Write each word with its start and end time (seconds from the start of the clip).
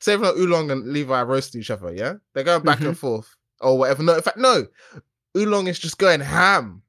say 0.00 0.16
like 0.16 0.36
Oolong 0.36 0.70
and 0.70 0.86
Levi 0.92 1.22
roast 1.22 1.56
each 1.56 1.70
other, 1.70 1.92
yeah, 1.94 2.14
they're 2.34 2.44
going 2.44 2.62
back 2.62 2.78
Mm-hmm. 2.78 2.88
and 2.88 2.98
forth 2.98 3.34
or 3.60 3.78
whatever. 3.78 4.02
No, 4.02 4.14
in 4.16 4.22
fact, 4.22 4.36
no, 4.38 4.66
Oolong 5.36 5.66
is 5.66 5.78
just 5.78 5.98
going 5.98 6.20
ham. 6.20 6.82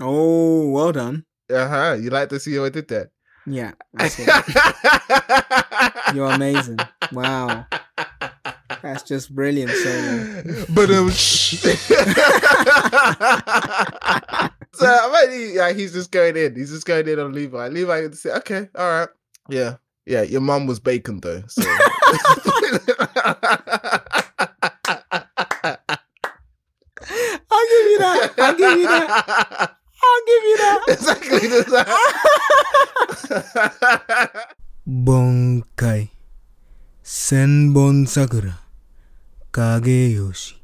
Oh, 0.00 0.68
well 0.70 0.92
done. 0.92 1.24
Uh 1.50 1.68
huh. 1.68 1.96
You 2.00 2.10
like 2.10 2.28
to 2.30 2.40
see 2.40 2.54
how 2.56 2.64
I 2.64 2.70
did 2.70 2.88
that? 2.88 3.10
Yeah. 3.46 3.72
You're 6.14 6.30
amazing. 6.30 6.78
Wow. 7.12 7.66
That's 8.82 9.02
just 9.02 9.34
brilliant, 9.34 9.70
but 10.74 10.90
um, 10.90 11.10
so 11.54 11.70
I 14.86 15.26
mean, 15.28 15.76
he's 15.76 15.92
just 15.92 16.10
going 16.10 16.36
in. 16.36 16.54
He's 16.56 16.70
just 16.70 16.86
going 16.86 17.06
in 17.08 17.18
on 17.18 17.32
Levi. 17.32 17.68
Levi 17.68 18.10
say, 18.10 18.30
"Okay, 18.32 18.68
all 18.74 18.90
right, 18.90 19.08
yeah, 19.48 19.76
yeah, 20.06 20.22
your 20.22 20.40
mum 20.40 20.66
was 20.66 20.80
bacon 20.80 21.20
though. 21.20 21.42
So. 21.48 21.62
I'll 27.50 27.68
give 27.70 27.86
you 27.90 27.98
that. 27.98 28.34
I'll 28.38 28.56
give 28.56 28.78
you 28.78 28.86
that. 28.88 29.76
I'll 30.04 30.24
give 30.26 30.44
you 30.44 30.56
that. 30.58 30.80
Exactly 30.88 31.48
the 31.48 31.62
same. 31.64 31.86
Bankai. 35.04 36.10
Senbon 37.02 38.06
Sakura. 38.08 38.58
Kageyoshi. 39.52 40.63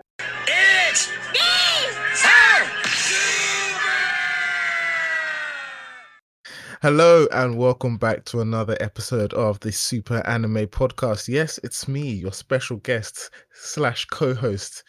Hello 6.81 7.27
and 7.31 7.59
welcome 7.59 7.95
back 7.97 8.25
to 8.25 8.41
another 8.41 8.75
episode 8.79 9.33
of 9.33 9.59
the 9.59 9.71
Super 9.71 10.25
Anime 10.25 10.65
Podcast. 10.65 11.27
Yes, 11.27 11.59
it's 11.63 11.87
me, 11.87 12.09
your 12.09 12.33
special 12.33 12.77
guest 12.77 13.29
slash 13.53 14.05
co-host, 14.05 14.83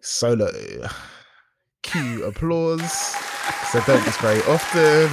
Solo. 0.00 0.50
Cue 1.82 2.24
applause. 2.24 2.90
So 3.70 3.80
don't 3.86 4.04
this 4.04 4.16
very 4.16 4.40
often. 4.48 5.08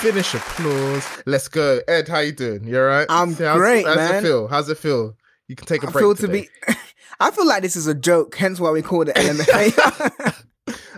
Finish 0.00 0.32
applause. 0.32 1.06
Let's 1.26 1.48
go. 1.48 1.80
Ed, 1.88 2.08
how 2.08 2.20
you 2.20 2.32
doing? 2.32 2.64
You 2.64 2.78
alright? 2.78 3.06
I'm 3.10 3.34
how's, 3.34 3.58
great, 3.58 3.84
how's 3.84 3.96
man. 3.96 4.14
it 4.14 4.22
feel? 4.22 4.48
How's 4.48 4.70
it 4.70 4.78
feel? 4.78 5.14
You 5.48 5.56
can 5.56 5.66
take 5.66 5.82
a 5.82 5.88
I 5.88 5.90
break. 5.90 6.02
feel 6.02 6.14
to 6.14 6.28
be. 6.28 6.48
I 7.20 7.30
feel 7.30 7.46
like 7.46 7.60
this 7.60 7.76
is 7.76 7.86
a 7.86 7.94
joke, 7.94 8.34
hence 8.34 8.60
why 8.60 8.70
we 8.70 8.80
call 8.80 9.02
it 9.02 9.08
LMFA. 9.14 10.23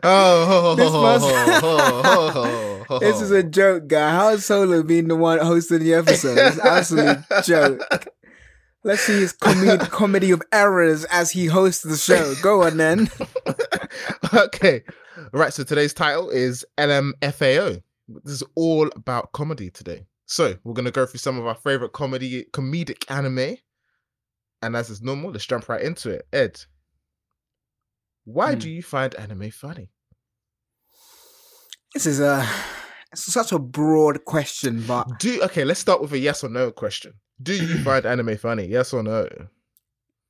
Oh, 0.08 0.46
ho, 0.46 0.60
ho, 0.60 0.74
This 3.00 3.12
must- 3.12 3.22
is 3.22 3.30
a 3.32 3.42
joke, 3.42 3.88
guy. 3.88 4.10
How 4.10 4.28
is 4.30 4.44
Solo 4.44 4.82
being 4.82 5.08
the 5.08 5.16
one 5.16 5.38
hosting 5.38 5.80
the 5.80 5.94
episode? 5.94 6.38
It's 6.38 6.58
an 6.58 6.66
absolute 6.66 7.18
joke. 7.44 7.80
Let's 8.84 9.02
see 9.02 9.14
his 9.20 9.32
com- 9.32 9.78
comedy 9.90 10.30
of 10.30 10.42
errors 10.52 11.04
as 11.06 11.30
he 11.32 11.46
hosts 11.46 11.82
the 11.82 11.96
show. 11.96 12.34
Go 12.40 12.62
on 12.62 12.76
then. 12.76 13.10
okay. 14.34 14.82
Right. 15.32 15.52
So 15.52 15.64
today's 15.64 15.92
title 15.92 16.30
is 16.30 16.64
LMFAO. 16.78 17.82
This 18.22 18.32
is 18.34 18.42
all 18.54 18.88
about 18.94 19.32
comedy 19.32 19.70
today. 19.70 20.06
So 20.26 20.54
we're 20.62 20.74
gonna 20.74 20.92
go 20.92 21.04
through 21.06 21.18
some 21.18 21.38
of 21.38 21.46
our 21.46 21.56
favorite 21.56 21.92
comedy 21.94 22.44
comedic 22.52 23.10
anime. 23.10 23.56
And 24.62 24.76
as 24.76 24.88
is 24.90 25.02
normal, 25.02 25.32
let's 25.32 25.46
jump 25.46 25.68
right 25.68 25.82
into 25.82 26.10
it. 26.10 26.26
Ed, 26.32 26.60
why 28.24 28.52
Hmm. 28.54 28.60
do 28.60 28.70
you 28.70 28.82
find 28.82 29.14
anime 29.16 29.50
funny? 29.50 29.90
This 31.96 32.04
is 32.04 32.20
a 32.20 32.46
it's 33.10 33.32
such 33.32 33.52
a 33.52 33.58
broad 33.58 34.26
question, 34.26 34.84
but 34.86 35.18
Do 35.18 35.42
okay, 35.44 35.64
let's 35.64 35.80
start 35.80 36.02
with 36.02 36.12
a 36.12 36.18
yes 36.18 36.44
or 36.44 36.50
no 36.50 36.70
question. 36.70 37.14
Do 37.42 37.54
you 37.54 37.78
find 37.84 38.04
anime 38.04 38.36
funny? 38.36 38.66
Yes 38.66 38.92
or 38.92 39.02
no? 39.02 39.26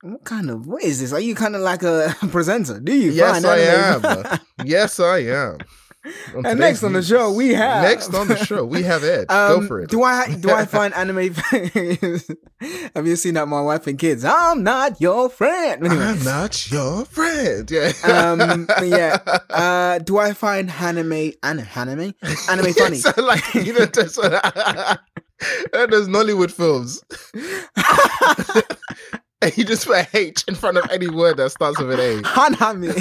what 0.03 0.23
kind 0.23 0.49
of 0.49 0.69
what 0.69 0.85
is 0.85 1.01
this? 1.01 1.13
Are 1.13 1.19
you 1.19 1.35
kind 1.35 1.57
of 1.57 1.63
like 1.63 1.83
a 1.83 2.15
presenter? 2.31 2.79
Do 2.79 2.95
you 2.95 3.11
Yes, 3.11 3.45
I 3.45 3.59
am. 3.59 4.39
yes, 4.65 5.01
I 5.01 5.19
am. 5.19 5.59
And 6.45 6.59
next 6.61 6.83
on 6.83 6.93
the 6.93 7.03
show, 7.03 7.33
we 7.33 7.55
have- 7.55 7.83
next 7.83 8.15
on 8.15 8.29
the 8.29 8.37
show 8.37 8.65
we 8.65 8.83
have 8.85 9.03
Ed. 9.05 9.31
Um, 9.31 9.61
Go 9.61 9.67
for 9.67 9.81
it. 9.81 9.91
Do 9.91 10.03
I 10.03 10.35
do 10.35 10.51
I 10.51 10.65
find 10.77 10.95
anime? 10.95 11.35
Have 12.95 13.07
you 13.07 13.17
seen 13.17 13.35
that? 13.35 13.47
My 13.49 13.61
wife 13.61 13.87
and 13.87 13.99
kids. 13.99 14.25
I'm 14.25 14.63
not 14.63 15.01
your 15.01 15.29
friend. 15.29 15.85
Anyway, 15.85 16.03
I'm 16.05 16.23
not 16.25 16.71
your 16.71 17.05
friend. 17.05 17.71
Yeah. 17.71 17.93
um, 18.05 18.67
yeah. 18.85 19.19
Uh, 19.51 19.99
do 19.99 20.19
I 20.19 20.33
find 20.33 20.71
anime 20.71 21.33
an 21.43 21.67
anime 21.75 22.15
anime 22.49 22.73
funny? 22.73 22.97
so 22.97 23.13
like 23.23 23.55
you 23.55 23.73
know, 23.73 23.85
there's, 23.87 24.15
there's 25.73 26.09
Nollywood 26.09 26.51
films. 26.51 27.03
and 29.53 29.57
you 29.57 29.65
just 29.65 29.87
put 29.87 29.97
a 29.97 30.09
H 30.17 30.45
in 30.49 30.57
front 30.57 30.77
of 30.77 30.91
any 30.91 31.09
word 31.09 31.37
that 31.37 31.51
starts 31.53 31.79
with 31.79 31.93
an 31.93 32.01
A. 32.01 32.23
Hanami. 32.23 32.93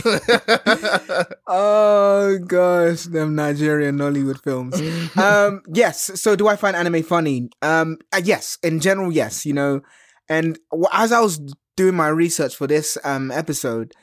oh 1.47 2.38
gosh, 2.45 3.03
them 3.03 3.33
Nigerian 3.35 3.97
Nollywood 3.97 4.41
films. 4.44 4.79
Um, 5.17 5.61
yes. 5.73 6.11
So, 6.22 6.35
do 6.35 6.47
I 6.47 6.56
find 6.56 6.75
anime 6.75 7.01
funny? 7.01 7.50
Um, 7.63 7.97
uh, 8.13 8.22
yes. 8.23 8.59
In 8.61 8.79
general, 8.79 9.11
yes. 9.11 9.45
You 9.45 9.53
know, 9.53 9.81
and 10.29 10.59
as 10.94 11.11
I 11.11 11.19
was 11.19 11.39
doing 11.75 11.95
my 11.95 12.09
research 12.09 12.56
for 12.56 12.67
this 12.67 12.95
um 13.03 13.31
episode, 13.31 13.94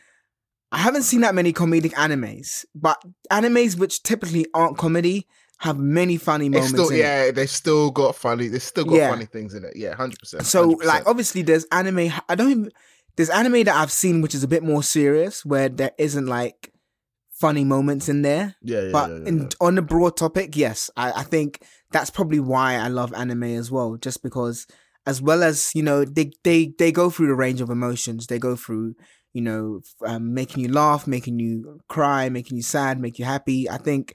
I 0.73 0.79
haven't 0.79 1.03
seen 1.03 1.21
that 1.21 1.35
many 1.35 1.53
comedic 1.53 1.93
animes, 1.93 2.65
but 2.75 3.01
animes 3.31 3.79
which 3.79 4.03
typically 4.03 4.47
aren't 4.53 4.79
comedy 4.79 5.29
have 5.63 5.79
many 5.79 6.17
funny 6.17 6.49
moments. 6.49 6.73
still 6.73 6.89
in 6.89 6.97
it. 6.97 6.99
yeah, 6.99 7.31
they've 7.31 7.49
still 7.49 7.91
got 7.93 8.17
funny. 8.17 8.49
They've 8.49 8.63
still 8.63 8.85
got 8.85 8.97
Yeah. 8.97 9.11
funny 9.11 9.27
things 9.27 9.55
in 9.55 9.65
it. 9.65 9.75
Yeah, 9.77 9.95
hundred 9.95 10.19
percent. 10.19 10.45
So 10.45 10.71
like 10.85 11.07
obviously 11.07 11.43
there's 11.43 11.65
anime 11.71 12.13
I 12.29 12.35
don't 12.35 12.51
even 12.51 12.71
there's 13.17 13.31
anime 13.31 13.63
that 13.65 13.75
I've 13.77 13.93
seen 13.93 14.23
which 14.23 14.35
is 14.35 14.43
a 14.43 14.49
bit 14.49 14.63
more 14.65 14.83
serious 14.83 15.45
where 15.45 15.69
there 15.69 15.93
isn't 15.99 16.27
like 16.27 16.73
funny 17.31 17.63
moments 17.65 18.09
in 18.09 18.23
there. 18.23 18.57
yeah, 18.63 18.83
yeah, 18.83 18.93
but 18.93 19.11
yeah, 19.11 19.17
yeah, 19.19 19.29
in, 19.29 19.49
on 19.61 19.75
the 19.77 19.83
broad 19.83 20.17
topic, 20.17 20.57
yes, 20.57 20.91
I, 20.97 21.13
I 21.13 21.23
think 21.23 21.63
that's 21.93 22.11
probably 22.11 22.41
why 22.41 22.75
I 22.75 22.89
love 22.89 23.13
anime 23.15 23.45
as 23.45 23.71
well. 23.71 23.97
Just 23.97 24.23
because 24.23 24.67
as 25.07 25.23
well 25.23 25.43
as, 25.45 25.71
you 25.75 25.83
know, 25.83 26.05
they 26.05 26.33
they 26.43 26.75
they 26.79 26.91
go 26.91 27.09
through 27.11 27.29
the 27.29 27.35
range 27.35 27.61
of 27.61 27.71
emotions. 27.71 28.27
They 28.27 28.39
go 28.39 28.57
through, 28.57 28.95
you 29.33 29.43
know, 29.43 29.81
um, 30.07 30.35
making 30.35 30.63
you 30.65 30.73
laugh, 30.73 31.07
making 31.07 31.39
you 31.39 31.81
cry, 31.89 32.29
making 32.29 32.57
you 32.57 32.63
sad, 32.63 33.01
make 33.01 33.19
you 33.19 33.25
happy. 33.25 33.69
I 33.71 33.79
think 33.79 34.15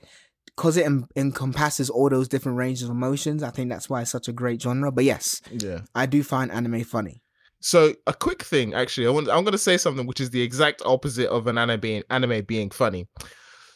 because 0.58 0.76
it 0.76 0.86
en- 0.86 1.08
encompasses 1.16 1.90
all 1.90 2.10
those 2.10 2.28
different 2.28 2.58
ranges 2.58 2.84
of 2.84 2.90
emotions, 2.90 3.44
I 3.44 3.52
think 3.52 3.70
that's 3.70 3.90
why 3.90 4.02
it's 4.02 4.12
such 4.12 4.28
a 4.28 4.34
great 4.34 4.62
genre. 4.62 4.92
But 4.92 5.04
yes, 5.04 5.40
yeah. 5.52 5.82
I 5.94 6.08
do 6.08 6.24
find 6.24 6.52
anime 6.52 6.84
funny. 6.84 7.22
So 7.60 7.94
a 8.08 8.14
quick 8.14 8.44
thing, 8.44 8.74
actually, 8.74 9.08
I 9.08 9.12
want 9.12 9.30
I'm 9.30 9.44
going 9.44 9.52
to 9.54 9.58
say 9.58 9.78
something 9.78 10.08
which 10.08 10.20
is 10.20 10.32
the 10.32 10.42
exact 10.42 10.82
opposite 10.86 11.30
of 11.30 11.48
an 11.48 11.58
anime 11.58 11.80
being 11.80 12.04
anime 12.10 12.44
being 12.46 12.72
funny. 12.72 13.08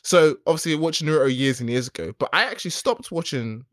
So 0.03 0.37
obviously, 0.47 0.73
I 0.73 0.77
watched 0.77 1.03
Naruto 1.03 1.35
years 1.35 1.59
and 1.61 1.69
years 1.69 1.87
ago, 1.87 2.13
but 2.17 2.29
I 2.33 2.43
actually 2.43 2.71
stopped 2.71 3.11
watching 3.11 3.63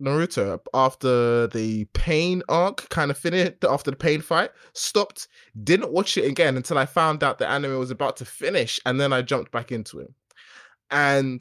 Naruto 0.00 0.60
after 0.72 1.48
the 1.48 1.84
pain 1.94 2.42
arc 2.48 2.88
kind 2.90 3.10
of 3.10 3.18
finished 3.18 3.64
after 3.64 3.90
the 3.90 3.96
pain 3.96 4.20
fight. 4.20 4.50
Stopped, 4.74 5.26
didn't 5.64 5.92
watch 5.92 6.16
it 6.16 6.26
again 6.26 6.56
until 6.56 6.78
I 6.78 6.86
found 6.86 7.24
out 7.24 7.38
the 7.38 7.48
anime 7.48 7.78
was 7.78 7.90
about 7.90 8.16
to 8.18 8.24
finish, 8.24 8.78
and 8.86 9.00
then 9.00 9.12
I 9.12 9.22
jumped 9.22 9.50
back 9.50 9.72
into 9.72 9.98
it. 9.98 10.12
And 10.90 11.40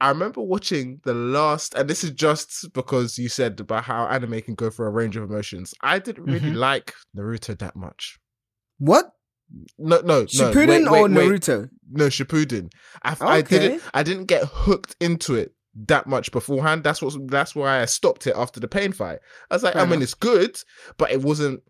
I 0.00 0.08
remember 0.10 0.42
watching 0.42 1.00
the 1.04 1.14
last, 1.14 1.74
and 1.74 1.88
this 1.88 2.04
is 2.04 2.10
just 2.10 2.72
because 2.74 3.16
you 3.18 3.28
said 3.30 3.58
about 3.60 3.84
how 3.84 4.06
anime 4.06 4.42
can 4.42 4.54
go 4.54 4.68
through 4.68 4.86
a 4.86 4.90
range 4.90 5.16
of 5.16 5.22
emotions. 5.22 5.72
I 5.80 5.98
didn't 5.98 6.24
really 6.24 6.50
Mhm. 6.50 6.56
like 6.56 6.92
Naruto 7.16 7.58
that 7.58 7.76
much. 7.76 8.18
What? 8.78 9.12
No, 9.78 10.00
no, 10.00 10.02
no. 10.02 10.24
Shippuden 10.24 10.68
wait, 10.68 10.90
wait, 10.90 11.00
or 11.00 11.08
wait. 11.08 11.10
Naruto? 11.10 11.70
No, 11.90 12.06
Shippuden. 12.08 12.70
I, 13.02 13.16
I 13.20 13.42
didn't. 13.42 13.82
I 13.94 14.02
didn't 14.02 14.26
get 14.26 14.44
hooked 14.44 14.96
into 15.00 15.34
it 15.36 15.54
that 15.86 16.06
much 16.06 16.30
beforehand. 16.30 16.84
That's 16.84 17.00
what. 17.00 17.14
That's 17.28 17.54
why 17.54 17.80
I 17.80 17.84
stopped 17.86 18.26
it 18.26 18.34
after 18.36 18.60
the 18.60 18.68
pain 18.68 18.92
fight. 18.92 19.20
I 19.50 19.54
was 19.54 19.62
like, 19.62 19.74
Fair 19.74 19.82
I 19.82 19.84
mean, 19.86 19.94
enough. 19.94 20.02
it's 20.02 20.14
good, 20.14 20.60
but 20.98 21.10
it 21.10 21.22
wasn't. 21.22 21.62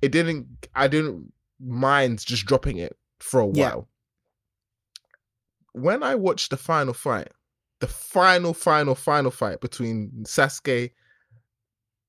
It 0.00 0.12
didn't. 0.12 0.46
I 0.74 0.88
didn't 0.88 1.32
mind 1.60 2.24
just 2.24 2.46
dropping 2.46 2.78
it 2.78 2.96
for 3.18 3.40
a 3.40 3.48
Yeah. 3.52 3.70
while. 3.74 3.88
When 5.72 6.02
I 6.02 6.14
watched 6.14 6.50
the 6.50 6.56
final 6.56 6.94
fight, 6.94 7.28
the 7.80 7.86
final, 7.86 8.54
final, 8.54 8.94
final 8.94 9.30
fight 9.30 9.60
between 9.60 10.10
Sasuke 10.22 10.90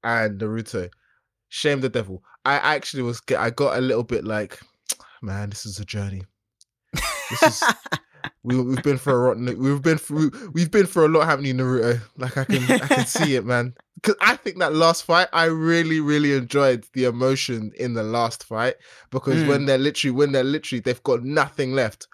and 0.03 0.39
Naruto, 0.39 0.89
shame 1.49 1.81
the 1.81 1.89
devil. 1.89 2.23
I 2.45 2.55
actually 2.55 3.03
was, 3.03 3.21
I 3.37 3.49
got 3.49 3.77
a 3.77 3.81
little 3.81 4.03
bit 4.03 4.23
like, 4.23 4.59
man, 5.21 5.49
this 5.49 5.65
is 5.65 5.79
a 5.79 5.85
journey. 5.85 6.23
This 6.93 7.43
is 7.43 7.75
we 8.43 8.61
we've 8.61 8.81
been 8.81 8.97
for 8.97 9.31
a 9.31 9.35
lot. 9.35 9.57
We've 9.57 9.81
been 9.81 9.97
through. 9.97 10.31
We've 10.53 10.71
been 10.71 10.85
for 10.85 11.03
a 11.03 11.09
lot, 11.09 11.25
haven't 11.27 11.45
you, 11.45 11.53
Naruto? 11.53 11.99
Like 12.17 12.37
I 12.37 12.45
can, 12.45 12.63
I 12.71 12.87
can 12.87 13.05
see 13.05 13.35
it, 13.35 13.45
man. 13.45 13.73
Because 13.97 14.15
I 14.21 14.35
think 14.35 14.59
that 14.59 14.75
last 14.75 15.05
fight, 15.05 15.27
I 15.33 15.45
really, 15.45 15.99
really 15.99 16.33
enjoyed 16.33 16.85
the 16.93 17.05
emotion 17.05 17.71
in 17.79 17.95
the 17.95 18.03
last 18.03 18.43
fight. 18.43 18.75
Because 19.09 19.41
Mm. 19.41 19.47
when 19.47 19.65
they're 19.65 19.79
literally, 19.79 20.11
when 20.11 20.31
they're 20.31 20.43
literally, 20.43 20.79
they've 20.81 21.01
got 21.01 21.23
nothing 21.23 21.73
left. 21.73 22.07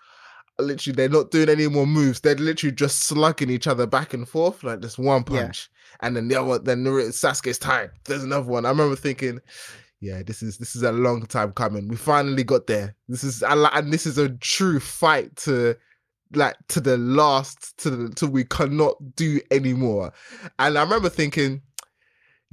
Literally, 0.59 0.95
they're 0.95 1.09
not 1.09 1.31
doing 1.31 1.49
any 1.49 1.67
more 1.67 1.87
moves. 1.87 2.19
They're 2.19 2.35
literally 2.35 2.75
just 2.75 3.03
slugging 3.05 3.49
each 3.49 3.67
other 3.67 3.87
back 3.87 4.13
and 4.13 4.27
forth 4.27 4.63
like 4.63 4.81
this 4.81 4.97
one 4.97 5.23
Yeah. 5.31 5.43
punch, 5.45 5.69
and 6.01 6.15
then 6.15 6.27
the 6.27 6.35
other, 6.35 6.47
one- 6.47 6.63
then 6.63 6.83
Sasuke's 6.85 7.57
tired. 7.57 7.91
There's 8.05 8.23
another 8.23 8.45
one. 8.47 8.65
I 8.65 8.69
remember 8.69 8.95
thinking, 8.95 9.39
yeah, 9.99 10.21
this 10.21 10.43
is 10.43 10.57
this 10.57 10.75
is 10.75 10.83
a 10.83 10.91
long 10.91 11.25
time 11.25 11.53
coming. 11.53 11.87
We 11.87 11.95
finally 11.95 12.43
got 12.43 12.67
there. 12.67 12.95
This 13.07 13.23
is 13.23 13.41
and 13.43 13.91
this 13.91 14.05
is 14.05 14.17
a 14.17 14.29
true 14.29 14.79
fight 14.79 15.35
to 15.37 15.75
like 16.35 16.55
to 16.69 16.81
the 16.81 16.97
last 16.97 17.77
to 17.77 17.89
the 17.89 18.09
till 18.13 18.29
we 18.29 18.43
cannot 18.43 18.95
do 19.15 19.39
anymore. 19.49 20.11
And 20.59 20.77
I 20.77 20.83
remember 20.83 21.09
thinking, 21.09 21.61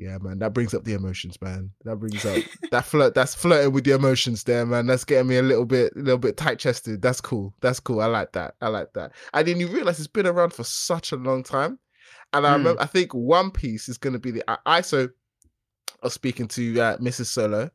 yeah, 0.00 0.17
man, 0.19 0.38
that 0.38 0.55
brings 0.55 0.73
up 0.73 0.85
the 0.85 0.94
emotions, 0.94 1.37
man. 1.43 1.70
That 1.85 1.97
brings 1.97 2.25
up 2.25 2.38
that 2.70 2.87
flirt. 2.87 3.14
That's 3.14 3.35
flirting 3.35 3.73
with 3.73 3.85
the 3.85 3.93
emotions 3.94 4.44
there, 4.44 4.64
man. 4.64 4.87
That's 4.87 5.05
getting 5.05 5.29
me 5.29 5.37
a 5.37 5.43
little 5.43 5.67
bit, 5.67 5.93
a 5.94 5.99
little 5.99 6.19
bit 6.19 6.38
tight 6.38 6.58
chested. 6.58 7.02
That's 7.02 7.20
cool. 7.20 7.52
That's 7.61 7.81
cool. 7.81 8.00
I 8.00 8.06
like 8.06 8.32
that. 8.32 8.55
I 8.62 8.69
like 8.69 8.94
that. 8.94 9.12
And 9.35 9.47
then 9.47 9.61
you 9.61 9.69
realize 9.69 9.99
it's 9.99 10.08
been 10.08 10.26
around 10.26 10.55
for 10.55 10.64
such 10.64 11.12
a 11.12 11.17
long 11.17 11.43
time. 11.43 11.79
And 12.32 12.47
I 12.47 12.50
Mm. 12.50 12.56
remember, 12.56 12.81
I 12.82 12.87
think 12.87 13.12
One 13.12 13.50
Piece 13.50 13.88
is 13.91 13.99
going 13.99 14.14
to 14.14 14.19
be 14.19 14.31
the. 14.31 14.50
I, 14.50 14.56
I 14.64 14.81
so 14.81 15.05
I 16.02 16.06
was 16.06 16.14
speaking 16.14 16.49
to 16.49 16.81
uh, 16.81 16.97
Mrs. 16.97 17.26
Solo, 17.26 17.70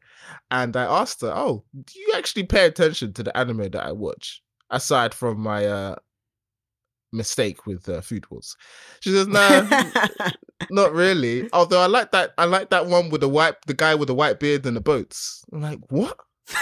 and 0.50 0.76
I 0.76 0.86
asked 0.86 1.22
her, 1.22 1.32
"Oh, 1.36 1.64
do 1.76 2.00
you 2.00 2.14
actually 2.16 2.46
pay 2.46 2.66
attention 2.66 3.14
to 3.14 3.24
the 3.24 3.38
anime 3.38 3.70
that 3.70 3.84
I 3.86 3.92
watch 3.92 4.42
aside 4.72 5.14
from 5.14 5.40
my 5.40 5.66
uh, 5.68 5.96
mistake 7.12 7.66
with 7.66 7.88
uh, 7.88 8.02
Food 8.02 8.30
Wars?" 8.32 8.56
She 9.02 9.12
says, 9.12 9.28
"No, 9.28 9.68
not 10.70 10.94
really. 10.94 11.50
Although 11.54 11.82
I 11.82 11.88
like 11.88 12.12
that. 12.12 12.34
I 12.38 12.46
like 12.46 12.70
that 12.70 12.88
one 12.88 13.10
with 13.10 13.22
the 13.22 13.30
white, 13.30 13.56
the 13.68 13.74
guy 13.74 13.96
with 13.96 14.08
the 14.08 14.16
white 14.16 14.40
beard 14.40 14.66
and 14.66 14.76
the 14.76 14.82
boats. 14.82 15.44
I'm 15.52 15.62
like, 15.62 15.80
what? 15.90 16.18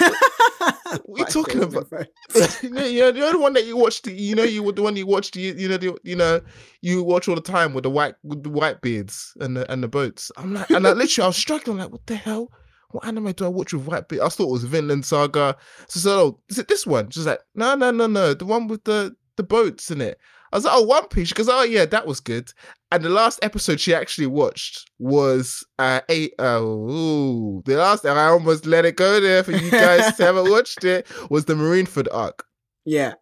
what 1.06 1.20
you 1.20 1.26
talking 1.26 1.64
about? 1.64 1.88
you 2.64 2.70
know, 2.70 2.86
you 2.86 3.02
know 3.02 3.32
the 3.32 3.40
one 3.40 3.54
that 3.54 3.66
you 3.66 3.78
watched. 3.78 4.08
You 4.08 4.36
know, 4.36 4.44
you 4.44 4.64
were 4.64 4.72
the 4.72 4.82
one 4.82 4.96
you 4.96 5.06
watched. 5.06 5.36
You, 5.36 5.54
you 5.54 5.68
know, 5.68 5.78
the, 5.78 5.98
you 6.04 6.16
know, 6.16 6.42
you 6.82 7.04
watch 7.04 7.28
all 7.28 7.36
the 7.36 7.42
time 7.42 7.74
with 7.74 7.84
the 7.84 7.90
white, 7.90 8.16
with 8.24 8.44
the 8.44 8.50
white 8.50 8.82
beards 8.82 9.34
and 9.40 9.58
the 9.58 9.72
and 9.72 9.84
the 9.84 9.88
boats. 9.88 10.32
I'm 10.38 10.54
like, 10.54 10.70
and 10.70 10.88
I 10.88 10.92
literally, 10.94 11.26
I 11.26 11.28
was 11.28 11.38
struggling. 11.38 11.78
Like, 11.78 11.92
what 11.92 12.06
the 12.08 12.16
hell? 12.16 12.52
What 12.92 13.06
anime 13.08 13.32
do 13.32 13.46
I 13.46 13.50
watch 13.50 13.74
with 13.74 13.86
white 13.86 14.08
beards? 14.08 14.24
I 14.24 14.30
thought 14.30 14.50
it 14.50 14.52
was 14.52 14.64
Vinland 14.64 15.06
Saga. 15.06 15.58
So, 15.88 16.00
so 16.00 16.12
oh, 16.12 16.40
is 16.50 16.60
it 16.60 16.68
this 16.68 16.86
one? 16.86 17.10
She's 17.10 17.26
like, 17.26 17.40
no, 17.56 17.74
no, 17.76 17.90
no, 17.92 18.08
no, 18.08 18.34
the 18.34 18.46
one 18.46 18.68
with 18.68 18.84
the 18.84 19.16
the 19.36 19.44
boats 19.44 19.92
in 19.92 20.02
it. 20.02 20.20
I 20.52 20.58
was 20.58 20.66
like, 20.66 20.76
oh, 20.76 20.84
One 20.84 21.08
Piece. 21.08 21.30
because 21.30 21.50
oh 21.50 21.64
yeah, 21.64 21.86
that 21.86 22.06
was 22.06 22.20
good. 22.20 22.52
And 22.94 23.04
the 23.04 23.10
last 23.10 23.40
episode 23.42 23.80
she 23.80 23.92
actually 23.96 24.28
watched 24.28 24.88
was 25.00 25.66
uh 25.80 26.02
eight 26.10 26.34
oh 26.38 26.90
ooh, 26.92 27.64
the 27.66 27.76
last 27.76 28.06
I 28.06 28.28
almost 28.28 28.68
let 28.68 28.86
it 28.86 28.96
go 28.98 29.20
there 29.20 29.44
for 29.44 29.52
you 29.52 29.72
guys 29.72 30.16
who 30.16 30.24
haven't 30.24 30.52
watched 30.58 30.84
it 30.84 31.08
was 31.32 31.46
the 31.46 31.56
Marineford 31.56 32.08
arc. 32.14 32.46
yeah. 32.86 33.16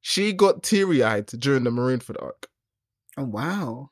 She 0.00 0.32
got 0.32 0.62
teary 0.62 1.02
eyed 1.02 1.26
during 1.26 1.64
the 1.64 1.70
Marineford 1.70 2.16
arc. 2.22 2.46
Oh 3.18 3.24
wow. 3.24 3.90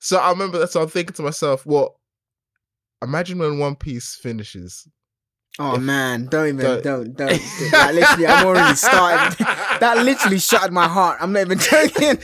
So 0.00 0.18
I 0.18 0.30
remember 0.30 0.58
that 0.58 0.72
so 0.72 0.82
I'm 0.82 0.88
thinking 0.88 1.14
to 1.14 1.22
myself, 1.22 1.64
well, 1.64 2.00
imagine 3.00 3.38
when 3.38 3.60
One 3.60 3.76
Piece 3.76 4.16
finishes. 4.16 4.88
Oh 5.58 5.76
If- 5.76 5.82
man, 5.82 6.26
don't 6.26 6.48
even 6.48 6.60
don't- 6.64 6.82
don't 6.82 7.16
don't. 7.16 7.28
don't. 7.60 7.72
Like, 7.72 7.94
literally, 7.94 8.26
I'm 8.26 8.46
already 8.46 8.74
started. 8.76 9.38
That 9.80 9.98
literally 10.04 10.38
shattered 10.40 10.72
my 10.72 10.88
heart. 10.88 11.18
I'm 11.20 11.32
not 11.32 11.42
even 11.42 11.58
joking. 11.70 12.16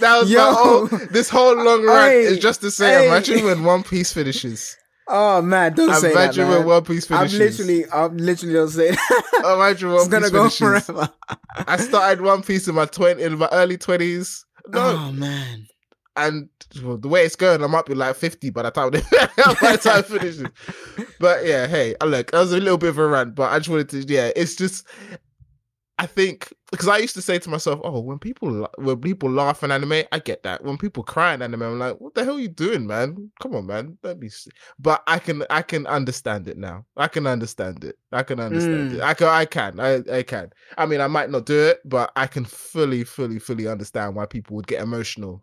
That 0.00 0.18
was 0.20 0.30
Yo. 0.30 0.38
my 0.38 0.52
whole, 0.52 0.86
this 1.10 1.30
whole 1.30 1.54
long 1.56 1.86
rant 1.86 2.10
Hey, 2.12 2.20
is 2.24 2.38
just 2.38 2.60
to 2.60 2.70
say, 2.70 2.88
hey. 3.02 3.08
imagine 3.08 3.44
when 3.44 3.64
One 3.64 3.82
Piece 3.82 4.12
finishes. 4.12 4.76
Oh 5.08 5.40
man, 5.40 5.72
don't 5.72 5.94
say 5.94 6.08
that, 6.12 6.24
imagine 6.36 6.48
when 6.48 6.66
One 6.66 6.84
Piece 6.84 7.06
finishes. 7.06 7.34
I'm 7.40 7.46
literally, 7.46 7.90
I'm 7.92 8.16
literally 8.18 8.54
don't 8.54 8.68
say 8.68 8.90
that. 8.90 9.22
Oh, 9.44 9.54
imagine 9.54 9.88
when 9.88 9.96
it's 9.98 10.04
One 10.04 10.10
gonna 10.10 10.24
Piece 10.24 10.32
go 10.32 10.48
finishes. 10.50 10.86
forever. 10.86 11.12
I 11.56 11.76
started 11.78 12.20
One 12.22 12.42
Piece 12.42 12.68
in 12.68 12.74
my 12.74 12.86
twenty 12.86 13.22
in 13.22 13.38
my 13.38 13.48
early 13.52 13.78
twenties. 13.78 14.44
No, 14.68 14.80
Oh 14.80 15.12
man. 15.12 15.66
And 16.16 16.48
the 16.74 17.08
way 17.08 17.24
it's 17.24 17.36
going, 17.36 17.62
I 17.62 17.66
might 17.66 17.86
be 17.86 17.94
like 17.94 18.16
fifty 18.16 18.50
by 18.50 18.62
the 18.62 18.70
time 18.70 18.90
by 18.90 18.98
the 18.98 19.80
time 19.82 20.00
it 20.00 20.06
finishes. 20.06 20.50
But 21.18 21.46
yeah, 21.46 21.66
hey, 21.66 21.94
uh, 22.00 22.06
look, 22.06 22.30
that 22.32 22.40
was 22.40 22.52
a 22.52 22.58
little 22.60 22.78
bit 22.78 22.90
of 22.90 22.98
a 22.98 23.06
rant, 23.06 23.34
but 23.34 23.52
I 23.52 23.58
just 23.58 23.68
wanted 23.68 23.88
to, 23.90 24.12
yeah, 24.12 24.30
it's 24.36 24.54
just, 24.56 24.86
I 25.98 26.04
think 26.06 26.52
because 26.70 26.88
I 26.88 26.98
used 26.98 27.14
to 27.14 27.22
say 27.22 27.38
to 27.38 27.48
myself, 27.48 27.80
oh, 27.84 28.00
when 28.00 28.18
people 28.18 28.68
when 28.76 29.00
people 29.00 29.30
laugh 29.30 29.62
in 29.62 29.70
anime, 29.70 30.02
I 30.12 30.18
get 30.18 30.42
that. 30.42 30.62
When 30.62 30.76
people 30.76 31.02
cry 31.02 31.32
in 31.32 31.40
anime, 31.40 31.62
I'm 31.62 31.78
like, 31.78 31.98
what 32.00 32.14
the 32.14 32.22
hell 32.24 32.36
are 32.36 32.40
you 32.40 32.48
doing, 32.48 32.86
man? 32.86 33.30
Come 33.40 33.54
on, 33.54 33.66
man, 33.66 33.96
don't 34.02 34.20
be. 34.20 34.26
s-" 34.26 34.48
But 34.78 35.02
I 35.06 35.18
can 35.18 35.44
I 35.48 35.62
can 35.62 35.86
understand 35.86 36.48
it 36.48 36.58
now. 36.58 36.84
I 36.98 37.08
can 37.08 37.26
understand 37.26 37.82
it. 37.84 37.96
I 38.12 38.24
can 38.24 38.40
understand 38.40 38.90
Mm. 38.90 38.94
it. 38.96 39.00
I 39.02 39.14
can 39.14 39.28
I 39.28 39.44
can 39.46 39.80
I 39.80 40.02
I 40.12 40.22
can. 40.22 40.50
I 40.76 40.84
mean, 40.84 41.00
I 41.00 41.06
might 41.06 41.30
not 41.30 41.46
do 41.46 41.58
it, 41.68 41.80
but 41.86 42.12
I 42.14 42.26
can 42.26 42.44
fully 42.44 43.04
fully 43.04 43.38
fully 43.38 43.66
understand 43.66 44.16
why 44.16 44.26
people 44.26 44.56
would 44.56 44.66
get 44.66 44.82
emotional 44.82 45.42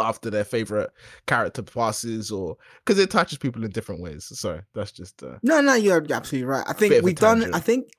after 0.00 0.30
their 0.30 0.44
favorite 0.44 0.90
character 1.26 1.62
passes 1.62 2.30
or 2.30 2.56
because 2.84 2.98
it 2.98 3.10
touches 3.10 3.38
people 3.38 3.64
in 3.64 3.70
different 3.70 4.00
ways. 4.00 4.24
So 4.38 4.60
that's 4.74 4.92
just 4.92 5.22
uh, 5.22 5.38
No, 5.42 5.60
no, 5.60 5.74
you're 5.74 6.04
absolutely 6.12 6.46
right. 6.46 6.64
I 6.66 6.72
think 6.72 6.90
we've 7.04 7.14
done. 7.14 7.42
I 7.54 7.60
think 7.60 7.90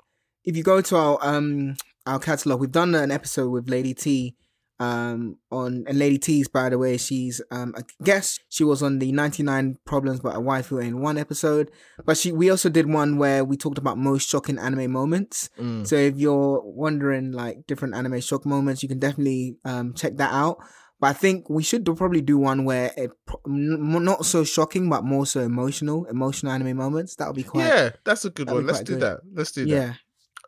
if 0.43 0.57
you 0.57 0.63
go 0.63 0.81
to 0.81 0.95
our 0.97 1.17
um 1.21 1.75
our 2.05 2.19
catalog, 2.19 2.59
we've 2.59 2.71
done 2.71 2.95
an 2.95 3.11
episode 3.11 3.49
with 3.49 3.69
Lady 3.69 3.93
T. 3.93 4.35
Um, 4.79 5.37
on 5.51 5.83
and 5.87 5.99
Lady 5.99 6.17
T's 6.17 6.47
by 6.47 6.69
the 6.69 6.79
way, 6.79 6.97
she's 6.97 7.39
um 7.51 7.75
I 7.77 7.81
guess 8.03 8.39
she 8.49 8.63
was 8.63 8.81
on 8.81 8.97
the 8.97 9.11
99 9.11 9.77
problems 9.85 10.21
about 10.21 10.35
a 10.35 10.39
Wife 10.39 10.69
Who 10.69 10.79
in 10.79 11.01
one 11.01 11.19
episode, 11.19 11.69
but 12.03 12.17
she 12.17 12.31
we 12.31 12.49
also 12.49 12.67
did 12.67 12.87
one 12.91 13.19
where 13.19 13.45
we 13.45 13.57
talked 13.57 13.77
about 13.77 13.99
most 13.99 14.27
shocking 14.27 14.57
anime 14.57 14.91
moments. 14.91 15.51
mm, 15.59 15.85
So 15.85 15.97
if 15.97 16.17
you're 16.17 16.61
wondering 16.65 17.31
like 17.31 17.67
different 17.67 17.93
anime 17.93 18.21
shock 18.21 18.43
moments, 18.43 18.81
you 18.81 18.89
can 18.89 18.97
definitely 18.97 19.57
um 19.65 19.93
check 19.93 20.17
that 20.17 20.33
out. 20.33 20.57
But 21.01 21.07
I 21.07 21.13
think 21.13 21.49
we 21.49 21.63
should 21.63 21.83
do- 21.83 21.95
probably 21.95 22.21
do 22.21 22.37
one 22.37 22.63
where 22.63 22.91
it 22.95 23.11
not 23.45 24.25
so 24.25 24.43
shocking, 24.43 24.87
but 24.87 25.03
more 25.03 25.25
so 25.25 25.41
emotional, 25.41 26.05
emotional 26.05 26.51
anime 26.53 26.77
moments. 26.77 27.15
That 27.15 27.27
would 27.27 27.35
be 27.35 27.43
quite 27.43 27.65
yeah, 27.65 27.89
that's 28.05 28.23
a 28.23 28.29
good 28.29 28.49
one. 28.49 28.65
Let's 28.67 28.81
do 28.81 28.93
good. 28.93 29.01
that. 29.01 29.19
Let's 29.33 29.51
do 29.51 29.65
that. 29.65 29.71
yeah. 29.71 29.93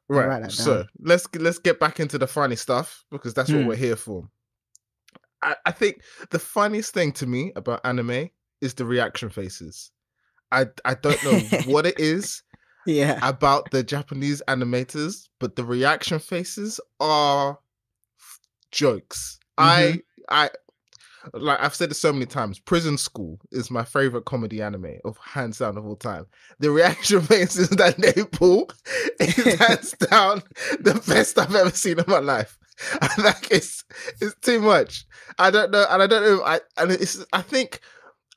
Right. 0.07 0.51
So 0.51 0.85
let's 0.99 1.27
let's 1.35 1.57
get 1.57 1.79
back 1.79 1.99
into 1.99 2.17
the 2.19 2.27
funny 2.27 2.55
stuff 2.55 3.03
because 3.09 3.33
that's 3.33 3.49
what 3.51 3.61
Hmm. 3.63 3.67
we're 3.67 3.75
here 3.75 3.95
for. 3.95 4.29
I, 5.41 5.55
I 5.65 5.71
think 5.71 6.01
the 6.29 6.39
funniest 6.39 6.93
thing 6.93 7.11
to 7.13 7.25
me 7.25 7.51
about 7.55 7.81
anime 7.83 8.29
is 8.61 8.75
the 8.75 8.85
reaction 8.85 9.29
faces. 9.29 9.91
I 10.51 10.67
I 10.85 10.93
don't 10.93 11.21
know 11.23 11.39
what 11.65 11.85
it 11.87 11.99
is 11.99 12.43
Yeah. 12.85 13.17
about 13.27 13.71
the 13.71 13.81
Japanese 13.81 14.41
animators, 14.47 15.29
but 15.39 15.55
the 15.55 15.63
reaction 15.63 16.19
faces 16.19 16.79
are 16.99 17.57
jokes. 18.71 19.39
I 19.57 20.01
I 20.29 20.49
like 21.33 21.59
I've 21.61 21.75
said 21.75 21.91
it 21.91 21.95
so 21.95 22.11
many 22.11 22.25
times. 22.25 22.59
Prison 22.59 22.97
School 22.97 23.39
is 23.51 23.71
my 23.71 23.83
favorite 23.83 24.25
comedy 24.25 24.61
anime 24.61 24.97
of 25.05 25.17
hands 25.17 25.59
down 25.59 25.77
of 25.77 25.85
all 25.85 25.95
time. 25.95 26.25
The 26.59 26.71
reaction 26.71 27.21
faces 27.33 27.69
that 27.69 27.97
they 27.97 28.23
pull 28.25 28.69
is 29.19 29.35
hands 29.59 29.91
down 30.09 30.43
the 30.79 31.01
best 31.07 31.37
I've 31.39 31.55
ever 31.55 31.69
seen 31.71 31.99
in 31.99 32.05
my 32.07 32.19
life. 32.19 32.57
And 33.01 33.23
like 33.23 33.51
it's 33.51 33.83
it's 34.19 34.35
too 34.41 34.59
much. 34.59 35.05
I 35.37 35.51
don't 35.51 35.69
know, 35.69 35.85
and 35.89 36.01
I 36.01 36.07
don't 36.07 36.23
know. 36.23 36.43
I 36.43 36.59
and 36.77 36.91
it's 36.91 37.23
I 37.31 37.41
think 37.43 37.79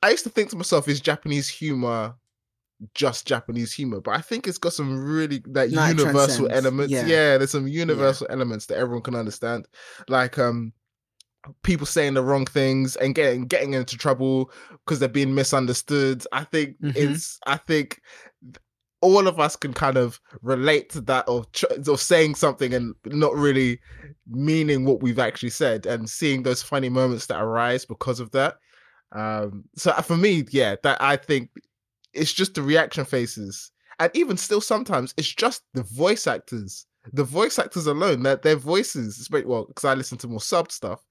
I 0.03 0.11
used 0.11 0.25
to 0.25 0.31
think 0.31 0.51
to 0.51 0.57
myself, 0.57 0.89
is 0.89 1.01
Japanese 1.01 1.49
humor 1.49 2.15
just 2.95 3.27
Japanese 3.27 3.73
humor? 3.73 4.01
But 4.03 4.17
I 4.17 4.21
think 4.21 4.47
it's 4.47 4.59
got 4.59 4.75
some 4.75 5.03
really 5.03 5.43
like 5.47 5.71
No, 5.71 5.87
universal 5.87 6.51
elements. 6.51 6.93
Yeah. 6.93 7.07
Yeah. 7.07 7.39
there's 7.39 7.51
some 7.51 7.67
universal 7.67 8.27
elements 8.29 8.67
that 8.67 8.77
everyone 8.77 9.03
can 9.03 9.15
understand. 9.15 9.67
Like 10.07 10.39
um 10.39 10.75
people 11.63 11.87
saying 11.87 12.15
the 12.15 12.23
wrong 12.23 12.47
things 12.47 12.97
and 12.97 13.15
getting 13.15 13.47
getting 13.47 13.75
into 13.75 13.97
trouble 13.97 14.51
because 14.85 14.99
they're 14.99 15.09
being 15.09 15.35
misunderstood. 15.35 16.25
I 16.33 16.45
think 16.45 16.81
Mhm. 16.83 16.97
it's 16.97 17.39
I 17.47 17.57
think 17.57 18.01
all 19.03 19.29
of 19.29 19.39
us 19.39 19.57
can 19.57 19.73
kind 19.73 19.97
of 19.97 20.21
relate 20.43 20.91
to 20.91 21.01
that 21.03 21.29
of 21.29 21.47
of 21.87 22.01
saying 22.01 22.35
something 22.35 22.73
and 22.75 22.95
not 23.05 23.35
really 23.35 23.79
meaning 24.27 24.85
what 24.85 25.03
we've 25.03 25.19
actually 25.19 25.51
said 25.51 25.87
and 25.87 26.09
seeing 26.09 26.43
those 26.43 26.63
funny 26.63 26.89
moments 26.89 27.27
that 27.27 27.41
arise 27.43 27.85
because 27.85 28.21
of 28.21 28.31
that. 28.33 28.57
Um, 29.13 29.65
so 29.77 29.93
for 30.03 30.17
me, 30.17 30.45
yeah, 30.51 30.77
that 30.83 31.01
I 31.01 31.17
think 31.17 31.51
it's 32.13 32.33
just 32.33 32.55
the 32.55 32.63
reaction 32.63 33.05
faces 33.05 33.71
and 33.99 34.11
even 34.15 34.37
still 34.37 34.61
sometimes 34.61 35.15
it's 35.17 35.33
just 35.33 35.63
the 35.75 35.83
voice 35.83 36.27
actors. 36.27 36.87
The 37.13 37.25
voice 37.25 37.59
actors 37.59 37.87
alone, 37.87 38.23
that 38.25 38.43
their 38.43 38.57
voices, 38.57 39.29
well, 39.31 39.65
because 39.67 39.85
I 39.85 39.95
listen 39.95 40.19
to 40.19 40.29
more 40.29 40.41
sub 40.41 40.71
stuff, 40.73 41.03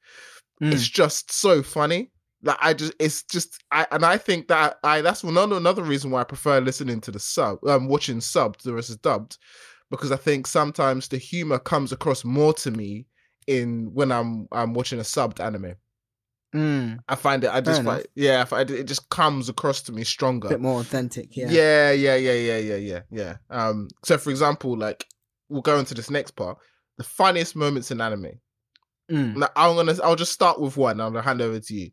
Mm. 0.61 0.71
it's 0.71 0.87
just 0.87 1.33
so 1.33 1.61
funny. 1.61 2.11
That 2.43 2.57
I 2.61 2.73
just, 2.73 2.93
it's 2.99 3.23
just, 3.23 3.61
I 3.71 3.85
and 3.91 4.05
I 4.05 4.17
think 4.17 4.47
that 4.47 4.77
I 4.83 5.01
that's 5.01 5.23
another 5.23 5.57
another 5.57 5.83
reason 5.83 6.11
why 6.11 6.21
I 6.21 6.25
prefer 6.25 6.59
listening 6.61 7.01
to 7.01 7.11
the 7.11 7.19
sub, 7.19 7.57
um, 7.67 7.87
watching 7.87 8.19
subbed 8.19 8.61
versus 8.63 8.97
dubbed, 8.97 9.37
because 9.91 10.11
I 10.11 10.15
think 10.15 10.47
sometimes 10.47 11.07
the 11.07 11.17
humor 11.17 11.59
comes 11.59 11.91
across 11.91 12.23
more 12.23 12.53
to 12.53 12.71
me 12.71 13.07
in 13.47 13.89
when 13.93 14.11
I'm 14.11 14.47
I'm 14.51 14.73
watching 14.73 14.99
a 14.99 15.03
subbed 15.03 15.43
anime. 15.43 15.75
Mm. 16.55 16.99
I 17.09 17.15
find 17.15 17.43
it, 17.43 17.49
I 17.51 17.59
just, 17.59 17.83
find, 17.83 18.05
yeah, 18.15 18.41
I 18.41 18.45
find 18.45 18.71
it, 18.71 18.85
just 18.85 19.09
comes 19.09 19.49
across 19.49 19.81
to 19.83 19.91
me 19.91 20.05
stronger. 20.05 20.47
bit 20.47 20.61
more 20.61 20.79
authentic. 20.79 21.35
Yeah. 21.35 21.49
Yeah, 21.49 21.91
yeah, 21.91 22.15
yeah, 22.15 22.31
yeah, 22.33 22.57
yeah, 22.57 22.75
yeah, 22.75 22.99
yeah. 23.11 23.37
Um, 23.49 23.89
so 24.05 24.17
for 24.17 24.29
example, 24.29 24.77
like 24.77 25.05
we'll 25.49 25.61
go 25.61 25.79
into 25.79 25.93
this 25.93 26.09
next 26.09 26.31
part. 26.31 26.57
The 26.97 27.03
funniest 27.03 27.55
moments 27.55 27.91
in 27.91 28.01
anime. 28.01 28.39
Mm. 29.11 29.37
Now, 29.37 29.49
I'm 29.55 29.75
gonna, 29.75 29.95
I'll 30.03 30.15
just 30.15 30.31
start 30.31 30.59
with 30.59 30.77
one. 30.77 30.99
I'm 30.99 31.13
gonna 31.13 31.21
hand 31.23 31.41
over 31.41 31.59
to 31.59 31.73
you. 31.73 31.91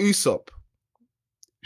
Usopp 0.00 0.48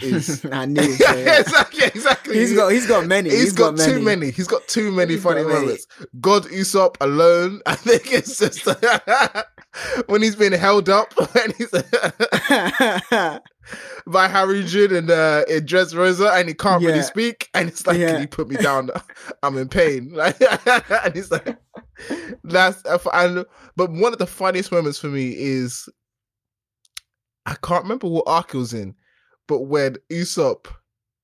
is. 0.03 0.45
I 0.53 0.67
knew. 0.67 0.81
it, 0.85 1.01
yeah, 1.01 1.15
yeah. 1.15 1.41
exactly, 1.41 1.85
exactly. 1.85 2.39
He's 2.39 2.55
got 2.55 2.69
he's 2.73 2.87
got 2.87 3.07
many. 3.07 3.31
He's 3.31 3.53
got, 3.53 3.77
too 3.77 4.01
many. 4.01 4.31
He's 4.31 4.47
got 4.47 4.67
too 4.69 4.91
many 4.93 5.15
He's 5.15 5.23
funny 5.23 5.43
got 5.43 5.49
many. 5.49 5.61
moments. 5.61 5.87
God 6.21 6.45
Usopp 6.45 6.97
alone. 7.01 7.61
I 7.67 7.75
think 7.75 8.13
it's 8.13 8.39
just 8.39 8.67
when 10.07 10.23
he's 10.23 10.37
been 10.37 10.53
held 10.53 10.89
up 10.89 11.13
and 11.37 11.55
he's 11.55 11.71
by 14.07 14.27
Hajrudin 14.29 14.97
and 14.97 15.11
uh, 15.11 15.45
in 15.49 15.65
Dressrosa, 15.67 16.39
and 16.39 16.49
he 16.49 16.55
can't 16.55 16.83
really 16.83 17.03
speak, 17.03 17.49
and 17.55 17.69
it's 17.69 17.87
like, 17.87 17.99
Yeah. 17.99 18.13
"Can 18.13 18.23
you 18.23 18.29
put 18.29 18.49
me 18.49 18.57
down? 18.57 18.91
I'm 19.43 19.59
in 19.59 19.69
pain." 19.69 20.13
Like, 20.13 20.37
and 21.05 21.15
he's 21.15 21.31
like, 21.31 21.57
"That's." 22.45 22.83
And 23.13 23.45
but 23.77 23.91
one 23.91 24.13
of 24.13 24.19
the 24.19 24.27
funniest 24.27 24.73
moments 24.73 24.99
for 24.99 25.09
me 25.09 25.35
is 25.37 25.89
I 27.47 27.55
can't 27.63 27.83
remember 27.83 28.09
what 28.09 28.25
arc 28.27 28.55
it 28.55 28.59
was 28.59 28.75
in, 28.75 28.95
but 29.49 29.63
when 29.63 29.97
Usopp 30.11 30.67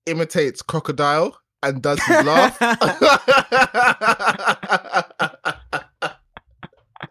imitates 0.06 0.62
crocodile 0.62 1.38
and 1.62 1.80
does 1.80 2.02
his 2.02 2.24
laugh. 2.24 2.58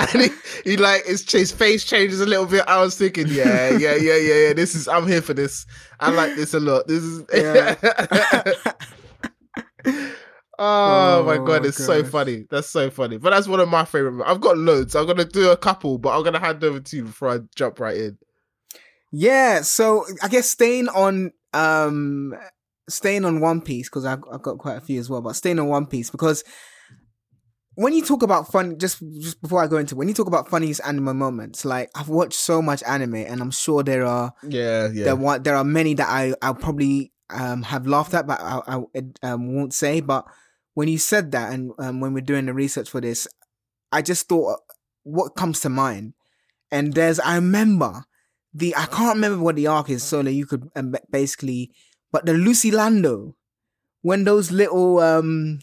and 0.00 0.22
he, 0.22 0.28
he 0.64 0.76
like 0.76 1.04
his, 1.04 1.30
his 1.30 1.52
face 1.52 1.84
changes 1.84 2.20
a 2.20 2.26
little 2.26 2.46
bit. 2.46 2.64
I 2.66 2.80
was 2.80 2.96
thinking, 2.96 3.26
yeah, 3.28 3.70
yeah, 3.70 3.94
yeah, 3.94 4.16
yeah, 4.16 4.34
yeah. 4.48 4.52
This 4.52 4.74
is 4.74 4.88
I'm 4.88 5.06
here 5.06 5.22
for 5.22 5.34
this. 5.34 5.66
I 6.00 6.10
like 6.10 6.34
this 6.36 6.54
a 6.54 6.60
lot. 6.60 6.86
This 6.88 7.02
is 7.02 7.20
oh, 10.58 11.22
my 11.24 11.36
Oh, 11.36 11.44
god, 11.44 11.66
it's 11.66 11.84
so 11.84 12.02
funny. 12.04 12.46
That's 12.50 12.68
so 12.68 12.90
funny. 12.90 13.18
But 13.18 13.30
that's 13.30 13.48
one 13.48 13.60
of 13.60 13.68
my 13.68 13.84
favorite. 13.84 14.24
I've 14.26 14.40
got 14.40 14.58
loads. 14.58 14.94
I'm 14.96 15.06
gonna 15.06 15.24
do 15.24 15.50
a 15.50 15.56
couple, 15.56 15.98
but 15.98 16.16
I'm 16.16 16.24
gonna 16.24 16.40
hand 16.40 16.64
over 16.64 16.80
to 16.80 16.96
you 16.96 17.04
before 17.04 17.28
I 17.28 17.38
jump 17.54 17.78
right 17.78 17.96
in. 17.96 18.18
Yeah, 19.12 19.62
so 19.62 20.04
I 20.22 20.28
guess 20.28 20.48
staying 20.50 20.88
on 20.88 21.32
um 21.52 22.34
staying 22.88 23.24
on 23.24 23.40
One 23.40 23.60
Piece 23.60 23.88
because 23.88 24.04
I've, 24.04 24.22
I've 24.32 24.42
got 24.42 24.58
quite 24.58 24.76
a 24.76 24.80
few 24.80 25.00
as 25.00 25.08
well, 25.10 25.22
but 25.22 25.36
staying 25.36 25.58
on 25.58 25.68
One 25.68 25.86
Piece 25.86 26.10
because 26.10 26.44
when 27.76 27.92
you 27.92 28.02
talk 28.02 28.22
about 28.22 28.50
fun, 28.50 28.78
just 28.78 29.02
just 29.20 29.40
before 29.40 29.62
I 29.62 29.66
go 29.66 29.76
into 29.76 29.96
when 29.96 30.08
you 30.08 30.14
talk 30.14 30.26
about 30.26 30.48
funniest 30.48 30.80
anime 30.84 31.16
moments, 31.16 31.64
like 31.64 31.90
I've 31.94 32.08
watched 32.08 32.38
so 32.38 32.60
much 32.60 32.82
anime, 32.84 33.16
and 33.16 33.40
I'm 33.40 33.50
sure 33.50 33.82
there 33.82 34.04
are 34.04 34.32
Yeah, 34.42 34.88
yeah. 34.92 35.04
there 35.04 35.16
wa- 35.16 35.38
there 35.38 35.56
are 35.56 35.64
many 35.64 35.94
that 35.94 36.08
I 36.08 36.34
I'll 36.42 36.54
probably 36.54 37.12
um 37.30 37.62
have 37.62 37.86
laughed 37.86 38.14
at, 38.14 38.26
but 38.26 38.40
I, 38.40 38.60
I 38.66 38.82
um, 39.22 39.54
won't 39.54 39.74
say. 39.74 40.00
But 40.00 40.24
when 40.74 40.88
you 40.88 40.98
said 40.98 41.32
that, 41.32 41.52
and 41.52 41.72
um, 41.78 42.00
when 42.00 42.14
we're 42.14 42.20
doing 42.20 42.46
the 42.46 42.54
research 42.54 42.90
for 42.90 43.00
this, 43.00 43.28
I 43.92 44.02
just 44.02 44.28
thought 44.28 44.60
what 45.02 45.36
comes 45.36 45.60
to 45.60 45.68
mind, 45.68 46.14
and 46.70 46.94
there's 46.94 47.20
I 47.20 47.34
remember 47.34 48.04
the 48.56 48.74
I 48.76 48.86
can't 48.86 49.14
remember 49.16 49.42
what 49.42 49.56
the 49.56 49.66
arc 49.66 49.90
is, 49.90 50.02
so 50.02 50.22
that 50.22 50.32
you 50.32 50.46
could 50.46 50.68
um, 50.74 50.94
basically, 51.10 51.70
but 52.12 52.26
the 52.26 52.34
Lucy 52.34 52.70
Lando, 52.70 53.36
when 54.02 54.24
those 54.24 54.50
little 54.50 54.98
um 55.00 55.58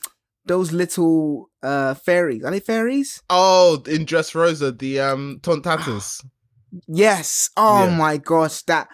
those 0.45 0.71
little 0.71 1.49
uh 1.63 1.93
fairies 1.95 2.43
are 2.43 2.51
they 2.51 2.59
fairies? 2.59 3.21
Oh, 3.29 3.81
in 3.87 4.05
Dressrosa, 4.05 4.77
the 4.77 4.99
um 4.99 5.39
Tontatus. 5.41 6.23
Yes. 6.87 7.51
Oh 7.55 7.85
Yeah. 7.85 7.95
my 7.97 8.17
gosh, 8.17 8.63
that 8.63 8.87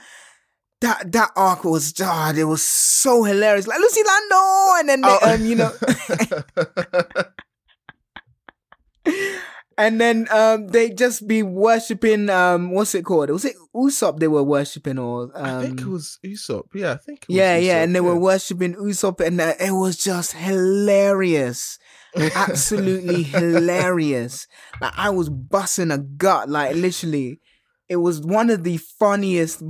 that 0.82 1.12
that 1.14 1.32
arc 1.38 1.64
was 1.64 1.94
God, 1.94 2.38
it 2.38 2.44
was 2.44 2.62
so 2.64 3.24
hilarious. 3.24 3.68
Like 3.68 3.80
Lucy 3.80 4.02
Lando, 4.06 4.80
and 4.80 4.90
then 4.90 5.02
they, 5.02 5.18
Oh. 5.22 5.34
um, 5.34 5.46
you 5.46 5.56
know, 5.56 5.72
and 9.80 10.00
then 10.00 10.28
um 10.30 10.68
they 10.68 10.90
just 10.90 11.26
be 11.26 11.42
worshipping 11.42 12.30
um 12.30 12.72
what's 12.72 12.94
it 12.94 13.06
called? 13.06 13.30
Was 13.30 13.46
it 13.46 13.56
Usopp 13.74 14.20
they 14.20 14.28
were 14.28 14.44
worshipping 14.44 15.00
or 15.00 15.32
um 15.34 15.46
I 15.46 15.62
think 15.62 15.82
it 15.82 15.88
was 15.88 16.20
Usopp. 16.24 16.66
Yeah, 16.74 16.94
I 16.94 16.98
think. 16.98 17.24
It 17.24 17.30
was 17.30 17.36
yeah, 17.38 17.58
yeah, 17.58 17.84
and 17.84 17.96
they 17.96 18.02
were 18.02 18.14
yeah. 18.14 18.20
worshipping 18.20 18.76
Usopp, 18.76 19.26
and 19.26 19.40
uh, 19.40 19.54
it 19.58 19.72
was 19.72 19.96
just 19.96 20.34
hilarious, 20.34 21.80
absolutely 22.36 23.24
hilarious. 23.24 24.48
Like 24.82 24.94
I 24.98 25.10
was 25.12 25.30
busting 25.30 25.92
a 25.92 25.98
gut, 25.98 26.50
like 26.50 26.76
literally. 26.76 27.40
It 27.90 27.98
was 27.98 28.22
one 28.22 28.52
of 28.52 28.64
the 28.64 28.78
funniest, 28.78 29.62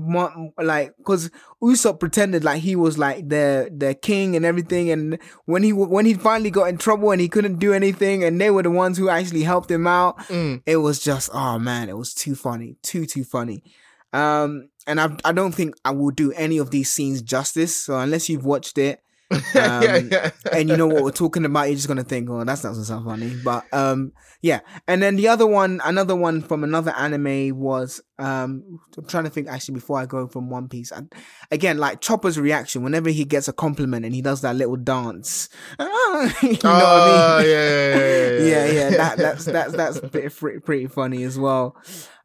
like, 0.62 0.94
because 0.98 1.32
Usopp 1.64 2.00
pretended 2.02 2.44
like 2.44 2.62
he 2.62 2.76
was 2.76 2.98
like 2.98 3.30
the 3.30 3.72
the 3.76 3.94
king 3.96 4.36
and 4.36 4.46
everything, 4.46 4.90
and 4.92 5.18
when 5.46 5.64
he 5.64 5.72
when 5.74 6.06
he 6.06 6.14
finally 6.14 6.52
got 6.52 6.66
in 6.70 6.78
trouble 6.78 7.12
and 7.12 7.22
he 7.22 7.30
couldn't 7.30 7.60
do 7.60 7.72
anything, 7.74 8.24
and 8.24 8.40
they 8.40 8.52
were 8.52 8.64
the 8.64 8.72
ones 8.72 8.98
who 8.98 9.08
actually 9.10 9.44
helped 9.44 9.72
him 9.72 9.88
out, 9.88 10.18
Mm. 10.28 10.62
it 10.66 10.78
was 10.78 11.00
just 11.00 11.30
oh 11.34 11.58
man, 11.60 11.88
it 11.90 11.98
was 11.98 12.14
too 12.14 12.36
funny, 12.36 12.76
too 12.84 13.06
too 13.06 13.24
funny. 13.24 13.64
Um, 14.12 14.70
and 14.86 15.00
I 15.00 15.16
I 15.24 15.32
don't 15.32 15.54
think 15.54 15.76
I 15.86 15.92
will 15.92 16.12
do 16.12 16.32
any 16.34 16.58
of 16.58 16.72
these 16.72 16.90
scenes 16.92 17.22
justice. 17.22 17.76
So 17.76 17.98
unless 17.98 18.28
you've 18.28 18.46
watched 18.46 18.78
it 18.78 19.02
Um, 19.60 20.10
yeah. 20.12 20.32
and 20.52 20.70
you 20.70 20.78
know 20.78 20.88
what 20.88 21.04
we're 21.04 21.12
talking 21.12 21.46
about, 21.46 21.64
you're 21.64 21.76
just 21.76 21.88
gonna 21.88 22.04
think, 22.04 22.30
oh, 22.30 22.44
that's 22.44 22.64
not 22.64 22.76
so 22.76 23.04
funny. 23.04 23.36
But 23.44 23.66
um, 23.74 24.14
yeah. 24.42 24.62
And 24.88 25.04
then 25.04 25.18
the 25.18 25.28
other 25.28 25.46
one, 25.46 25.82
another 25.84 26.16
one 26.16 26.42
from 26.42 26.64
another 26.64 26.94
anime 26.98 27.58
was 27.58 28.02
um, 28.18 28.80
I'm 28.98 29.06
trying 29.06 29.26
to 29.26 29.30
think 29.30 29.48
actually 29.48 29.76
before 29.76 30.00
I 30.00 30.06
go 30.06 30.28
from 30.28 30.50
One 30.50 30.70
Piece. 30.70 30.92
And 30.92 31.14
again, 31.52 31.78
like 31.78 32.02
Chopper's 32.02 32.40
reaction 32.40 32.84
whenever 32.84 33.10
he 33.10 33.26
gets 33.26 33.48
a 33.48 33.54
compliment 33.54 34.06
and 34.06 34.16
he 34.16 34.22
does 34.22 34.42
that 34.42 34.56
little 34.56 34.78
dance. 34.78 35.50
you 35.80 35.86
know 35.86 35.92
what 35.92 36.62
oh, 36.64 37.38
I 37.38 37.42
mean? 37.42 37.50
yeah, 37.52 37.70
yeah, 37.70 37.96
yeah, 37.96 38.40
yeah, 38.40 38.66
yeah, 38.66 38.72
yeah, 38.72 38.90
that, 38.98 39.18
that's 39.18 39.46
that's 39.46 39.74
that's 39.74 40.00
pretty 40.00 40.60
pretty 40.60 40.88
funny 40.88 41.24
as 41.24 41.38
well. 41.38 41.76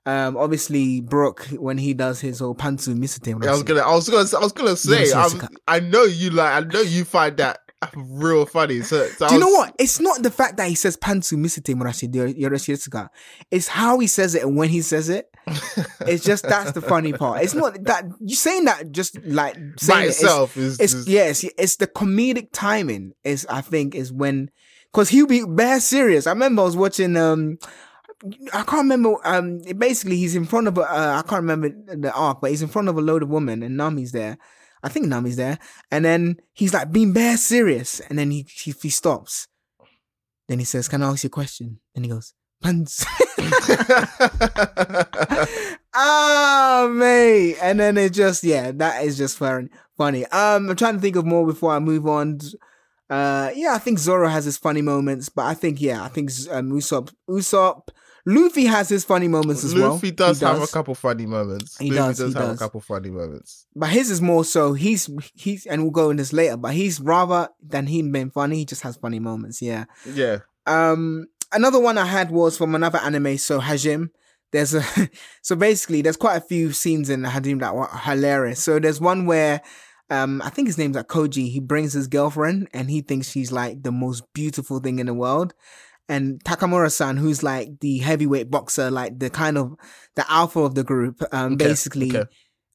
Um, 0.06 0.36
obviously 0.36 1.00
Brook 1.00 1.46
when 1.58 1.78
he 1.78 1.94
does 1.94 2.20
his 2.20 2.40
whole 2.40 2.54
pantsu 2.54 2.94
misute. 2.96 3.28
I 3.28 3.50
was 3.50 3.62
gonna, 3.62 3.80
I 3.80 3.94
was 3.94 4.08
gonna, 4.08 4.28
I 4.36 4.40
was 4.44 4.52
gonna 4.52 4.76
say, 4.76 5.10
I'm, 5.12 5.48
I 5.66 5.80
know 5.80 6.02
you 6.04 6.28
like, 6.30 6.52
I 6.62 6.66
know 6.66 6.80
you 6.82 7.04
find 7.04 7.36
that 7.38 7.60
real 7.96 8.44
funny. 8.46 8.82
So, 8.82 9.06
so 9.08 9.28
Do 9.28 9.34
you 9.34 9.40
know 9.40 9.48
what? 9.48 9.74
It's 9.78 10.00
not 10.00 10.22
the 10.22 10.30
fact 10.30 10.58
that 10.58 10.68
he 10.68 10.74
says 10.74 10.96
pantsu 10.98 11.38
misute 11.38 11.64
murashi 11.74 12.10
yoroshiretsuga. 12.12 13.08
It's 13.50 13.68
how 13.68 13.98
he 13.98 14.06
says 14.06 14.34
it 14.34 14.42
and 14.42 14.56
when 14.56 14.68
he 14.68 14.82
says 14.82 15.08
it. 15.08 15.26
It's 16.06 16.24
just 16.24 16.44
that's 16.44 16.72
the 16.72 16.82
funny 16.82 17.12
part. 17.14 17.42
It's 17.42 17.54
not 17.54 17.82
that 17.84 18.04
you 18.20 18.36
saying 18.36 18.66
that 18.66 18.92
just 18.92 19.18
like 19.24 19.54
by 19.54 19.60
saying 19.76 20.08
it, 20.10 20.10
it's- 20.10 20.56
is, 20.56 20.80
It's, 20.80 21.08
yes, 21.08 21.44
it's 21.58 21.76
the 21.76 21.86
comedic 21.86 22.48
timing. 22.52 23.12
Is 23.24 23.46
I 23.48 23.62
think 23.62 23.94
is 23.94 24.12
when 24.12 24.50
because 24.92 25.08
he'll 25.08 25.26
be 25.26 25.44
bare 25.46 25.80
serious. 25.80 26.26
I 26.26 26.30
remember 26.30 26.60
I 26.62 26.64
was 26.66 26.76
watching. 26.76 27.16
um 27.16 27.58
I 28.52 28.62
can't 28.62 28.82
remember. 28.82 29.16
Um, 29.24 29.60
basically, 29.78 30.16
he's 30.16 30.36
in 30.36 30.44
front 30.44 30.68
of 30.68 30.78
a. 30.78 30.82
Uh, 30.82 31.22
I 31.24 31.28
can't 31.28 31.42
remember 31.42 31.68
the 31.68 32.12
arc, 32.12 32.40
but 32.40 32.50
he's 32.50 32.62
in 32.62 32.68
front 32.68 32.88
of 32.88 32.96
a 32.96 33.02
load 33.02 33.22
of 33.22 33.28
women, 33.28 33.62
and 33.62 33.76
Nami's 33.78 34.12
there. 34.12 34.38
I 34.82 34.88
think 34.88 35.06
Nami's 35.06 35.36
there, 35.36 35.58
and 35.90 36.04
then 36.04 36.36
he's 36.52 36.74
like 36.74 36.92
being 36.92 37.12
bare 37.12 37.36
serious, 37.36 38.00
and 38.00 38.18
then 38.18 38.30
he 38.30 38.46
he, 38.48 38.74
he 38.82 38.90
stops. 38.90 39.48
Then 40.48 40.58
he 40.58 40.64
says, 40.64 40.88
"Can 40.88 41.02
I 41.02 41.10
ask 41.10 41.24
you 41.24 41.28
a 41.28 41.30
question?" 41.30 41.80
And 41.94 42.04
he 42.04 42.10
goes, 42.10 42.34
"Pants." 42.62 43.04
ah, 45.94 46.88
mate. 46.90 47.56
And 47.60 47.80
then 47.80 47.96
it 47.96 48.12
just, 48.12 48.44
yeah, 48.44 48.72
that 48.72 49.04
is 49.04 49.16
just 49.18 49.38
fun, 49.38 49.70
funny. 49.96 50.24
Um, 50.26 50.68
I'm 50.70 50.76
trying 50.76 50.94
to 50.94 51.00
think 51.00 51.16
of 51.16 51.26
more 51.26 51.46
before 51.46 51.72
I 51.72 51.78
move 51.78 52.06
on. 52.06 52.40
Uh, 53.10 53.50
yeah, 53.54 53.74
I 53.74 53.78
think 53.78 53.98
Zoro 53.98 54.28
has 54.28 54.44
his 54.44 54.56
funny 54.56 54.82
moments, 54.82 55.28
but 55.28 55.44
I 55.46 55.54
think, 55.54 55.80
yeah, 55.80 56.02
I 56.02 56.08
think 56.08 56.30
um, 56.50 56.72
Usopp, 56.72 57.12
Usopp, 57.28 57.88
Luffy 58.26 58.64
has 58.64 58.88
his 58.88 59.04
funny 59.04 59.28
moments 59.28 59.64
as 59.64 59.74
well. 59.74 59.92
Luffy 59.92 60.10
does 60.10 60.40
He 60.40 60.46
have 60.46 60.62
a 60.62 60.66
couple 60.66 60.94
funny 60.94 61.26
moments. 61.26 61.76
He 61.78 61.90
Luffy 61.90 61.96
does, 61.96 62.18
does 62.18 62.32
he 62.32 62.38
have 62.38 62.48
does. 62.50 62.56
a 62.56 62.64
couple 62.64 62.80
funny 62.80 63.10
moments. 63.10 63.66
But 63.76 63.90
his 63.90 64.10
is 64.10 64.22
more 64.22 64.44
so 64.44 64.72
he's 64.72 65.10
he's 65.34 65.66
and 65.66 65.82
we'll 65.82 65.90
go 65.90 66.10
in 66.10 66.16
this 66.16 66.32
later, 66.32 66.56
but 66.56 66.72
he's 66.72 67.00
rather 67.00 67.48
than 67.62 67.86
him 67.86 68.12
being 68.12 68.30
funny, 68.30 68.58
he 68.58 68.64
just 68.64 68.82
has 68.82 68.96
funny 68.96 69.18
moments, 69.18 69.60
yeah. 69.60 69.84
Yeah. 70.06 70.38
Um, 70.66 71.26
another 71.52 71.78
one 71.78 71.98
I 71.98 72.06
had 72.06 72.30
was 72.30 72.56
from 72.56 72.74
another 72.74 72.98
anime, 72.98 73.36
so 73.36 73.60
Hajime. 73.60 74.08
There's 74.52 74.74
a 74.74 74.82
so 75.42 75.56
basically 75.56 76.00
there's 76.00 76.16
quite 76.16 76.36
a 76.36 76.40
few 76.40 76.72
scenes 76.72 77.10
in 77.10 77.22
Hajime 77.22 77.60
that 77.60 77.74
were 77.74 77.88
hilarious. 77.88 78.62
So 78.62 78.78
there's 78.78 79.00
one 79.00 79.26
where 79.26 79.60
um, 80.10 80.40
I 80.42 80.50
think 80.50 80.68
his 80.68 80.78
name's 80.78 80.96
like 80.96 81.08
Koji. 81.08 81.50
He 81.50 81.60
brings 81.60 81.92
his 81.92 82.06
girlfriend, 82.06 82.68
and 82.72 82.90
he 82.90 83.00
thinks 83.00 83.30
she's 83.30 83.52
like 83.52 83.82
the 83.82 83.92
most 83.92 84.22
beautiful 84.32 84.78
thing 84.78 84.98
in 84.98 85.06
the 85.06 85.14
world. 85.14 85.54
And 86.08 86.42
Takamura-san, 86.44 87.16
who's 87.16 87.42
like 87.42 87.80
the 87.80 87.98
heavyweight 87.98 88.50
boxer, 88.50 88.90
like 88.90 89.18
the 89.18 89.30
kind 89.30 89.56
of 89.56 89.74
the 90.16 90.30
alpha 90.30 90.60
of 90.60 90.74
the 90.74 90.84
group, 90.84 91.22
um, 91.32 91.54
Okay, 91.54 91.64
basically, 91.64 92.16
okay. 92.16 92.30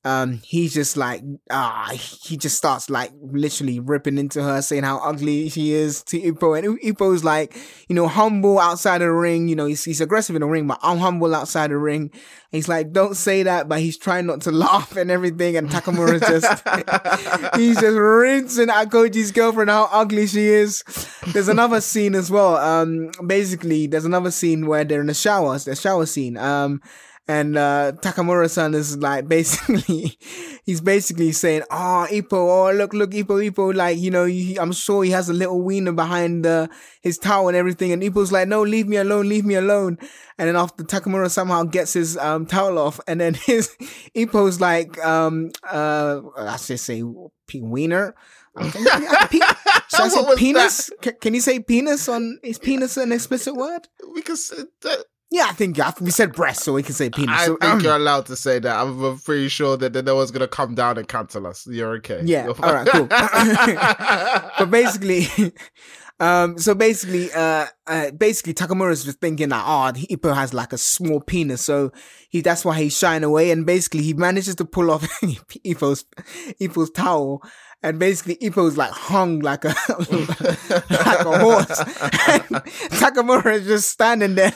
Um, 0.06 0.40
he's 0.46 0.74
just 0.74 0.96
like, 0.96 1.22
ah, 1.50 1.92
he 1.94 2.38
just 2.38 2.56
starts 2.56 2.90
like 2.90 3.12
literally 3.22 3.82
ripping 3.82 4.18
into 4.18 4.42
her, 4.42 4.62
saying 4.62 4.84
how 4.84 5.00
ugly 5.00 5.50
she 5.50 5.74
is 5.74 6.04
to 6.04 6.20
Ippo. 6.20 6.58
And 6.58 6.80
Ippo's 6.80 7.26
like, 7.26 7.58
you 7.90 7.96
know, 7.96 8.08
humble 8.08 8.60
outside 8.60 9.00
the 9.00 9.12
ring. 9.12 9.50
You 9.50 9.58
know, 9.58 9.66
he's, 9.66 9.84
he's 9.84 10.00
aggressive 10.00 10.38
in 10.38 10.40
the 10.42 10.48
ring, 10.48 10.68
but 10.68 10.80
I'm 10.82 11.00
humble 11.00 11.36
outside 11.36 11.72
the 11.72 11.78
ring. 11.78 12.12
He's 12.50 12.70
like, 12.70 12.94
don't 12.94 13.16
say 13.16 13.44
that, 13.44 13.68
but 13.68 13.82
he's 13.82 13.98
trying 13.98 14.26
not 14.26 14.42
to 14.42 14.52
laugh 14.54 14.96
and 14.96 15.12
everything. 15.12 15.58
And 15.58 15.70
Takamura's 15.70 16.22
just, 16.22 17.56
he's 17.58 17.80
just 17.80 17.98
rinsing 17.98 18.70
at 18.70 18.90
Koji's 18.90 19.34
girlfriend 19.34 19.70
how 19.70 19.90
ugly 19.92 20.28
she 20.28 20.48
is. 20.48 20.82
There's 21.34 21.50
another 21.50 21.82
scene 21.82 22.16
as 22.16 22.32
well. 22.32 22.56
Um, 22.56 23.12
basically, 23.28 23.88
there's 23.88 24.06
another 24.06 24.32
scene 24.32 24.66
where 24.66 24.86
they're 24.86 25.02
in 25.02 25.08
the 25.08 25.14
showers, 25.14 25.66
the 25.66 25.76
shower 25.76 26.06
scene. 26.06 26.38
Um, 26.38 26.82
and 27.30 27.58
uh, 27.58 27.92
Takamura-san 28.02 28.74
is 28.74 28.98
like 28.98 29.28
basically, 29.28 30.18
he's 30.66 30.82
basically 30.82 31.32
saying, 31.32 31.62
"Oh, 31.70 32.08
Ippo, 32.10 32.34
oh 32.34 32.72
look, 32.76 32.92
look, 32.92 33.12
Ippo, 33.12 33.48
Ippo, 33.48 33.76
like 33.76 34.00
you 34.00 34.10
know, 34.10 34.26
he, 34.26 34.58
I'm 34.58 34.72
sure 34.72 35.04
he 35.04 35.12
has 35.12 35.30
a 35.30 35.34
little 35.34 35.62
wiener 35.62 35.92
behind 35.92 36.48
uh, 36.48 36.68
his 37.04 37.20
towel 37.20 37.48
and 37.48 37.56
everything." 37.56 37.92
And 37.92 38.02
Ippo's 38.02 38.32
like, 38.32 38.48
"No, 38.48 38.64
leave 38.64 38.88
me 38.88 38.98
alone, 38.98 39.30
leave 39.30 39.46
me 39.46 39.54
alone." 39.54 40.00
And 40.40 40.48
then 40.48 40.56
after 40.56 40.84
Takamura 40.84 41.30
somehow 41.30 41.66
gets 41.66 41.94
his 41.94 42.18
um, 42.18 42.48
towel 42.48 42.80
off, 42.80 43.00
and 43.08 43.22
then 43.22 43.34
his 43.46 43.76
Ippo's 44.16 44.60
like, 44.60 44.98
um, 45.06 45.52
uh, 45.72 46.22
I 46.36 46.58
should 46.58 46.80
say, 46.80 47.04
wiener. 47.54 48.16
I- 48.58 49.28
pe- 49.30 49.38
should 49.90 50.02
I 50.02 50.08
say 50.08 50.36
penis? 50.36 50.90
Ca- 51.04 51.12
Can 51.22 51.36
you 51.36 51.42
say 51.42 51.60
penis 51.60 52.10
on? 52.10 52.40
Is 52.44 52.58
penis 52.58 52.98
an 52.98 53.12
explicit 53.12 53.56
word? 53.56 53.88
say 54.36 54.64
that. 54.82 55.06
Yeah, 55.32 55.46
I 55.48 55.52
think 55.54 55.80
I 55.80 55.94
we 56.02 56.10
said 56.10 56.34
breast, 56.34 56.64
so 56.64 56.74
we 56.74 56.82
can 56.82 56.96
say 56.96 57.10
penis. 57.12 57.36
I 57.38 57.46
So, 57.46 57.58
think 57.58 57.72
um, 57.74 57.82
you're 57.82 57.96
allowed 57.96 58.26
to 58.28 58.36
say 58.36 58.58
that. 58.60 58.76
I'm 58.76 59.04
I'm 59.04 59.20
pretty 59.20 59.48
sure 59.48 59.78
that, 59.78 59.94
that 59.94 60.06
no 60.06 60.16
one's 60.16 60.32
gonna 60.32 60.48
come 60.48 60.74
down 60.74 60.98
and 60.98 61.08
cancel 61.08 61.46
us. 61.46 61.68
You're 61.68 61.98
okay. 61.98 62.22
Yeah, 62.26 62.46
You're 62.46 62.66
all 62.66 62.74
right, 62.74 62.88
cool. 62.88 63.06
but 64.60 64.72
basically, 64.72 65.28
um, 66.20 66.58
so 66.58 66.74
basically, 66.74 67.32
uh, 67.32 67.68
uh, 67.86 68.10
basically 68.12 68.56
Takamura's 68.56 69.04
just 69.04 69.20
thinking 69.20 69.50
that 69.50 69.64
oh, 69.68 69.92
Ippo 70.12 70.34
has 70.34 70.52
like 70.54 70.74
a 70.74 70.80
small 70.80 71.22
penis, 71.22 71.64
so 71.64 71.92
he 72.30 72.42
that's 72.42 72.66
why 72.66 72.80
he's 72.80 72.98
shying 72.98 73.24
away, 73.24 73.52
and 73.52 73.68
basically 73.68 74.02
he 74.02 74.14
manages 74.14 74.56
to 74.56 74.66
pull 74.66 74.90
off 74.90 75.04
Ippo's 75.22 76.06
Ippo's 76.60 76.90
towel. 76.90 77.44
And 77.82 77.98
basically, 77.98 78.36
Ippo's 78.38 78.76
like 78.76 78.92
hung 78.92 79.40
like 79.40 79.64
a 79.64 79.68
like 79.70 79.78
a 81.26 81.40
horse. 81.40 81.80
And 82.28 82.44
Takamura 83.00 83.54
is 83.56 83.68
just 83.68 83.90
standing 83.90 84.36
there, 84.36 84.52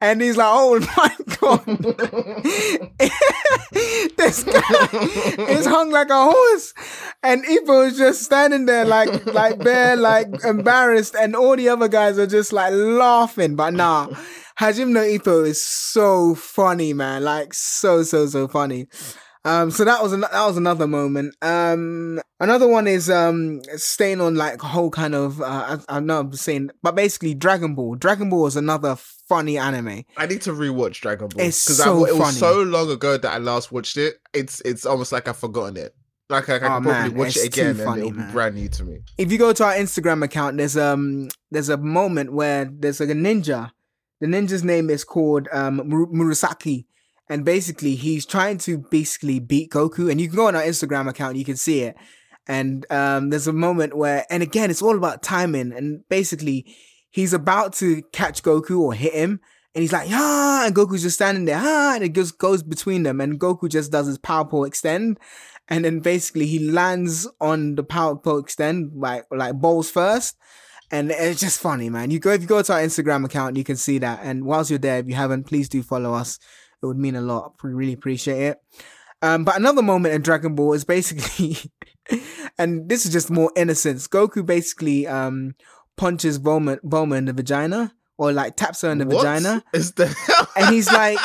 and 0.00 0.22
he's 0.22 0.36
like, 0.36 0.46
"Oh 0.48 0.78
my 0.96 1.12
god, 1.40 1.66
this 4.16 4.44
guy 4.44 4.88
is 5.50 5.66
hung 5.66 5.90
like 5.90 6.10
a 6.10 6.24
horse." 6.24 6.72
And 7.24 7.44
Ippo 7.44 7.88
is 7.88 7.98
just 7.98 8.22
standing 8.22 8.66
there 8.66 8.84
like 8.84 9.26
like 9.26 9.58
bare, 9.58 9.96
like 9.96 10.28
embarrassed, 10.44 11.16
and 11.16 11.34
all 11.34 11.56
the 11.56 11.68
other 11.68 11.88
guys 11.88 12.16
are 12.16 12.28
just 12.28 12.52
like 12.52 12.74
laughing. 12.74 13.56
But 13.56 13.74
nah, 13.74 14.06
Hajime 14.60 14.90
no 14.90 15.00
Ippo 15.00 15.44
is 15.44 15.64
so 15.64 16.36
funny, 16.36 16.92
man. 16.92 17.24
Like 17.24 17.54
so 17.54 18.04
so 18.04 18.26
so 18.26 18.46
funny. 18.46 18.86
Um, 19.46 19.70
so 19.70 19.84
that 19.84 20.02
was 20.02 20.12
an- 20.12 20.20
that 20.22 20.46
was 20.46 20.56
another 20.56 20.86
moment. 20.88 21.34
Um, 21.40 22.20
another 22.40 22.66
one 22.66 22.86
is 22.88 23.08
um 23.08 23.62
staying 23.76 24.20
on 24.20 24.34
like 24.34 24.62
a 24.62 24.66
whole 24.66 24.90
kind 24.90 25.14
of 25.14 25.40
uh, 25.40 25.78
I, 25.88 25.96
I 25.96 26.00
know 26.00 26.20
I'm 26.20 26.32
saying, 26.32 26.70
but 26.82 26.94
basically 26.96 27.32
Dragon 27.34 27.74
Ball. 27.74 27.94
Dragon 27.94 28.28
Ball 28.28 28.46
is 28.48 28.56
another 28.56 28.96
funny 29.28 29.56
anime. 29.56 30.02
I 30.16 30.26
need 30.26 30.42
to 30.42 30.52
rewatch 30.52 31.00
Dragon 31.00 31.28
Ball 31.28 31.46
It's 31.46 31.64
because 31.64 31.78
so 31.78 32.04
it 32.06 32.16
was 32.16 32.36
so 32.38 32.62
long 32.62 32.90
ago 32.90 33.16
that 33.16 33.32
I 33.32 33.38
last 33.38 33.70
watched 33.70 33.96
it. 33.96 34.16
It's 34.34 34.60
it's 34.64 34.84
almost 34.84 35.12
like 35.12 35.28
I've 35.28 35.36
forgotten 35.36 35.76
it. 35.76 35.94
Like 36.28 36.48
I, 36.48 36.56
I 36.56 36.58
can 36.58 36.66
Oh, 36.66 36.80
probably 36.80 36.90
man, 37.10 37.14
watch 37.14 37.36
it 37.36 37.46
again 37.46 37.66
and 37.68 37.80
funny, 37.80 38.00
it'll 38.00 38.10
be 38.10 38.16
man. 38.18 38.32
brand 38.32 38.54
new 38.56 38.68
to 38.68 38.84
me. 38.84 38.98
if 39.16 39.30
you 39.30 39.38
go 39.38 39.52
to 39.52 39.64
our 39.64 39.74
Instagram 39.74 40.24
account, 40.24 40.56
there's 40.56 40.76
um 40.76 41.28
there's 41.52 41.68
a 41.68 41.76
moment 41.76 42.32
where 42.32 42.64
there's 42.64 42.98
like 42.98 43.10
a 43.10 43.14
ninja. 43.14 43.70
The 44.20 44.26
ninja's 44.26 44.64
name 44.64 44.90
is 44.90 45.04
called 45.04 45.46
um 45.52 45.76
Mur- 45.88 46.06
Murasaki, 46.08 46.86
and 47.28 47.44
basically 47.44 47.94
he's 47.94 48.26
trying 48.26 48.58
to 48.58 48.78
basically 48.78 49.38
beat 49.38 49.70
Goku. 49.70 50.10
And 50.10 50.20
you 50.20 50.28
can 50.28 50.36
go 50.36 50.46
on 50.46 50.56
our 50.56 50.62
Instagram 50.62 51.08
account, 51.08 51.36
you 51.36 51.44
can 51.44 51.56
see 51.56 51.80
it. 51.80 51.96
And 52.46 52.86
um 52.90 53.30
there's 53.30 53.48
a 53.48 53.52
moment 53.52 53.96
where, 53.96 54.24
and 54.30 54.42
again, 54.42 54.70
it's 54.70 54.82
all 54.82 54.96
about 54.96 55.22
timing. 55.22 55.72
And 55.72 56.08
basically, 56.08 56.66
he's 57.10 57.32
about 57.32 57.72
to 57.74 58.02
catch 58.12 58.42
Goku 58.42 58.78
or 58.78 58.94
hit 58.94 59.14
him. 59.14 59.40
And 59.74 59.82
he's 59.82 59.92
like, 59.92 60.08
ah, 60.10 60.64
and 60.64 60.74
Goku's 60.74 61.02
just 61.02 61.16
standing 61.16 61.44
there, 61.44 61.60
ah, 61.60 61.94
and 61.94 62.02
it 62.02 62.14
just 62.14 62.38
goes 62.38 62.62
between 62.62 63.02
them. 63.02 63.20
And 63.20 63.38
Goku 63.38 63.68
just 63.68 63.92
does 63.92 64.06
his 64.06 64.16
power 64.16 64.46
pole 64.46 64.64
extend. 64.64 65.18
And 65.68 65.84
then 65.84 66.00
basically 66.00 66.46
he 66.46 66.70
lands 66.70 67.28
on 67.40 67.74
the 67.74 67.82
power 67.82 68.16
pole 68.16 68.38
extend, 68.38 68.92
like, 68.94 69.26
like 69.30 69.56
balls 69.56 69.90
first. 69.90 70.36
And 70.90 71.10
it's 71.10 71.40
just 71.40 71.58
funny, 71.58 71.90
man. 71.90 72.10
You 72.10 72.20
go, 72.20 72.30
if 72.30 72.40
you 72.40 72.46
go 72.46 72.62
to 72.62 72.72
our 72.72 72.80
Instagram 72.80 73.24
account, 73.24 73.56
you 73.56 73.64
can 73.64 73.76
see 73.76 73.98
that. 73.98 74.20
And 74.22 74.44
whilst 74.44 74.70
you're 74.70 74.78
there, 74.78 74.98
if 74.98 75.08
you 75.08 75.14
haven't, 75.14 75.44
please 75.44 75.68
do 75.68 75.82
follow 75.82 76.14
us. 76.14 76.38
It 76.82 76.86
would 76.86 76.98
mean 76.98 77.16
a 77.16 77.20
lot. 77.20 77.54
We 77.62 77.72
really 77.72 77.92
appreciate 77.92 78.42
it. 78.42 78.62
Um, 79.22 79.44
but 79.44 79.56
another 79.56 79.82
moment 79.82 80.14
in 80.14 80.22
Dragon 80.22 80.54
Ball 80.54 80.74
is 80.74 80.84
basically, 80.84 81.56
and 82.58 82.88
this 82.88 83.06
is 83.06 83.12
just 83.12 83.30
more 83.30 83.50
innocence. 83.56 84.06
Goku 84.06 84.44
basically, 84.44 85.06
um, 85.06 85.54
punches 85.96 86.38
Bulma, 86.38 86.78
Bulma 86.84 87.16
in 87.16 87.24
the 87.24 87.32
vagina 87.32 87.92
or 88.18 88.32
like 88.32 88.56
taps 88.56 88.82
her 88.82 88.90
in 88.90 88.98
the 88.98 89.06
What 89.06 89.18
vagina 89.18 89.64
is 89.72 89.92
the 89.92 90.14
and 90.56 90.74
he's 90.74 90.90
like, 90.92 91.18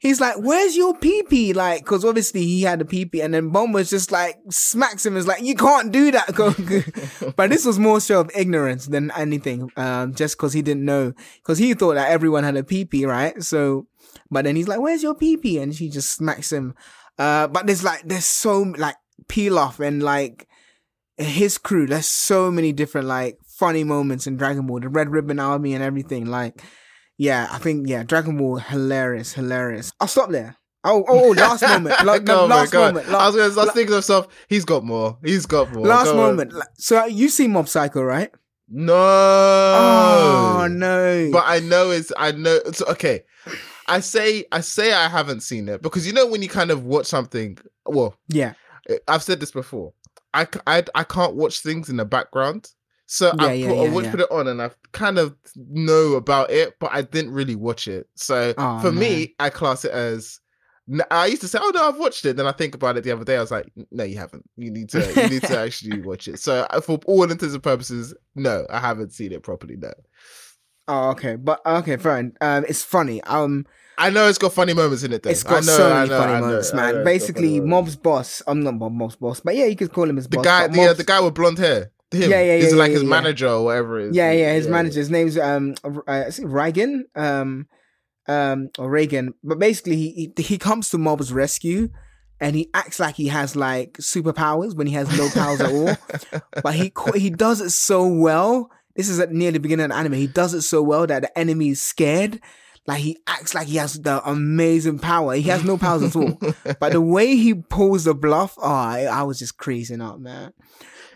he's 0.00 0.20
like, 0.20 0.36
"Where's 0.38 0.76
your 0.76 0.96
pee 0.96 1.22
pee?" 1.22 1.52
Like, 1.52 1.84
because 1.84 2.04
obviously 2.04 2.42
he 2.42 2.62
had 2.62 2.80
a 2.80 2.84
pee 2.84 3.04
pee, 3.04 3.20
and 3.20 3.32
then 3.32 3.52
Bulma's 3.52 3.88
just 3.88 4.10
like 4.10 4.36
smacks 4.50 5.06
him. 5.06 5.16
Is 5.16 5.28
like, 5.28 5.42
"You 5.42 5.54
can't 5.54 5.92
do 5.92 6.10
that, 6.10 6.28
Goku." 6.28 7.34
but 7.36 7.50
this 7.50 7.64
was 7.64 7.78
more 7.78 8.00
show 8.00 8.20
of 8.20 8.30
ignorance 8.34 8.86
than 8.86 9.12
anything, 9.12 9.70
um, 9.76 10.14
just 10.14 10.36
because 10.36 10.52
he 10.52 10.62
didn't 10.62 10.84
know, 10.84 11.12
because 11.36 11.58
he 11.58 11.74
thought 11.74 11.94
that 11.94 12.10
everyone 12.10 12.42
had 12.42 12.56
a 12.56 12.64
pee 12.64 12.84
pee, 12.84 13.06
right? 13.06 13.40
So, 13.42 13.86
but 14.30 14.44
then 14.44 14.56
he's 14.56 14.68
like, 14.68 14.80
"Where's 14.80 15.02
your 15.02 15.14
pee 15.14 15.36
pee?" 15.36 15.58
And 15.58 15.74
she 15.74 15.88
just 15.88 16.10
smacks 16.10 16.50
him. 16.50 16.74
Uh, 17.18 17.46
but 17.46 17.66
there's 17.66 17.84
like, 17.84 18.02
there's 18.04 18.24
so 18.24 18.62
like 18.62 18.96
Pilaf 19.28 19.78
and 19.78 20.02
like 20.02 20.48
his 21.18 21.58
crew. 21.58 21.86
There's 21.86 22.06
so 22.06 22.50
many 22.50 22.72
different 22.72 23.06
like 23.06 23.38
funny 23.46 23.84
moments 23.84 24.26
in 24.26 24.38
Dragon 24.38 24.66
Ball, 24.66 24.80
the 24.80 24.88
Red 24.88 25.10
Ribbon 25.10 25.38
Army 25.38 25.74
and 25.74 25.84
everything. 25.84 26.24
Like, 26.24 26.62
yeah, 27.20 27.48
I 27.50 27.58
think 27.58 27.86
yeah, 27.86 28.02
Dragon 28.02 28.38
Ball 28.38 28.56
hilarious, 28.56 29.34
hilarious. 29.34 29.92
I'll 30.00 30.08
stop 30.08 30.30
there. 30.30 30.56
Oh, 30.82 31.04
oh, 31.06 31.28
oh 31.28 31.30
last 31.32 31.60
moment, 31.68 32.02
like, 32.06 32.24
Go 32.24 32.44
on, 32.44 32.48
last 32.48 32.74
on. 32.74 32.94
moment, 32.94 33.08
I 33.08 33.26
was, 33.26 33.36
gonna, 33.36 33.60
I 33.60 33.64
was 33.66 33.74
thinking 33.74 33.88
to 33.88 33.96
myself, 33.96 34.28
he's 34.48 34.64
got 34.64 34.84
more. 34.84 35.18
He's 35.22 35.44
got 35.44 35.70
more. 35.70 35.86
last 35.86 36.06
Go 36.06 36.16
moment. 36.16 36.54
Like, 36.54 36.68
So 36.78 37.04
you 37.04 37.28
see 37.28 37.46
Mob 37.46 37.68
Psycho, 37.68 38.02
right? 38.02 38.30
No. 38.70 38.94
Oh 38.96 40.66
no! 40.70 41.30
But 41.30 41.44
I 41.46 41.58
know 41.60 41.90
it's 41.90 42.10
I 42.16 42.32
know 42.32 42.58
it's 42.64 42.80
okay. 42.82 43.24
I 43.86 44.00
say 44.00 44.46
I 44.50 44.60
say 44.60 44.94
I 44.94 45.08
haven't 45.08 45.40
seen 45.40 45.68
it 45.68 45.82
because 45.82 46.06
you 46.06 46.14
know 46.14 46.26
when 46.26 46.40
you 46.40 46.48
kind 46.48 46.70
of 46.70 46.84
watch 46.84 47.06
something. 47.06 47.58
Well, 47.84 48.14
yeah, 48.28 48.54
I've 49.08 49.22
said 49.22 49.40
this 49.40 49.50
before. 49.50 49.92
I, 50.32 50.46
I, 50.66 50.84
I 50.94 51.04
can't 51.04 51.34
watch 51.34 51.60
things 51.60 51.88
in 51.88 51.96
the 51.96 52.04
background. 52.04 52.70
So 53.12 53.32
Yeah, 53.40 53.44
I, 53.46 53.52
yeah, 53.54 53.68
put, 53.68 53.78
I 53.78 53.88
would 53.88 54.04
yeah. 54.04 54.10
put 54.12 54.20
it 54.20 54.30
on 54.30 54.46
and 54.46 54.62
I 54.62 54.70
kind 54.92 55.18
of 55.18 55.34
know 55.56 56.12
about 56.12 56.50
it, 56.52 56.78
but 56.78 56.92
I 56.92 57.02
didn't 57.02 57.32
really 57.32 57.56
watch 57.56 57.88
it. 57.88 58.08
So 58.14 58.54
Oh, 58.56 58.78
for 58.80 58.92
man. 58.92 59.00
me, 59.00 59.34
I 59.40 59.50
class 59.50 59.84
it 59.84 59.90
as. 59.90 60.38
I 61.10 61.26
used 61.26 61.42
to 61.42 61.48
say, 61.48 61.58
"Oh 61.60 61.70
no, 61.74 61.88
I've 61.88 61.98
watched 61.98 62.24
it." 62.24 62.36
Then 62.36 62.46
I 62.46 62.52
think 62.52 62.74
about 62.74 62.96
it 62.96 63.02
the 63.04 63.10
other 63.12 63.24
day. 63.24 63.36
I 63.36 63.40
was 63.40 63.50
like, 63.50 63.70
"No, 63.90 64.04
you 64.04 64.16
haven't. 64.18 64.48
You 64.56 64.70
need 64.70 64.88
to. 64.90 64.98
You 65.14 65.28
need 65.28 65.42
to 65.42 65.58
actually 65.66 66.00
watch 66.02 66.28
it." 66.28 66.38
So 66.38 66.66
uh, 66.70 66.80
for 66.80 66.98
all 67.06 67.24
intents 67.24 67.52
and 67.54 67.62
purposes, 67.62 68.14
no, 68.34 68.64
I 68.70 68.78
haven't 68.80 69.12
seen 69.12 69.32
it 69.32 69.42
properly. 69.42 69.76
No, 69.76 69.92
Oh, 70.88 71.10
okay, 71.10 71.34
but 71.36 71.60
okay, 71.66 71.96
fine. 71.96 72.32
Um, 72.40 72.64
it's 72.68 72.82
funny. 72.82 73.22
Um, 73.24 73.66
I 73.98 74.10
know 74.10 74.28
it's 74.28 74.38
got 74.38 74.52
funny 74.52 74.72
moments 74.72 75.02
in 75.04 75.12
it. 75.12 75.22
Though. 75.22 75.30
it's 75.30 75.42
got 75.44 75.62
I 75.62 75.66
know, 75.66 75.76
so 75.76 75.94
many 75.94 76.08
know, 76.08 76.18
funny 76.18 76.32
know, 76.32 76.40
moments, 76.40 76.72
man. 76.74 76.92
funny 76.94 77.04
Basically. 77.04 77.60
Mob's 77.60 77.96
boss. 77.96 78.42
I'm 78.46 78.62
not 78.62 78.74
Mob's 78.74 79.16
boss, 79.16 79.40
but 79.40 79.54
yeah, 79.56 79.66
you 79.66 79.76
could 79.76 79.92
call 79.92 80.08
him 80.08 80.16
his 80.16 80.26
the 80.28 80.36
boss. 80.38 80.44
guy, 80.44 80.66
the, 80.68 80.80
uh, 80.82 80.92
the 80.94 81.04
guy 81.04 81.20
with 81.20 81.34
blonde 81.34 81.58
hair. 81.58 81.90
Him. 82.12 82.30
Yeah, 82.30 82.42
yeah, 82.42 82.56
He's 82.56 82.72
yeah, 82.72 82.78
like 82.78 82.88
yeah, 82.88 82.94
his 82.94 83.02
yeah. 83.04 83.08
manager 83.08 83.48
or 83.48 83.64
whatever 83.64 84.00
it 84.00 84.10
is. 84.10 84.16
Yeah, 84.16 84.32
yeah, 84.32 84.52
his 84.52 84.66
manager. 84.66 84.98
His 84.98 85.10
name's 85.10 85.38
um 85.38 85.74
uh, 85.84 86.24
is 86.26 86.40
Reigen 86.40 87.02
um 87.14 87.68
um 88.26 88.70
or 88.78 88.90
Reigen. 88.90 89.34
But 89.44 89.58
basically, 89.58 89.96
he 89.96 90.32
he, 90.36 90.58
comes 90.58 90.90
to 90.90 90.98
Mob's 90.98 91.32
rescue, 91.32 91.88
and 92.40 92.56
he 92.56 92.68
acts 92.74 92.98
like 92.98 93.14
he 93.14 93.28
has 93.28 93.54
like 93.54 93.92
superpowers 93.98 94.74
when 94.74 94.88
he 94.88 94.94
has 94.94 95.08
no 95.16 95.28
powers 95.30 95.60
at 95.60 95.72
all. 95.72 95.96
But 96.62 96.74
he 96.74 96.92
he 97.14 97.30
does 97.30 97.60
it 97.60 97.70
so 97.70 98.06
well. 98.06 98.70
This 98.96 99.08
is 99.08 99.20
at 99.20 99.32
near 99.32 99.52
the 99.52 99.60
beginning 99.60 99.84
of 99.84 99.90
the 99.90 99.96
anime. 99.96 100.14
He 100.14 100.26
does 100.26 100.52
it 100.52 100.62
so 100.62 100.82
well 100.82 101.06
that 101.06 101.22
the 101.22 101.38
enemy 101.38 101.70
is 101.70 101.80
scared. 101.80 102.40
like 102.86 103.00
he 103.00 103.18
acts 103.26 103.54
like 103.54 103.68
he 103.68 103.76
has 103.76 103.94
the 103.94 104.20
amazing 104.28 104.98
power. 104.98 105.34
He 105.34 105.42
has 105.42 105.64
no 105.64 105.78
powers 105.78 106.02
at 106.02 106.16
all. 106.16 106.38
But 106.80 106.92
the 106.92 107.00
way 107.00 107.36
he 107.36 107.54
pulls 107.54 108.04
the 108.04 108.14
bluff, 108.14 108.56
oh, 108.58 108.66
I, 108.68 109.04
I 109.04 109.22
was 109.22 109.38
just 109.38 109.56
creasing 109.58 110.00
up, 110.00 110.18
man. 110.18 110.52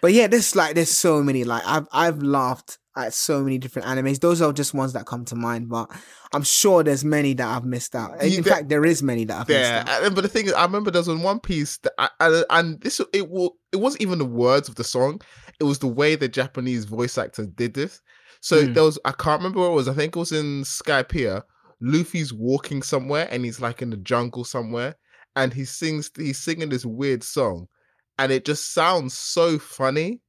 But 0.04 0.12
yeah, 0.12 0.26
there's 0.26 0.54
like 0.54 0.74
there's 0.74 0.90
so 0.90 1.22
many. 1.22 1.44
Like 1.44 1.62
I've 1.64 1.88
I've 1.90 2.22
laughed 2.22 2.76
at 2.94 3.14
so 3.14 3.42
many 3.42 3.56
different 3.56 3.88
animes. 3.88 4.20
Those 4.20 4.42
are 4.42 4.52
just 4.52 4.74
ones 4.74 4.92
that 4.92 5.06
come 5.06 5.24
to 5.24 5.34
mind, 5.34 5.70
but 5.70 5.90
I'm 6.34 6.42
sure 6.42 6.82
there's 6.82 7.06
many 7.06 7.32
that 7.32 7.46
I've 7.56 7.64
missed 7.64 7.96
out. 7.96 8.22
In 8.22 8.30
You- 8.30 8.42
fact, 8.42 8.68
there 8.68 8.84
is 8.84 9.02
many 9.02 9.24
that 9.24 9.40
I've 9.40 9.48
Yeah, 9.48 9.82
missed 9.82 9.88
out. 10.02 10.14
but 10.14 10.20
the 10.20 10.28
thing 10.28 10.44
is, 10.44 10.52
I 10.52 10.62
remember 10.66 10.90
there 10.90 11.00
was 11.00 11.08
One 11.08 11.40
Piece, 11.40 11.78
that 11.78 11.94
I, 11.96 12.10
I, 12.20 12.44
and 12.50 12.78
this 12.82 13.00
it 13.14 13.30
wa- 13.30 13.48
it 13.72 13.76
wasn't 13.78 14.02
even 14.02 14.18
the 14.18 14.26
words 14.26 14.68
of 14.68 14.74
the 14.74 14.84
song; 14.84 15.22
it 15.58 15.64
was 15.64 15.78
the 15.78 15.86
way 15.86 16.16
the 16.16 16.28
Japanese 16.28 16.84
voice 16.84 17.16
actors 17.16 17.46
did 17.54 17.72
this. 17.72 18.02
So 18.42 18.66
Hmm. 18.66 18.74
there 18.74 18.82
was 18.84 18.98
I 19.06 19.12
can't 19.12 19.40
remember 19.40 19.60
where 19.60 19.70
it 19.70 19.74
was. 19.74 19.88
I 19.88 19.94
think 19.94 20.14
it 20.16 20.18
was 20.18 20.32
in 20.32 20.64
Skypiea. 20.64 21.44
Luffy's 21.80 22.30
walking 22.34 22.82
somewhere, 22.82 23.26
and 23.30 23.42
he's 23.42 23.58
like 23.58 23.80
in 23.80 23.88
the 23.88 23.96
jungle 23.96 24.44
somewhere, 24.44 24.96
and 25.34 25.54
he 25.54 25.64
sings 25.64 26.10
he's 26.14 26.38
singing 26.38 26.68
this 26.68 26.84
weird 26.84 27.24
song, 27.24 27.68
and 28.18 28.30
it 28.32 28.44
just 28.44 28.72
sounds 28.72 29.14
so 29.14 29.58
funny. 29.58 30.20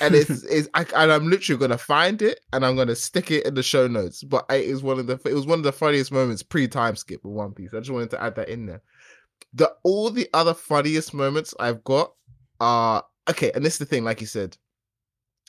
and 0.00 0.14
it's, 0.16 0.44
it's 0.44 0.68
I, 0.74 0.84
and 0.96 1.12
I'm 1.12 1.28
literally 1.30 1.58
gonna 1.58 1.78
find 1.78 2.20
it 2.22 2.40
and 2.52 2.64
I'm 2.64 2.76
gonna 2.76 2.94
stick 2.96 3.30
it 3.30 3.46
in 3.46 3.54
the 3.54 3.62
show 3.62 3.86
notes. 3.86 4.22
But 4.22 4.46
it 4.50 4.64
is 4.64 4.82
one 4.82 4.98
of 4.98 5.06
the 5.06 5.18
it 5.24 5.34
was 5.34 5.46
one 5.46 5.58
of 5.58 5.64
the 5.64 5.72
funniest 5.72 6.12
moments 6.12 6.42
pre 6.42 6.68
time 6.68 6.96
skip 6.96 7.24
with 7.24 7.32
One 7.34 7.52
Piece. 7.52 7.72
I 7.74 7.78
just 7.78 7.90
wanted 7.90 8.10
to 8.10 8.22
add 8.22 8.34
that 8.36 8.48
in 8.48 8.66
there. 8.66 8.82
The 9.54 9.72
all 9.84 10.10
the 10.10 10.28
other 10.34 10.54
funniest 10.54 11.14
moments 11.14 11.54
I've 11.58 11.82
got 11.84 12.12
are 12.60 13.04
okay, 13.30 13.50
and 13.54 13.64
this 13.64 13.74
is 13.74 13.78
the 13.78 13.86
thing, 13.86 14.04
like 14.04 14.20
you 14.20 14.26
said, 14.26 14.56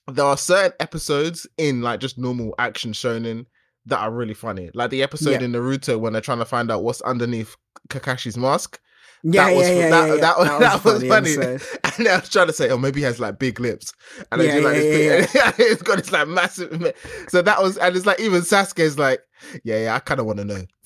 there 0.07 0.25
are 0.25 0.37
certain 0.37 0.73
episodes 0.79 1.45
in 1.57 1.81
like 1.81 1.99
just 1.99 2.17
normal 2.17 2.53
action 2.59 2.91
shonen 2.93 3.45
that 3.87 3.99
are 3.99 4.11
really 4.11 4.33
funny. 4.33 4.69
Like 4.73 4.91
the 4.91 5.03
episode 5.03 5.31
Yeah. 5.31 5.41
in 5.41 5.51
Naruto 5.51 5.99
when 5.99 6.13
they're 6.13 6.21
trying 6.21 6.37
to 6.39 6.45
find 6.45 6.69
out 6.71 6.83
what's 6.83 7.01
underneath 7.01 7.55
Kakashi's 7.89 8.37
mask. 8.37 8.79
Yeah, 9.23 9.45
that 9.49 9.55
was 9.55 9.67
yeah, 9.67 9.73
fu- 9.73 9.79
yeah, 9.79 9.89
that- 9.89 10.07
yeah, 10.07 10.13
yeah. 10.15 10.21
that 10.21 10.37
was- 10.37 10.47
that 10.59 10.83
was 10.85 11.03
funny. 11.03 11.31
episode. 11.31 11.61
And 11.99 12.07
I 12.07 12.15
was 12.19 12.29
trying 12.29 12.47
to 12.47 12.53
say, 12.53 12.69
oh, 12.69 12.77
maybe 12.77 13.01
he 13.01 13.05
has 13.05 13.19
like 13.19 13.39
big 13.39 13.59
lips. 13.59 13.91
And 14.31 14.41
Yeah, 14.41 14.51
I 14.51 14.55
do 14.55 14.61
like 14.63 14.75
yeah, 14.75 14.81
this 14.81 15.33
big, 15.33 15.53
it's 15.59 15.81
got 15.81 15.97
this 15.97 16.11
like 16.13 16.27
massive. 16.29 16.93
So 17.27 17.41
that 17.41 17.61
was, 17.61 17.77
and 17.77 17.95
it's 17.95 18.05
like 18.05 18.19
even 18.21 18.41
Sasuke's 18.41 18.97
like, 18.97 19.19
yeah, 19.65 19.79
yeah, 19.83 19.95
I 19.95 19.99
kind 19.99 20.19
of 20.21 20.25
want 20.25 20.39
to 20.39 20.45
know. 20.45 20.61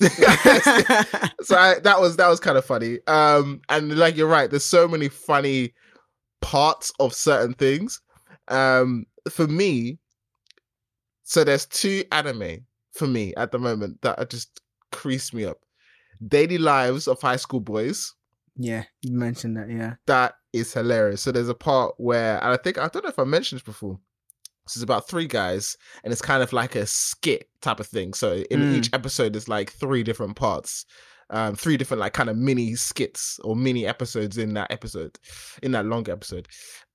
so 1.42 1.56
I, 1.56 1.78
that 1.80 1.96
was 2.00 2.16
that 2.16 2.28
was 2.28 2.40
kind 2.40 2.56
of 2.58 2.64
funny. 2.64 2.98
Um, 3.06 3.60
and 3.68 3.96
like 3.96 4.16
you're 4.16 4.26
right, 4.28 4.50
there's 4.50 4.64
so 4.64 4.88
many 4.88 5.08
funny 5.08 5.72
parts 6.40 6.92
of 7.00 7.14
certain 7.14 7.54
things. 7.54 8.00
Um, 8.48 9.06
for 9.30 9.46
me, 9.46 9.98
so 11.22 11.44
there's 11.44 11.66
two 11.66 12.04
anime 12.12 12.66
for 12.92 13.06
me 13.06 13.34
at 13.36 13.52
the 13.52 13.58
moment 13.58 14.00
that 14.02 14.18
are 14.18 14.24
just 14.26 14.60
crease 14.92 15.32
me 15.32 15.44
up. 15.44 15.58
Daily 16.28 16.58
Lives 16.58 17.08
of 17.08 17.20
High 17.20 17.36
School 17.36 17.60
Boys 17.60 18.12
yeah, 18.56 18.84
you 19.02 19.12
mentioned 19.12 19.56
that. 19.56 19.70
Yeah, 19.70 19.94
that 20.06 20.34
is 20.52 20.72
hilarious. 20.72 21.22
So 21.22 21.32
there's 21.32 21.48
a 21.48 21.54
part 21.54 21.94
where, 21.98 22.36
and 22.42 22.52
I 22.52 22.56
think 22.56 22.78
I 22.78 22.88
don't 22.88 23.02
know 23.04 23.10
if 23.10 23.18
I 23.18 23.24
mentioned 23.24 23.60
this 23.60 23.64
before. 23.66 23.98
This 24.66 24.76
is 24.76 24.82
about 24.82 25.08
three 25.08 25.26
guys, 25.26 25.76
and 26.04 26.12
it's 26.12 26.22
kind 26.22 26.42
of 26.42 26.52
like 26.52 26.74
a 26.74 26.86
skit 26.86 27.48
type 27.60 27.80
of 27.80 27.86
thing. 27.86 28.14
So 28.14 28.36
in 28.50 28.60
Mm. 28.60 28.72
each 28.72 28.90
episode, 28.94 29.34
there's 29.34 29.48
like 29.48 29.70
three 29.72 30.02
different 30.02 30.36
parts, 30.36 30.86
um, 31.30 31.54
three 31.54 31.76
different 31.76 32.00
like 32.00 32.14
kind 32.14 32.30
of 32.30 32.36
mini 32.38 32.74
skits 32.74 33.38
or 33.44 33.54
mini 33.56 33.86
episodes 33.86 34.38
in 34.38 34.54
that 34.54 34.70
episode, 34.70 35.18
in 35.62 35.72
that 35.72 35.84
long 35.84 36.08
episode. 36.08 36.48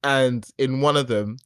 And 0.03 0.47
in 0.57 0.81
one 0.81 0.97
of 0.97 1.07
them, 1.07 1.37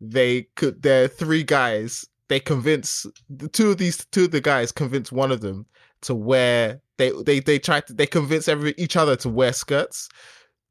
they 0.00 0.48
could. 0.56 0.82
There 0.82 1.04
are 1.04 1.08
three 1.08 1.42
guys. 1.42 2.04
They 2.28 2.40
convince 2.40 3.06
the 3.30 3.48
two 3.48 3.70
of 3.70 3.78
these 3.78 4.04
two 4.10 4.24
of 4.24 4.30
the 4.30 4.40
guys 4.40 4.72
convince 4.72 5.10
one 5.12 5.30
of 5.32 5.40
them 5.40 5.66
to 6.02 6.14
wear. 6.14 6.80
They 6.98 7.10
they 7.22 7.40
they 7.40 7.58
try 7.58 7.80
to 7.80 7.92
they 7.92 8.06
convince 8.06 8.48
every 8.48 8.74
each 8.78 8.96
other 8.96 9.16
to 9.16 9.28
wear 9.28 9.52
skirts. 9.52 10.08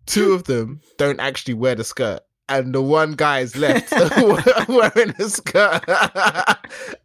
Two 0.05 0.33
of 0.33 0.45
them 0.45 0.81
don't 0.97 1.19
actually 1.19 1.53
wear 1.53 1.75
the 1.75 1.83
skirt 1.83 2.21
and 2.49 2.73
the 2.75 2.81
one 2.81 3.13
guy 3.13 3.39
is 3.39 3.55
left 3.55 3.91
wearing 4.67 5.13
a 5.17 5.29
skirt. 5.29 5.83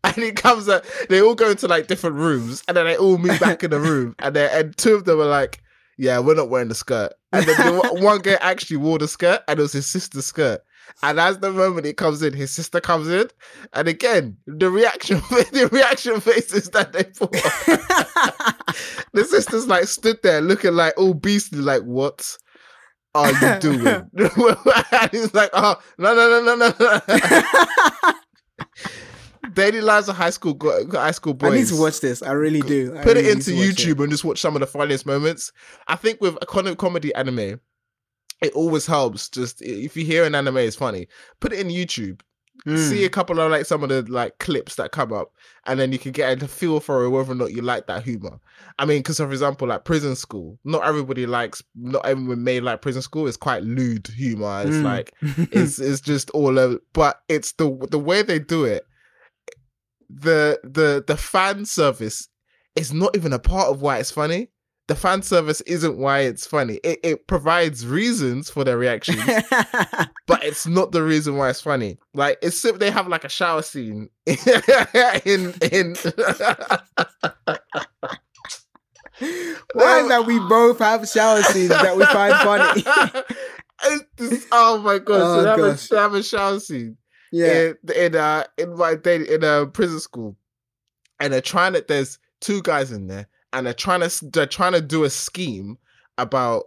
And 0.05 0.15
he 0.25 0.33
comes 0.33 0.69
up 0.69 0.85
they 1.09 1.21
all 1.21 1.35
go 1.35 1.51
into 1.51 1.67
like 1.67 1.89
different 1.89 2.17
rooms 2.17 2.63
and 2.69 2.77
then 2.77 2.87
they 2.87 2.97
all 2.97 3.19
meet 3.19 3.41
back 3.41 3.65
in 3.65 3.71
the 3.71 3.81
room 3.81 4.15
and 4.21 4.35
then 4.35 4.49
and 4.53 4.77
two 4.77 4.95
of 4.95 5.05
them 5.05 5.21
are 5.21 5.27
like 5.27 5.61
yeah 5.99 6.19
we're 6.21 6.35
not 6.35 6.49
wearing 6.49 6.69
the 6.69 6.75
skirt. 6.75 7.13
And 7.33 7.45
then 7.47 7.67
the 7.67 7.81
one- 7.81 8.03
one 8.03 8.21
guy 8.23 8.35
actually 8.41 8.77
wore 8.79 8.99
the 8.99 9.09
skirt 9.09 9.43
and 9.49 9.59
it 9.59 9.63
was 9.63 9.73
his 9.73 9.87
sister's 9.87 10.27
skirt 10.27 10.63
and 11.03 11.21
as 11.21 11.39
the 11.39 11.51
moment 11.51 11.87
he 11.87 11.93
comes 11.93 12.23
in 12.23 12.33
his 12.33 12.51
sister 12.51 12.81
comes 12.81 13.09
in 13.09 13.29
and 13.73 13.89
again 13.89 14.37
the 14.47 14.71
reaction 14.71 15.19
the 15.31 15.69
reaction 15.73 16.21
faces 16.21 16.71
that 16.71 16.93
they 16.93 17.05
put 17.05 17.33
the 19.13 19.25
sister's 19.25 19.67
like 19.67 19.85
stood 19.85 20.19
there 20.23 20.41
looking 20.41 20.75
like 20.75 20.95
all 20.97 21.15
beastly, 21.15 21.61
like, 21.61 21.83
what 21.83 22.37
are 23.15 23.33
you 23.33 23.61
doing? 23.61 23.87
and 24.17 25.11
he's 25.11 25.35
like, 25.35 25.51
oh, 25.53 25.77
no, 25.99 26.15
no, 26.15 26.41
no, 26.41 26.57
no, 26.57 26.57
no, 26.57 26.75
no. 26.79 28.13
Daily 29.53 29.81
Lives 29.81 30.09
of 30.09 30.17
High 30.17 30.31
School 30.31 30.55
go- 30.55 30.87
High 30.91 31.13
School 31.13 31.35
Boys. 31.35 31.53
I 31.53 31.57
need 31.57 31.67
to 31.69 31.81
watch 31.81 32.01
this. 32.01 32.23
I 32.23 32.33
really 32.33 32.61
do. 32.61 32.95
I 32.97 33.03
Put 33.03 33.17
really 33.17 33.29
it 33.29 33.37
into 33.37 33.53
YouTube 33.53 34.03
and 34.03 34.11
just 34.11 34.25
watch 34.25 34.41
some 34.41 34.55
of 34.55 34.61
the 34.61 34.67
funniest 34.67 35.07
moments. 35.07 35.53
I 35.89 35.97
think 35.97 36.21
with 36.21 36.37
a 36.43 36.47
comedy 36.47 37.15
anime, 37.15 37.61
it 38.43 38.53
always 38.55 38.87
helps. 38.87 39.29
Just 39.29 39.63
if 39.63 39.97
you 39.97 40.05
hear 40.05 40.25
an 40.25 40.35
anime 40.35 40.59
is 40.59 40.77
funny, 40.77 41.09
put 41.41 41.53
it 41.53 41.61
in 41.61 41.69
YouTube. 41.69 42.21
Mm. 42.67 42.89
See 42.89 43.05
a 43.05 43.11
couple 43.11 43.39
of 43.39 43.51
like 43.51 43.67
some 43.67 43.83
of 43.83 43.91
the 43.91 44.03
like 44.11 44.39
clips 44.39 44.77
that 44.77 44.91
come 44.91 45.13
up, 45.13 45.31
and 45.67 45.79
then 45.79 45.93
you 45.93 45.99
can 45.99 46.13
get 46.13 46.43
a 46.43 46.49
feel 46.49 46.81
for 46.81 47.09
whether 47.11 47.33
or 47.33 47.35
not 47.35 47.53
you 47.53 47.61
like 47.61 47.87
that 47.87 48.03
humor. 48.03 48.41
I 48.79 48.87
mean, 48.87 49.01
because 49.01 49.19
for 49.19 49.31
example, 49.31 49.69
like 49.69 49.85
Prison 49.85 50.17
School, 50.17 50.59
not 50.65 50.83
everybody 50.85 51.27
likes, 51.27 51.63
not 51.75 52.07
everyone 52.07 52.43
may 52.45 52.61
like 52.61 52.81
Prison 52.81 53.03
School. 53.03 53.29
It's 53.29 53.37
quite 53.37 53.63
lewd 53.63 54.07
humor. 54.09 54.63
It's 54.63 54.77
Mm. 54.77 54.85
like 54.85 55.13
it's 55.53 55.79
it's 55.79 56.01
just 56.01 56.31
all 56.31 56.59
over, 56.59 56.79
but 56.95 57.21
it's 57.29 57.53
the 57.53 57.77
the 57.91 57.99
way 57.99 58.23
they 58.23 58.39
do 58.39 58.65
it. 58.65 58.85
The 60.09 60.61
the 60.63 61.05
the 61.07 61.17
fan 61.17 61.65
service 61.65 62.29
is 62.75 62.93
not 62.93 63.17
even 63.17 63.33
a 63.33 63.39
part 63.39 63.69
of 63.69 63.83
why 63.83 63.99
it's 63.99 64.11
funny. 64.11 64.49
The 64.89 64.95
fan 64.95 65.23
service 65.23 65.61
isn't 65.63 65.99
why 65.99 66.21
it's 66.21 66.47
funny. 66.47 66.79
It 66.85 67.01
it 67.03 67.27
provides 67.27 67.87
reasons 67.87 68.49
for 68.49 68.63
their 68.63 68.79
reactions 68.79 69.21
but 70.27 70.45
it's 70.45 70.67
not 70.67 70.93
the 70.93 71.03
reason 71.03 71.37
why 71.37 71.51
it's 71.51 71.61
funny. 71.61 71.99
Like 72.15 72.39
it's 72.43 72.57
sim- 72.61 72.79
they 72.79 72.91
have 72.91 73.09
like 73.09 73.25
a 73.25 73.29
shower 73.29 73.63
scene 73.63 74.09
in 74.27 75.55
in 75.73 75.97
Why 79.73 80.01
is 80.01 80.09
that 80.09 80.25
we 80.27 80.39
both 80.41 80.79
have 80.79 81.09
shower 81.09 81.43
scenes 81.43 81.71
that 81.71 81.97
we 81.97 82.05
find 82.07 82.35
funny? 82.35 82.83
It's 83.85 84.05
just- 84.19 84.49
oh 84.53 84.79
my 84.79 84.99
god! 84.99 85.21
Oh, 85.21 85.37
so 85.37 85.43
they 85.43 85.49
have, 85.49 85.59
a, 85.59 85.89
they 85.89 85.97
have 85.97 86.15
a 86.15 86.23
shower 86.23 86.61
scene 86.61 86.97
yeah. 87.33 87.47
in 87.47 87.77
in 87.95 88.17
uh 88.17 88.45
in 88.59 88.77
my 88.77 88.95
day 88.95 89.17
in 89.17 89.45
a 89.45 89.67
prison 89.67 90.01
school, 90.01 90.37
and 91.21 91.33
they're 91.33 91.41
trying 91.41 91.75
to. 91.75 91.85
There's 91.87 92.19
two 92.41 92.63
guys 92.63 92.93
in 92.93 93.07
there, 93.07 93.29
and 93.57 93.67
they're 93.67 93.75
trying 93.75 94.09
to 94.09 94.31
they're 94.33 94.47
trying 94.47 94.73
to 94.73 94.81
do 94.81 95.05
a 95.05 95.11
scheme 95.11 95.79
about. 96.19 96.65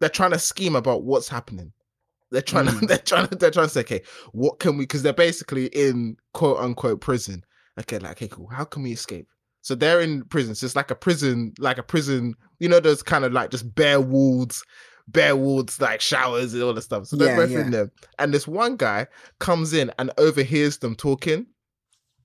They're 0.00 0.08
trying 0.08 0.30
to 0.30 0.38
scheme 0.38 0.76
about 0.76 1.02
what's 1.02 1.28
happening. 1.28 1.72
They're 2.30 2.42
trying 2.42 2.66
to. 2.66 2.72
Mm. 2.78 2.88
They're 2.88 2.98
trying 2.98 3.26
to. 3.28 3.34
They're 3.36 3.50
trying 3.50 3.66
to 3.66 3.72
say, 3.72 3.80
okay, 3.80 4.02
what 4.32 4.60
can 4.60 4.76
we? 4.76 4.84
Because 4.84 5.02
they're 5.02 5.12
basically 5.12 5.66
in 5.66 6.16
quote 6.34 6.58
unquote 6.58 7.00
prison. 7.00 7.44
Okay, 7.80 7.98
like 7.98 8.12
okay, 8.12 8.28
cool. 8.28 8.48
How 8.48 8.64
can 8.64 8.82
we 8.82 8.92
escape? 8.92 9.26
So 9.62 9.74
they're 9.74 10.00
in 10.00 10.22
prison. 10.24 10.54
So 10.54 10.66
it's 10.66 10.76
like 10.76 10.90
a 10.90 10.94
prison, 10.94 11.52
like 11.58 11.78
a 11.78 11.82
prison. 11.82 12.34
You 12.60 12.68
know, 12.68 12.80
those 12.80 13.02
kind 13.02 13.24
of 13.24 13.32
like 13.32 13.50
just 13.50 13.74
bare 13.74 14.00
walls, 14.00 14.64
bare 15.08 15.34
walls, 15.36 15.80
like 15.80 16.00
showers 16.00 16.54
and 16.54 16.62
all 16.62 16.74
the 16.74 16.82
stuff. 16.82 17.06
So 17.06 17.16
they're 17.16 17.28
Yeah, 17.30 17.36
both 17.36 17.50
yeah. 17.50 17.60
in 17.60 17.70
there, 17.70 17.90
and 18.18 18.32
this 18.34 18.46
one 18.46 18.76
guy 18.76 19.06
comes 19.40 19.72
in 19.72 19.90
and 19.98 20.10
overhears 20.18 20.78
them 20.78 20.94
talking. 20.94 21.46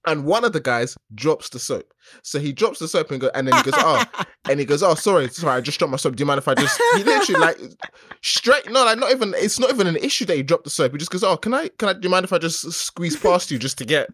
And 0.05 0.25
one 0.25 0.43
of 0.43 0.51
the 0.51 0.59
guys 0.59 0.97
drops 1.15 1.49
the 1.49 1.59
soap. 1.59 1.93
So 2.23 2.37
he 2.39 2.51
drops 2.51 2.79
the 2.79 2.87
soap 2.87 3.11
and 3.11 3.21
go, 3.21 3.31
and 3.33 3.47
then 3.47 3.55
he 3.55 3.63
goes, 3.63 3.73
"Oh," 3.77 4.03
and 4.49 4.59
he 4.59 4.65
goes, 4.65 4.83
"Oh, 4.83 4.95
sorry, 4.95 5.29
sorry, 5.29 5.57
I 5.57 5.61
just 5.61 5.79
dropped 5.79 5.91
my 5.91 5.97
soap. 5.97 6.17
Do 6.17 6.21
you 6.21 6.25
mind 6.25 6.39
if 6.39 6.47
I 6.47 6.55
just?" 6.55 6.81
He 6.97 7.03
literally 7.03 7.39
like 7.39 7.57
straight, 8.21 8.69
no, 8.69 8.83
like 8.83 8.99
not 8.99 9.11
even. 9.11 9.33
It's 9.37 9.59
not 9.59 9.69
even 9.69 9.87
an 9.87 9.95
issue 9.95 10.25
that 10.25 10.35
he 10.35 10.43
dropped 10.43 10.65
the 10.65 10.69
soap. 10.69 10.91
He 10.91 10.97
just 10.97 11.11
goes, 11.11 11.23
"Oh, 11.23 11.37
can 11.37 11.53
I? 11.53 11.69
Can 11.69 11.89
I? 11.89 11.93
Do 11.93 11.99
you 12.03 12.09
mind 12.09 12.25
if 12.25 12.33
I 12.33 12.37
just 12.37 12.69
squeeze 12.73 13.15
past 13.15 13.49
you 13.49 13.57
just 13.57 13.77
to 13.77 13.85
get 13.85 14.09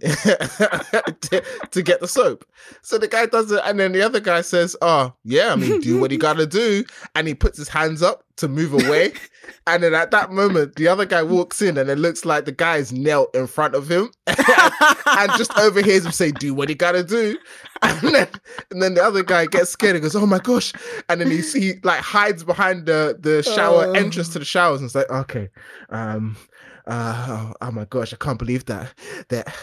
to, 0.00 1.42
to 1.70 1.82
get 1.82 2.00
the 2.00 2.08
soap?" 2.08 2.44
So 2.82 2.98
the 2.98 3.08
guy 3.08 3.26
does 3.26 3.50
it, 3.52 3.60
and 3.64 3.78
then 3.78 3.92
the 3.92 4.02
other 4.02 4.20
guy 4.20 4.40
says, 4.40 4.76
"Oh, 4.82 5.12
yeah, 5.24 5.52
I 5.52 5.56
mean, 5.56 5.80
do 5.80 6.00
what 6.00 6.10
you 6.10 6.18
gotta 6.18 6.46
do," 6.46 6.84
and 7.14 7.26
he 7.28 7.34
puts 7.34 7.58
his 7.58 7.68
hands 7.68 8.02
up 8.02 8.24
to 8.36 8.48
move 8.48 8.72
away. 8.74 9.12
And 9.66 9.82
then 9.82 9.92
at 9.92 10.12
that 10.12 10.30
moment, 10.30 10.76
the 10.76 10.86
other 10.86 11.04
guy 11.04 11.22
walks 11.24 11.60
in, 11.62 11.76
and 11.76 11.90
it 11.90 11.98
looks 11.98 12.24
like 12.24 12.44
the 12.44 12.52
guy's 12.52 12.92
knelt 12.92 13.34
in 13.34 13.48
front 13.48 13.74
of 13.74 13.88
him, 13.90 14.10
and 14.26 15.32
just 15.36 15.56
overhears 15.58 16.04
him 16.06 16.12
say, 16.12 16.30
"Do 16.30 16.54
what 16.54 16.68
you 16.68 16.74
gotta 16.76 17.02
do," 17.02 17.36
and 17.82 18.00
then 18.14 18.28
and 18.70 18.80
then 18.82 18.94
the 18.94 19.02
other 19.02 19.22
guy 19.24 19.46
gets 19.46 19.70
scared 19.70 19.96
and 19.96 20.02
goes, 20.02 20.14
"Oh 20.14 20.26
my 20.26 20.38
gosh!" 20.38 20.72
And 21.08 21.20
then 21.20 21.28
he 21.30 21.40
he 21.40 21.74
like 21.82 22.00
hides 22.00 22.44
behind 22.44 22.86
the 22.86 23.16
the 23.18 23.42
shower 23.42 23.86
Oh. 23.88 23.92
entrance 23.92 24.28
to 24.30 24.38
the 24.38 24.44
showers 24.44 24.80
and 24.80 24.86
it's 24.86 24.94
like, 24.94 25.10
"Okay, 25.10 25.48
um, 25.90 26.36
uh, 26.86 27.52
oh 27.60 27.70
my 27.70 27.84
gosh, 27.86 28.12
I 28.12 28.16
can't 28.16 28.38
believe 28.38 28.64
that 28.66 28.92
that 29.28 29.54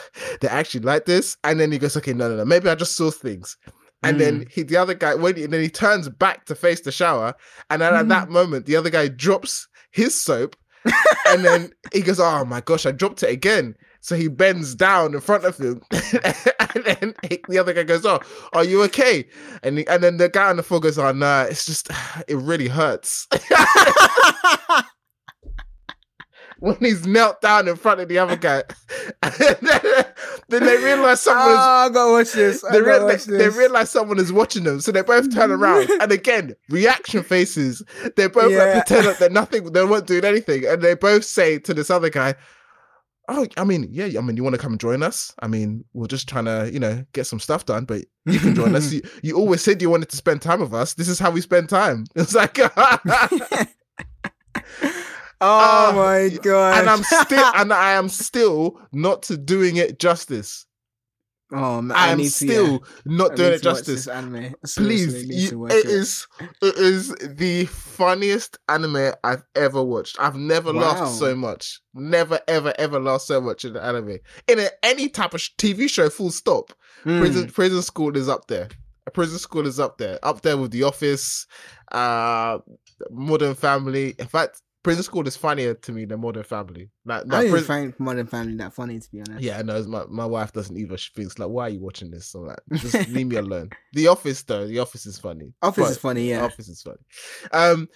they 0.41 0.47
actually 0.47 0.81
like 0.81 1.05
this. 1.05 1.37
And 1.43 1.59
then 1.59 1.71
he 1.71 1.77
goes, 1.77 1.95
okay, 1.97 2.13
no, 2.13 2.29
no, 2.29 2.37
no, 2.37 2.45
maybe 2.45 2.69
I 2.69 2.75
just 2.75 2.95
saw 2.95 3.11
things. 3.11 3.57
And 4.01 4.17
then 4.21 4.45
he, 4.49 4.63
the 4.63 4.77
other 4.77 4.93
guy, 4.93 5.13
when 5.15 5.37
and 5.37 5.51
then 5.51 5.61
he 5.61 5.69
turns 5.69 6.07
back 6.07 6.45
to 6.45 6.55
face 6.55 6.81
the 6.81 6.91
shower, 6.91 7.33
and 7.69 7.81
then 7.81 7.93
at 7.93 8.07
that 8.07 8.29
moment, 8.29 8.65
the 8.65 8.77
other 8.77 8.89
guy 8.89 9.09
drops 9.09 9.67
his 9.91 10.17
soap, 10.19 10.55
and 11.27 11.43
then 11.43 11.71
he 11.93 11.99
goes, 12.01 12.17
"Oh 12.17 12.45
my 12.45 12.61
gosh, 12.61 12.85
I 12.85 12.91
dropped 12.91 13.23
it 13.23 13.29
again." 13.29 13.75
So 13.99 14.15
he 14.15 14.29
bends 14.29 14.73
down 14.75 15.13
in 15.13 15.19
front 15.19 15.43
of 15.43 15.57
him, 15.57 15.81
and 15.91 16.85
then 16.85 17.13
he- 17.29 17.43
the 17.49 17.57
other 17.59 17.73
guy 17.73 17.83
goes, 17.83 18.05
"Oh, 18.05 18.21
are 18.53 18.63
you 18.63 18.81
okay?" 18.83 19.27
And 19.63 19.79
he, 19.79 19.87
and 19.87 20.01
then 20.01 20.15
the 20.15 20.29
guy 20.29 20.49
on 20.49 20.55
the 20.55 20.63
floor 20.63 20.79
goes, 20.79 20.97
"Oh 20.97 21.11
no, 21.11 21.41
it's 21.41 21.65
just 21.65 21.89
it 22.29 22.37
really 22.37 22.69
hurts." 22.69 23.27
when 26.61 26.75
he's 26.79 27.05
knelt 27.07 27.41
down 27.41 27.67
in 27.67 27.75
front 27.75 27.99
of 28.01 28.07
the 28.09 28.17
other 28.17 28.35
guy, 28.35 28.63
then, 29.37 29.55
then 30.49 30.63
they 30.65 30.77
realize 30.77 31.21
someone's 31.21 31.49
Oh, 31.49 31.55
ah, 31.57 31.85
I 31.85 31.89
gotta 31.89 32.11
watch 32.11 32.33
this. 32.33 32.63
I 32.63 32.71
they, 32.73 32.81
watch 32.81 33.25
they, 33.25 33.37
this. 33.37 33.53
they 33.53 33.57
realize 33.59 33.89
someone 33.89 34.19
is 34.19 34.33
watching 34.33 34.63
them, 34.65 34.81
so 34.81 34.91
they 34.91 35.01
both 35.01 35.33
turn 35.33 35.51
around, 35.51 35.89
and 36.01 36.11
again, 36.11 36.55
reaction 36.69 37.23
faces. 37.23 37.83
They 38.15 38.27
both 38.27 38.51
Yeah. 38.51 38.57
like 38.63 38.85
pretend 38.85 39.07
like 39.07 39.17
they're 39.19 39.29
nothing, 39.29 39.71
they 39.71 39.83
weren't 39.85 40.07
doing 40.07 40.25
anything, 40.25 40.65
and 40.65 40.81
they 40.81 40.95
both 40.95 41.23
say 41.25 41.59
to 41.59 41.73
this 41.73 41.89
other 41.89 42.09
guy, 42.09 42.35
"Oh, 43.27 43.47
I 43.57 43.63
mean, 43.63 43.87
yeah, 43.91 44.17
I 44.17 44.21
mean, 44.21 44.35
you 44.37 44.43
want 44.43 44.55
to 44.55 44.61
come 44.61 44.73
and 44.73 44.81
join 44.81 45.01
us? 45.03 45.33
I 45.39 45.47
mean, 45.47 45.85
we're 45.93 46.07
just 46.07 46.27
trying 46.27 46.45
to, 46.45 46.69
you 46.73 46.79
know, 46.79 47.05
get 47.13 47.25
some 47.27 47.39
stuff 47.39 47.65
done, 47.65 47.85
but 47.85 48.03
you 48.25 48.39
can 48.39 48.55
join 48.55 48.75
us. 48.75 48.91
You, 48.91 49.01
you 49.23 49.37
always 49.37 49.61
said 49.61 49.81
you 49.81 49.89
wanted 49.89 50.09
to 50.09 50.17
spend 50.17 50.41
time 50.41 50.59
with 50.59 50.73
us. 50.73 50.93
This 50.95 51.07
is 51.07 51.19
how 51.19 51.31
we 51.31 51.41
spend 51.41 51.69
time." 51.69 52.05
It's 52.15 52.33
like, 52.35 52.57
oh 55.41 55.47
Ah, 55.47 55.91
my 55.95 56.29
god! 56.41 56.79
and 56.79 56.89
I'm 56.89 57.03
still, 57.03 57.45
and 57.55 57.73
I 57.73 57.91
am 57.93 58.09
still 58.09 58.79
not 58.91 59.29
doing 59.45 59.77
it 59.77 59.99
justice. 59.99 60.65
oh 61.51 61.81
man, 61.81 61.97
I 61.97 62.07
I 62.09 62.11
am 62.11 62.17
need 62.19 62.25
to, 62.25 62.29
still 62.31 62.71
yeah. 62.73 62.77
not 63.05 63.31
I 63.31 63.35
doing 63.35 63.53
it 63.53 63.63
justice. 63.63 64.07
Anime. 64.07 64.53
please 64.77 65.11
Seriously, 65.11 65.35
you, 65.35 65.59
watch 65.59 65.71
it 65.73 65.85
is 65.85 66.27
it 66.61 66.75
is 66.77 67.15
the 67.15 67.65
funniest 67.65 68.59
anime 68.69 69.13
i've 69.23 69.43
ever 69.55 69.81
watched 69.83 70.15
i've 70.19 70.35
never 70.35 70.71
Wow. 70.71 70.81
laughed 70.81 71.11
so 71.13 71.35
much 71.35 71.81
never 71.95 72.39
ever 72.47 72.71
ever 72.77 72.99
laughed 72.99 73.23
so 73.25 73.41
much 73.41 73.65
in 73.65 73.75
an 73.75 73.83
anime 73.83 74.19
in 74.47 74.59
a, 74.59 74.69
any 74.83 75.09
type 75.09 75.33
of 75.33 75.41
sh- 75.41 75.49
tv 75.57 75.89
show 75.89 76.09
full 76.09 76.29
stop 76.31 76.71
Mm. 77.05 77.19
prison 77.19 77.49
prison 77.49 77.81
school 77.81 78.15
is 78.15 78.27
up 78.29 78.45
there 78.47 78.67
prison 79.13 79.39
school 79.39 79.65
is 79.65 79.79
up 79.79 79.97
there 79.97 80.19
up 80.21 80.41
there 80.41 80.57
with 80.57 80.69
the 80.71 80.83
office 80.83 81.47
uh 81.93 82.59
modern 83.09 83.55
family 83.55 84.13
in 84.19 84.27
fact 84.27 84.61
prison 84.89 85.03
school 85.03 85.27
is 85.27 85.35
funnier 85.37 85.73
to 85.73 85.91
me 85.91 86.05
than 86.05 86.19
modern 86.19 86.43
family 86.43 86.89
like 87.05 87.21
I 87.21 87.25
no, 87.25 87.37
didn't 87.41 87.51
Pris- 87.51 87.67
find 87.67 87.93
Modern 87.99 88.27
Family 88.27 88.55
that 88.57 88.73
funny, 88.73 88.99
to 88.99 89.11
be 89.11 89.21
honest. 89.21 89.41
yeah, 89.41 89.61
no, 89.61 89.81
my, 89.83 90.03
my 90.09 90.25
wife 90.25 90.51
doesn't 90.53 90.77
either. 90.77 90.97
She 90.97 91.11
thinks 91.15 91.39
like, 91.39 91.49
why 91.49 91.63
are 91.67 91.69
you 91.69 91.79
watching 91.79 92.11
this? 92.11 92.27
So 92.27 92.39
like, 92.41 92.59
just 92.73 93.07
leave 93.15 93.27
me 93.27 93.35
alone. 93.37 93.69
The 93.93 94.07
Office 94.07 94.43
though, 94.43 94.67
The 94.67 94.79
Office 94.79 95.05
is 95.05 95.17
funny. 95.19 95.53
Office 95.61 95.83
But- 95.85 95.91
is 95.91 95.97
funny, 95.97 96.29
yeah. 96.29 96.43
Office 96.43 96.67
is 96.69 96.81
funny. 96.81 96.97
Um, 97.51 97.87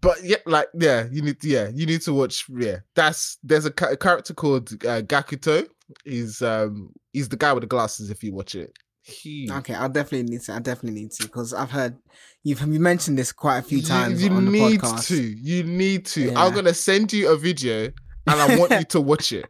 but 0.00 0.22
yeah, 0.22 0.36
like 0.46 0.68
yeah, 0.74 1.06
you 1.10 1.22
need 1.22 1.40
to 1.40 1.48
yeah, 1.48 1.68
you 1.74 1.84
need 1.86 2.02
to 2.02 2.12
watch. 2.12 2.44
Yeah, 2.48 2.78
that's 2.94 3.38
there's 3.42 3.66
a, 3.66 3.70
ca- 3.72 3.90
a 3.92 3.96
character 3.96 4.32
called 4.32 4.72
uh, 4.84 5.02
Gakuto. 5.02 5.66
He's 6.04 6.40
um 6.42 6.90
he's 7.12 7.28
the 7.28 7.36
guy 7.36 7.52
with 7.52 7.62
the 7.62 7.66
glasses. 7.66 8.08
If 8.10 8.22
you 8.22 8.32
watch 8.32 8.54
it, 8.54 8.72
he 9.08 9.48
Okay, 9.50 9.74
I'll 9.74 9.88
definitely 9.88 10.30
need 10.30 10.42
to. 10.42 10.52
I 10.54 10.58
definitely 10.58 11.00
need 11.00 11.12
to 11.12 11.24
because 11.24 11.54
I've 11.54 11.70
heard 11.70 11.96
you've 12.44 12.60
you 12.60 12.80
mentioned 12.80 13.18
this 13.18 13.32
quite 13.32 13.58
a 13.58 13.62
few 13.62 13.82
times 13.82 14.22
You, 14.22 14.30
on 14.30 14.44
the 14.44 14.50
need 14.50 14.80
podcast. 14.80 15.08
to. 15.08 15.22
You 15.22 15.64
need 15.64 16.06
to. 16.06 16.30
Yeah. 16.30 16.42
I'm 16.42 16.54
gonna 16.54 16.74
send 16.74 17.12
you 17.12 17.30
a 17.30 17.36
video, 17.36 17.84
and 17.84 18.40
I 18.40 18.58
want 18.58 18.72
you 18.72 18.84
to 18.84 19.00
watch 19.00 19.32
it. 19.32 19.46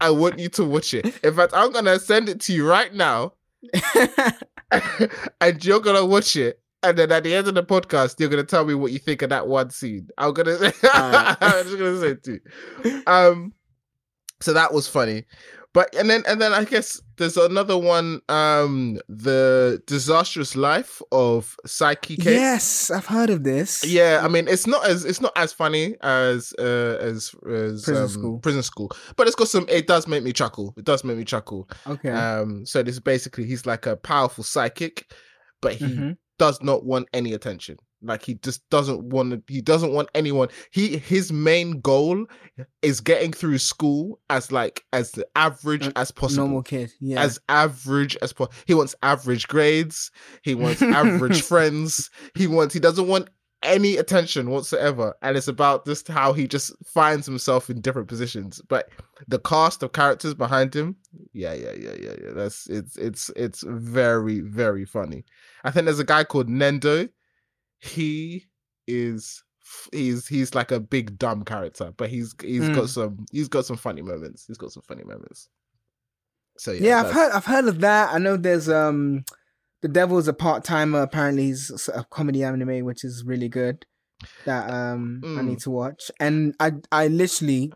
I 0.00 0.10
want 0.10 0.38
you 0.38 0.48
to 0.50 0.64
watch 0.64 0.94
it. 0.94 1.06
In 1.24 1.34
fact, 1.34 1.52
I'm 1.54 1.72
gonna 1.72 1.98
send 1.98 2.28
it 2.28 2.40
to 2.42 2.52
you 2.52 2.66
right 2.66 2.94
now. 2.94 3.32
and 5.40 5.64
you're 5.64 5.80
gonna 5.80 6.06
watch 6.06 6.36
it. 6.36 6.60
And 6.82 6.96
then 6.96 7.12
at 7.12 7.24
the 7.24 7.34
end 7.34 7.46
of 7.48 7.54
the 7.54 7.62
podcast, 7.62 8.18
you're 8.18 8.30
gonna 8.30 8.44
tell 8.44 8.64
me 8.64 8.74
what 8.74 8.92
you 8.92 8.98
think 8.98 9.22
of 9.22 9.30
that 9.30 9.46
one 9.46 9.70
scene. 9.70 10.08
I'm 10.16 10.32
gonna 10.32 10.52
Alright. 10.52 11.36
I'm 11.40 11.64
just 11.64 11.78
gonna 11.78 12.00
say 12.00 12.08
it 12.10 12.24
to 12.24 12.40
you. 12.84 13.02
Um 13.06 13.52
so 14.40 14.54
that 14.54 14.72
was 14.72 14.88
funny. 14.88 15.24
But 15.72 15.94
and 15.94 16.10
then 16.10 16.24
and 16.26 16.40
then 16.40 16.52
I 16.52 16.64
guess 16.64 17.00
there's 17.16 17.36
another 17.36 17.78
one, 17.78 18.22
um, 18.28 18.98
the 19.08 19.80
disastrous 19.86 20.56
life 20.56 21.00
of 21.12 21.54
Saiki 21.64 22.20
K. 22.20 22.34
yes, 22.34 22.90
I've 22.90 23.06
heard 23.06 23.30
of 23.30 23.44
this. 23.44 23.84
Yeah, 23.86 24.20
I 24.24 24.28
mean 24.28 24.48
it's 24.48 24.66
not 24.66 24.84
as 24.84 25.04
it's 25.04 25.20
not 25.20 25.32
as 25.36 25.52
funny 25.52 25.94
as 26.02 26.52
uh 26.58 26.96
as 27.00 27.32
as 27.48 27.84
Prison 27.84 28.02
um, 28.02 28.08
School. 28.08 28.38
prison 28.40 28.62
school, 28.64 28.90
but 29.16 29.28
it's 29.28 29.36
got 29.36 29.46
some. 29.48 29.64
It 29.68 29.86
does 29.86 30.08
make 30.08 30.24
me 30.24 30.32
chuckle. 30.32 30.74
It 30.76 30.84
does 30.84 31.04
make 31.04 31.16
me 31.16 31.24
chuckle. 31.24 31.68
Okay. 31.86 32.10
Um, 32.10 32.66
so 32.66 32.82
this 32.82 32.94
is 32.94 33.00
basically 33.00 33.44
he's 33.46 33.64
like 33.64 33.86
a 33.86 33.96
powerful 33.96 34.42
psychic, 34.42 35.12
but 35.60 35.74
he 35.74 35.84
Mhm. 35.84 36.16
does 36.38 36.60
not 36.62 36.84
want 36.84 37.06
any 37.12 37.32
attention. 37.32 37.76
Like 38.02 38.24
he 38.24 38.34
just 38.34 38.68
doesn't 38.70 39.02
want 39.04 39.30
to, 39.32 39.52
he 39.52 39.60
doesn't 39.60 39.92
want 39.92 40.08
anyone. 40.14 40.48
He 40.70 40.96
his 40.96 41.32
main 41.32 41.80
goal 41.80 42.26
is 42.82 43.00
getting 43.00 43.32
through 43.32 43.58
school 43.58 44.20
as 44.30 44.50
like 44.50 44.84
as 44.92 45.12
the 45.12 45.26
average 45.36 45.86
Uh, 45.88 45.92
as 45.96 46.10
possible. 46.10 46.44
Normal 46.44 46.62
kid. 46.62 46.92
Yeah. 47.00 47.22
As 47.22 47.38
average 47.48 48.16
as 48.22 48.32
possible. 48.32 48.54
He 48.66 48.74
wants 48.74 48.94
average 49.02 49.48
grades. 49.48 50.10
He 50.42 50.54
wants 50.54 50.80
average 50.82 51.42
friends. 51.52 52.10
He 52.34 52.46
wants. 52.46 52.72
He 52.74 52.80
doesn't 52.80 53.06
want 53.08 53.28
any 53.62 53.98
attention 53.98 54.48
whatsoever. 54.48 55.14
And 55.20 55.36
it's 55.36 55.48
about 55.48 55.84
just 55.84 56.08
how 56.08 56.32
he 56.32 56.48
just 56.48 56.72
finds 56.86 57.26
himself 57.26 57.68
in 57.68 57.82
different 57.82 58.08
positions. 58.08 58.62
But 58.66 58.88
the 59.28 59.38
cast 59.38 59.82
of 59.82 59.92
characters 59.92 60.32
behind 60.32 60.74
him, 60.74 60.96
yeah, 61.34 61.52
yeah, 61.52 61.72
yeah, 61.72 61.94
yeah, 62.00 62.14
yeah. 62.22 62.30
That's 62.32 62.66
it's 62.70 62.96
it's 62.96 63.30
it's 63.36 63.62
very 63.66 64.40
very 64.40 64.86
funny. 64.86 65.26
I 65.64 65.70
think 65.70 65.84
there's 65.84 65.98
a 65.98 66.04
guy 66.04 66.24
called 66.24 66.48
Nendo. 66.48 67.10
He 67.80 68.46
is 68.86 69.42
he's 69.92 70.26
he's 70.26 70.54
like 70.54 70.70
a 70.70 70.80
big 70.80 71.18
dumb 71.18 71.44
character, 71.44 71.92
but 71.96 72.10
he's 72.10 72.34
he's 72.42 72.68
Mm. 72.68 72.74
got 72.74 72.88
some 72.88 73.26
he's 73.32 73.48
got 73.48 73.66
some 73.66 73.76
funny 73.76 74.02
moments. 74.02 74.46
He's 74.46 74.58
got 74.58 74.72
some 74.72 74.82
funny 74.82 75.04
moments. 75.04 75.48
So 76.58 76.72
yeah, 76.72 76.80
yeah, 76.80 77.00
I've 77.00 77.12
heard. 77.12 77.32
I've 77.32 77.44
heard 77.46 77.68
of 77.68 77.80
that. 77.80 78.12
I 78.12 78.18
know 78.18 78.36
there's 78.36 78.68
um, 78.68 79.24
the 79.80 79.88
Devil's 79.88 80.28
a 80.28 80.32
part 80.34 80.62
timer. 80.64 81.00
Apparently, 81.02 81.44
he's 81.46 81.88
a 81.94 82.04
comedy 82.04 82.44
anime, 82.44 82.84
which 82.84 83.02
is 83.04 83.24
really 83.24 83.48
good. 83.48 83.86
That 84.44 84.68
um, 84.70 85.20
I 85.24 85.26
Mm. 85.28 85.44
need 85.46 85.58
to 85.60 85.70
watch. 85.70 86.10
And 86.20 86.54
I, 86.60 86.72
I 86.92 87.06
literally, 87.08 87.72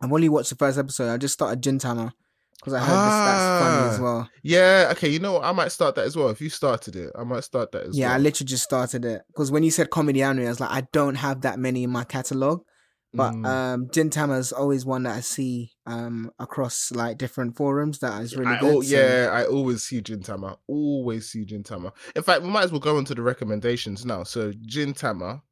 I've 0.00 0.12
only 0.12 0.30
watched 0.30 0.48
the 0.50 0.56
first 0.56 0.78
episode. 0.78 1.12
I 1.12 1.18
just 1.18 1.34
started 1.34 1.62
Gintama 1.62 2.12
because 2.62 2.74
I 2.74 2.78
heard 2.78 2.86
this, 3.08 3.18
that's 3.26 3.62
funny 3.64 3.90
as 3.94 3.98
Ah. 3.98 4.02
well. 4.02 4.30
Yeah, 4.44 4.88
okay. 4.92 5.08
You 5.08 5.18
know, 5.18 5.32
what? 5.32 5.44
I 5.44 5.50
might 5.52 5.72
start 5.72 5.96
that 5.96 6.04
as 6.06 6.16
well. 6.16 6.28
If 6.28 6.40
you 6.40 6.48
started 6.48 6.94
it, 6.94 7.10
I 7.18 7.24
might 7.24 7.42
start 7.42 7.72
that 7.72 7.82
as 7.82 7.88
well. 7.88 7.94
Yeah, 7.98 8.14
I 8.14 8.18
literally 8.18 8.46
just 8.48 8.62
started 8.62 9.04
it 9.04 9.22
because 9.28 9.50
when 9.50 9.64
you 9.64 9.72
said 9.72 9.90
comedy 9.90 10.22
anime, 10.22 10.46
I 10.46 10.48
was 10.48 10.60
like, 10.60 10.70
I 10.70 10.86
don't 10.92 11.16
have 11.16 11.40
that 11.40 11.58
many 11.58 11.82
in 11.82 11.90
my 11.90 12.04
catalog. 12.04 12.60
But 13.14 13.32
Mm. 13.34 13.90
um, 14.16 14.30
is 14.32 14.52
always 14.52 14.86
one 14.86 15.02
that 15.02 15.16
I 15.16 15.20
see 15.20 15.72
um 15.84 16.30
across 16.38 16.90
like 16.92 17.18
different 17.18 17.56
forums 17.58 17.98
that 17.98 18.22
is 18.22 18.34
really 18.36 18.52
I, 18.52 18.60
good. 18.60 18.74
al- 18.76 18.82
so- 18.82 18.96
yeah, 18.96 19.28
I 19.30 19.44
always 19.44 19.82
see 19.82 20.00
Gintama. 20.00 20.56
Always 20.66 21.28
see 21.30 21.44
Gintama. 21.44 21.92
In 22.16 22.22
fact, 22.22 22.40
we 22.42 22.48
might 22.48 22.64
as 22.64 22.70
well 22.72 22.80
go 22.80 22.96
into 22.96 23.14
the 23.14 23.20
recommendations 23.20 24.06
now. 24.06 24.22
So 24.22 24.52
Gintama 24.52 25.42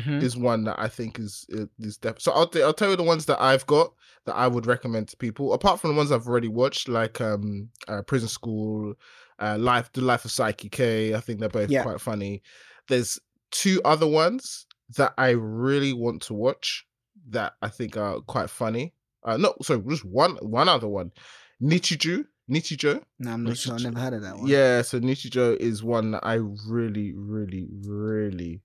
Mhm. 0.00 0.22
is 0.22 0.36
one 0.36 0.64
that 0.64 0.78
I 0.78 0.88
think 0.88 1.18
is 1.18 1.46
is 1.78 1.96
def- 1.98 2.20
so 2.20 2.32
I'll 2.32 2.50
I'll 2.64 2.72
tell 2.74 2.90
you 2.90 2.96
the 2.96 3.02
ones 3.02 3.26
that 3.26 3.40
I've 3.40 3.66
got 3.66 3.92
that 4.26 4.34
I 4.36 4.46
would 4.48 4.66
recommend 4.66 5.08
to 5.08 5.16
people. 5.16 5.52
Apart 5.52 5.80
from 5.80 5.90
the 5.90 5.96
ones 5.96 6.12
I've 6.12 6.26
already 6.28 6.48
watched, 6.48 6.88
like 6.88 7.20
um 7.20 7.68
uh, 7.88 8.02
Prison 8.02 8.28
School, 8.28 8.94
uh, 9.38 9.56
Life 9.58 9.90
the 9.92 10.00
Life 10.00 10.24
of 10.24 10.30
Saiki 10.30 10.70
K. 10.70 11.14
I 11.14 11.20
think 11.20 11.40
they're 11.40 11.48
both 11.60 11.70
Yeah. 11.70 11.82
quite 11.82 12.00
funny. 12.00 12.42
There's 12.88 13.18
two 13.50 13.80
other 13.84 14.06
ones 14.06 14.66
that 14.96 15.14
I 15.18 15.30
really 15.30 15.92
want 15.92 16.22
to 16.22 16.34
watch 16.34 16.86
that 17.30 17.54
I 17.62 17.68
think 17.68 17.96
are 17.96 18.20
quite 18.20 18.50
funny. 18.50 18.94
Uh, 19.24 19.36
no, 19.36 19.54
sorry, 19.62 19.80
just 19.88 20.04
one 20.04 20.36
one 20.42 20.68
other 20.68 20.88
one, 20.88 21.12
Nichiju. 21.60 22.24
Nichijou. 22.50 23.00
No, 23.20 23.32
I'm 23.32 23.44
not 23.44 23.50
Which 23.50 23.60
sure. 23.60 23.74
I 23.74 23.78
never 23.78 23.98
heard 24.00 24.14
of 24.14 24.22
that 24.22 24.36
one. 24.36 24.48
Yeah, 24.48 24.82
so 24.82 24.98
Nichijou 25.00 25.56
is 25.58 25.82
one 25.84 26.10
that 26.10 26.26
I 26.26 26.34
really, 26.66 27.12
really, 27.14 27.66
really 27.86 28.60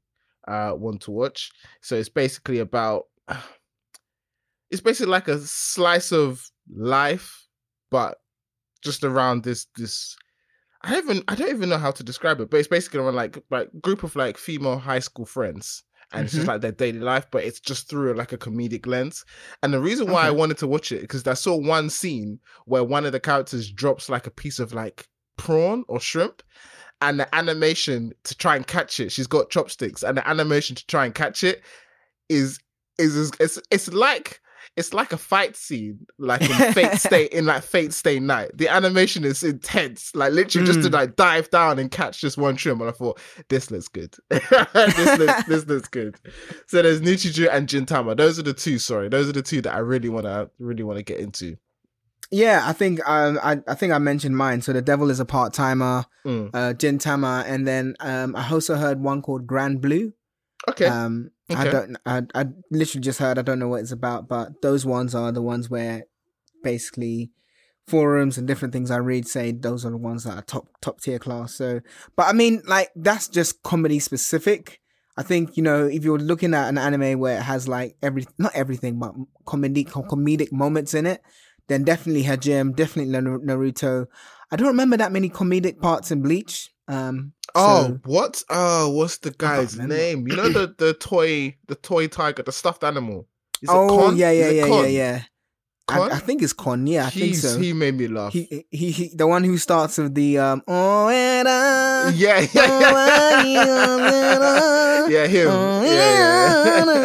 uh 0.47 0.73
want 0.75 1.01
to 1.03 1.11
watch. 1.11 1.51
So 1.81 1.95
it's 1.95 2.09
basically 2.09 2.59
about 2.59 3.03
it's 4.69 4.81
basically 4.81 5.11
like 5.11 5.27
a 5.27 5.39
slice 5.39 6.11
of 6.11 6.49
life, 6.69 7.47
but 7.89 8.17
just 8.83 9.03
around 9.03 9.43
this 9.43 9.65
this 9.75 10.15
I 10.81 10.91
don't 10.91 11.03
even 11.09 11.23
I 11.27 11.35
don't 11.35 11.49
even 11.49 11.69
know 11.69 11.77
how 11.77 11.91
to 11.91 12.03
describe 12.03 12.39
it, 12.39 12.49
but 12.49 12.57
it's 12.57 12.67
basically 12.67 12.99
around 12.99 13.15
like 13.15 13.43
like 13.49 13.69
group 13.81 14.03
of 14.03 14.15
like 14.15 14.37
female 14.37 14.77
high 14.77 14.99
school 14.99 15.25
friends. 15.25 15.83
And 16.13 16.23
it's 16.23 16.33
just 16.35 16.45
Mhm. 16.45 16.47
like 16.47 16.61
their 16.61 16.71
daily 16.71 16.99
life, 16.99 17.25
but 17.31 17.43
it's 17.43 17.59
just 17.59 17.89
through 17.89 18.13
like 18.13 18.31
a 18.31 18.37
comedic 18.37 18.87
lens. 18.87 19.25
And 19.61 19.73
the 19.73 19.81
reason 19.81 20.09
why 20.09 20.25
I 20.25 20.31
wanted 20.31 20.57
to 20.59 20.67
watch 20.67 20.93
it 20.93 21.01
because 21.01 21.27
I 21.27 21.33
saw 21.33 21.57
one 21.57 21.89
scene 21.89 22.39
where 22.65 22.83
one 22.83 23.05
of 23.05 23.11
the 23.11 23.19
characters 23.19 23.69
drops 23.69 24.07
like 24.07 24.25
a 24.25 24.31
piece 24.31 24.59
of 24.59 24.73
like 24.73 25.05
prawn 25.37 25.83
or 25.89 25.99
shrimp, 25.99 26.41
and 27.01 27.19
the 27.19 27.35
animation 27.35 28.13
to 28.23 28.35
try 28.35 28.55
and 28.55 28.65
catch 28.65 28.99
it, 28.99 29.11
she's 29.11 29.27
got 29.27 29.49
chopsticks, 29.49 30.03
and 30.03 30.17
the 30.17 30.27
animation 30.27 30.75
to 30.75 30.85
try 30.87 31.05
and 31.05 31.13
catch 31.15 31.43
it 31.43 31.61
is 32.29 32.59
is, 32.97 33.15
is 33.15 33.31
it's 33.39 33.59
it's 33.71 33.93
like 33.93 34.41
it's 34.75 34.93
like 34.93 35.11
a 35.11 35.17
fight 35.17 35.55
scene, 35.55 36.05
like 36.19 36.41
in 36.41 36.73
Fate 36.73 36.93
Stay 36.99 37.25
in 37.25 37.47
like 37.47 37.63
Fate 37.63 37.93
Stay 37.93 38.19
Night. 38.19 38.51
The 38.55 38.67
animation 38.67 39.23
is 39.23 39.41
intense, 39.41 40.11
like 40.15 40.33
literally 40.33 40.67
just 40.67 40.83
to 40.83 40.89
Mm. 40.89 40.93
like 40.93 41.15
dive 41.15 41.49
down 41.49 41.79
and 41.79 41.89
catch 41.89 42.21
just 42.21 42.37
one 42.37 42.55
trim. 42.55 42.79
And 42.81 42.89
I 42.89 42.93
thought 42.93 43.19
this 43.49 43.71
looks 43.71 43.87
good. 43.87 44.13
this 44.29 45.19
looks 45.19 45.43
this 45.45 45.65
looks 45.65 45.87
good. 45.87 46.15
So 46.67 46.81
there's 46.83 47.01
Nichijou 47.01 47.49
and 47.51 47.67
Gintama. 47.67 48.15
Those 48.15 48.37
are 48.37 48.43
the 48.43 48.53
two. 48.53 48.77
Sorry, 48.77 49.09
those 49.09 49.27
are 49.27 49.33
the 49.33 49.41
two 49.41 49.61
that 49.63 49.73
I 49.73 49.79
really 49.79 50.09
want 50.09 50.25
to 50.25 50.49
really 50.59 50.83
want 50.83 50.97
to 50.97 51.03
get 51.03 51.19
into. 51.19 51.57
Yeah, 52.31 52.63
I 52.65 52.73
think 52.73 52.99
um, 53.07 53.39
I 53.41 53.59
I 53.67 53.75
think 53.75 53.93
I 53.93 53.97
mentioned 53.99 54.35
mine. 54.35 54.61
So 54.61 54.73
the 54.73 54.81
devil 54.81 55.09
is 55.09 55.19
a 55.19 55.25
part 55.25 55.53
timer, 55.53 56.05
Mm. 56.25 56.49
uh, 56.53 56.73
Gintama, 56.73 57.45
and 57.47 57.65
then 57.65 57.95
um, 58.01 58.35
I 58.35 58.49
also 58.51 58.75
heard 58.75 58.99
one 58.99 59.21
called 59.21 59.47
Grand 59.47 59.81
Blue. 59.81 60.13
Okay. 60.67 60.85
Um, 60.87 61.31
I 61.49 61.63
don't. 61.69 61.97
I 62.05 62.23
I 62.35 62.47
literally 62.69 63.03
just 63.03 63.19
heard. 63.19 63.39
I 63.39 63.41
don't 63.43 63.59
know 63.59 63.69
what 63.69 63.79
it's 63.81 63.93
about, 63.93 64.27
but 64.27 64.61
those 64.61 64.85
ones 64.85 65.15
are 65.15 65.31
the 65.31 65.41
ones 65.41 65.69
where 65.69 66.03
basically 66.63 67.31
forums 67.87 68.37
and 68.37 68.45
different 68.47 68.73
things 68.73 68.91
I 68.91 68.97
read 68.97 69.25
say 69.27 69.53
those 69.53 69.85
are 69.85 69.91
the 69.91 69.97
ones 69.97 70.25
that 70.25 70.37
are 70.37 70.41
top 70.41 70.67
top 70.81 70.99
tier 70.99 71.19
class. 71.19 71.55
So, 71.55 71.79
but 72.17 72.27
I 72.27 72.33
mean, 72.33 72.61
like 72.67 72.89
that's 72.95 73.29
just 73.29 73.63
comedy 73.63 73.99
specific. 73.99 74.81
I 75.15 75.23
think 75.23 75.55
you 75.57 75.63
know 75.63 75.85
if 75.85 76.03
you're 76.03 76.19
looking 76.19 76.53
at 76.53 76.67
an 76.67 76.77
anime 76.77 77.19
where 77.19 77.37
it 77.39 77.43
has 77.43 77.67
like 77.67 77.95
every 78.01 78.25
not 78.37 78.53
everything 78.53 78.99
but 78.99 79.13
comedy 79.45 79.83
com- 79.85 80.03
comedic 80.03 80.51
moments 80.51 80.93
in 80.93 81.05
it, 81.05 81.21
then 81.67 81.83
definitely 81.83 82.23
Hajime, 82.23 82.75
definitely 82.75 83.13
Naruto. 83.13 84.07
I 84.51 84.55
don't 84.55 84.67
remember 84.67 84.97
that 84.97 85.11
many 85.11 85.29
comedic 85.29 85.79
parts 85.81 86.11
in 86.11 86.21
Bleach. 86.21 86.69
Um, 86.87 87.33
Oh, 87.55 87.87
so- 87.87 87.99
what? 88.05 88.43
Oh, 88.49 88.89
what's 88.91 89.17
the 89.19 89.31
guy's 89.31 89.77
name? 89.77 90.27
You 90.27 90.35
know 90.35 90.49
the 90.49 90.75
the 90.77 90.93
toy 90.93 91.55
the 91.67 91.75
toy 91.75 92.07
tiger, 92.07 92.43
the 92.43 92.51
stuffed 92.51 92.83
animal. 92.83 93.27
Is 93.61 93.69
it 93.69 93.73
oh 93.73 94.11
yeah, 94.11 94.31
yeah, 94.31 94.49
yeah, 94.49 94.65
yeah, 94.65 94.85
yeah. 94.85 95.21
I, 95.89 96.01
I 96.01 96.19
think 96.19 96.41
it's 96.43 96.51
Kon. 96.51 96.85
Yeah, 96.85 97.05
I 97.07 97.09
think 97.09 97.35
so. 97.35 97.57
He 97.57 97.71
made 97.71 97.95
me 97.95 98.09
laugh. 98.09 98.33
he, 98.33 98.65
he, 98.69 98.91
he, 98.91 99.09
the 99.15 99.25
one 99.25 99.45
who 99.45 99.57
starts 99.57 99.97
with 99.97 100.13
the 100.13 100.37
um. 100.37 100.61
Oh, 100.67 101.07
and 101.07 101.47
I, 101.47 102.09
yeah, 102.13 102.45
yeah, 102.53 103.43
yeah. 103.45 105.07
Yeah, 105.09 105.27
him. 105.27 105.47
oh, 105.49 105.83
Yeah, 105.83 106.95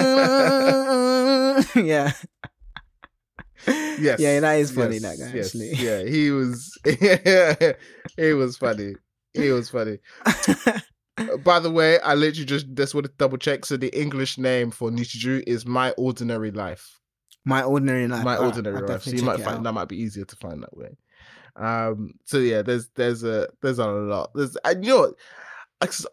yeah. 1.74 1.82
yeah. 1.82 2.12
Yes. 3.66 4.20
Yeah, 4.20 4.40
that 4.40 4.54
is 4.54 4.70
funny. 4.70 4.96
yes, 4.96 5.02
that 5.02 5.18
guy 5.18 5.36
yes, 5.36 5.46
actually. 5.46 5.72
Yeah, 5.74 6.02
he 6.04 6.30
was. 6.30 6.78
he 8.16 8.32
was 8.32 8.56
funny. 8.56 8.94
He 9.34 9.50
was 9.50 9.70
funny. 9.70 9.98
By 11.44 11.60
the 11.60 11.70
way, 11.70 12.00
I 12.00 12.14
literally 12.14 12.46
just 12.46 12.66
just 12.74 12.94
want 12.94 13.06
to 13.06 13.12
double 13.18 13.38
check. 13.38 13.64
So 13.64 13.76
the 13.76 13.96
English 13.98 14.38
name 14.38 14.70
for 14.70 14.90
Nichijou 14.90 15.44
is 15.46 15.66
My 15.66 15.92
Ordinary 15.92 16.50
Life. 16.50 16.98
My 17.44 17.62
ordinary 17.62 18.06
life. 18.06 18.24
my 18.24 18.36
ordinary 18.36 18.76
I'll 18.76 18.86
life. 18.86 19.02
So 19.02 19.10
you 19.10 19.24
might 19.24 19.40
find 19.40 19.58
out. 19.58 19.62
that 19.64 19.72
might 19.72 19.88
be 19.88 20.00
easier 20.00 20.24
to 20.24 20.36
find 20.36 20.62
that 20.62 20.76
way. 20.76 20.96
Um. 21.56 22.12
So 22.24 22.38
yeah, 22.38 22.62
there's 22.62 22.88
there's 22.94 23.24
a 23.24 23.48
there's 23.62 23.78
a 23.78 23.86
lot. 23.86 24.30
There's 24.34 24.56
and 24.64 24.84
you 24.84 24.92
know, 24.92 25.14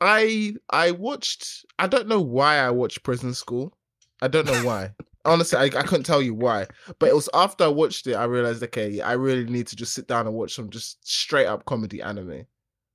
I 0.01 0.55
I 0.69 0.91
watched. 0.91 1.65
I 1.77 1.87
don't 1.87 2.07
know 2.07 2.21
why 2.21 2.57
I 2.57 2.71
watched 2.71 3.03
Prison 3.03 3.33
School. 3.33 3.77
I 4.21 4.27
don't 4.27 4.45
know 4.45 4.65
why. 4.65 4.91
Honestly, 5.29 5.57
I, 5.57 5.63
I 5.63 5.83
couldn't 5.83 6.05
tell 6.05 6.21
you 6.21 6.33
why. 6.33 6.67
But 6.99 7.09
it 7.09 7.15
was 7.15 7.29
after 7.33 7.63
I 7.63 7.67
watched 7.67 8.07
it, 8.07 8.15
I 8.15 8.25
realized 8.25 8.63
okay, 8.63 9.01
I 9.01 9.13
really 9.13 9.45
need 9.45 9.67
to 9.67 9.75
just 9.75 9.93
sit 9.93 10.07
down 10.07 10.27
and 10.27 10.35
watch 10.35 10.55
some 10.55 10.69
just 10.69 11.05
straight 11.07 11.47
up 11.47 11.65
comedy 11.65 12.01
anime. 12.01 12.45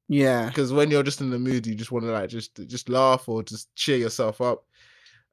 Yeah. 0.09 0.49
Because 0.49 0.73
when 0.73 0.91
you're 0.91 1.03
just 1.03 1.21
in 1.21 1.31
the 1.31 1.39
mood, 1.39 1.67
you 1.67 1.75
just 1.75 1.93
want 1.93 2.05
to 2.05 2.11
like 2.11 2.29
just 2.29 2.67
just 2.67 2.89
laugh 2.89 3.29
or 3.29 3.43
just 3.43 3.75
cheer 3.75 3.97
yourself 3.97 4.41
up. 4.41 4.65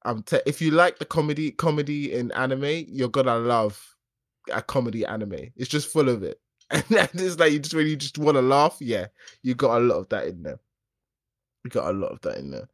Um, 0.04 0.24
te- 0.24 0.42
if 0.46 0.62
you 0.62 0.72
like 0.72 0.98
the 0.98 1.06
comedy 1.06 1.52
comedy 1.52 2.14
in 2.14 2.32
anime, 2.32 2.86
you're 2.88 3.10
gonna 3.10 3.38
love 3.38 3.80
a 4.52 4.62
comedy 4.62 5.06
anime. 5.06 5.52
It's 5.56 5.70
just 5.70 5.92
full 5.92 6.10
of 6.10 6.24
it, 6.24 6.40
and 6.72 6.86
it's 6.90 7.38
like 7.38 7.52
you 7.52 7.60
just 7.60 7.76
when 7.76 7.88
you 7.88 7.96
just 7.96 8.18
want 8.18 8.36
to 8.36 8.42
laugh, 8.42 8.78
yeah, 8.80 9.08
you 9.44 9.54
got 9.54 9.78
a 9.78 9.84
lot 9.84 9.98
of 9.98 10.10
that 10.10 10.28
in 10.28 10.42
there. 10.42 10.60
You 11.64 11.70
got 11.70 11.94
a 11.94 11.98
lot 11.98 12.12
of 12.12 12.22
that 12.22 12.38
in 12.38 12.50
there, 12.50 12.68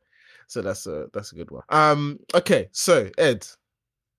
so 0.48 0.62
that's 0.62 0.88
a 0.88 1.08
that's 1.13 1.34
a 1.34 1.36
good 1.36 1.52
one. 1.52 1.63
Um, 1.70 2.20
okay, 2.34 2.70
so 2.72 3.10
Ed, 3.18 3.46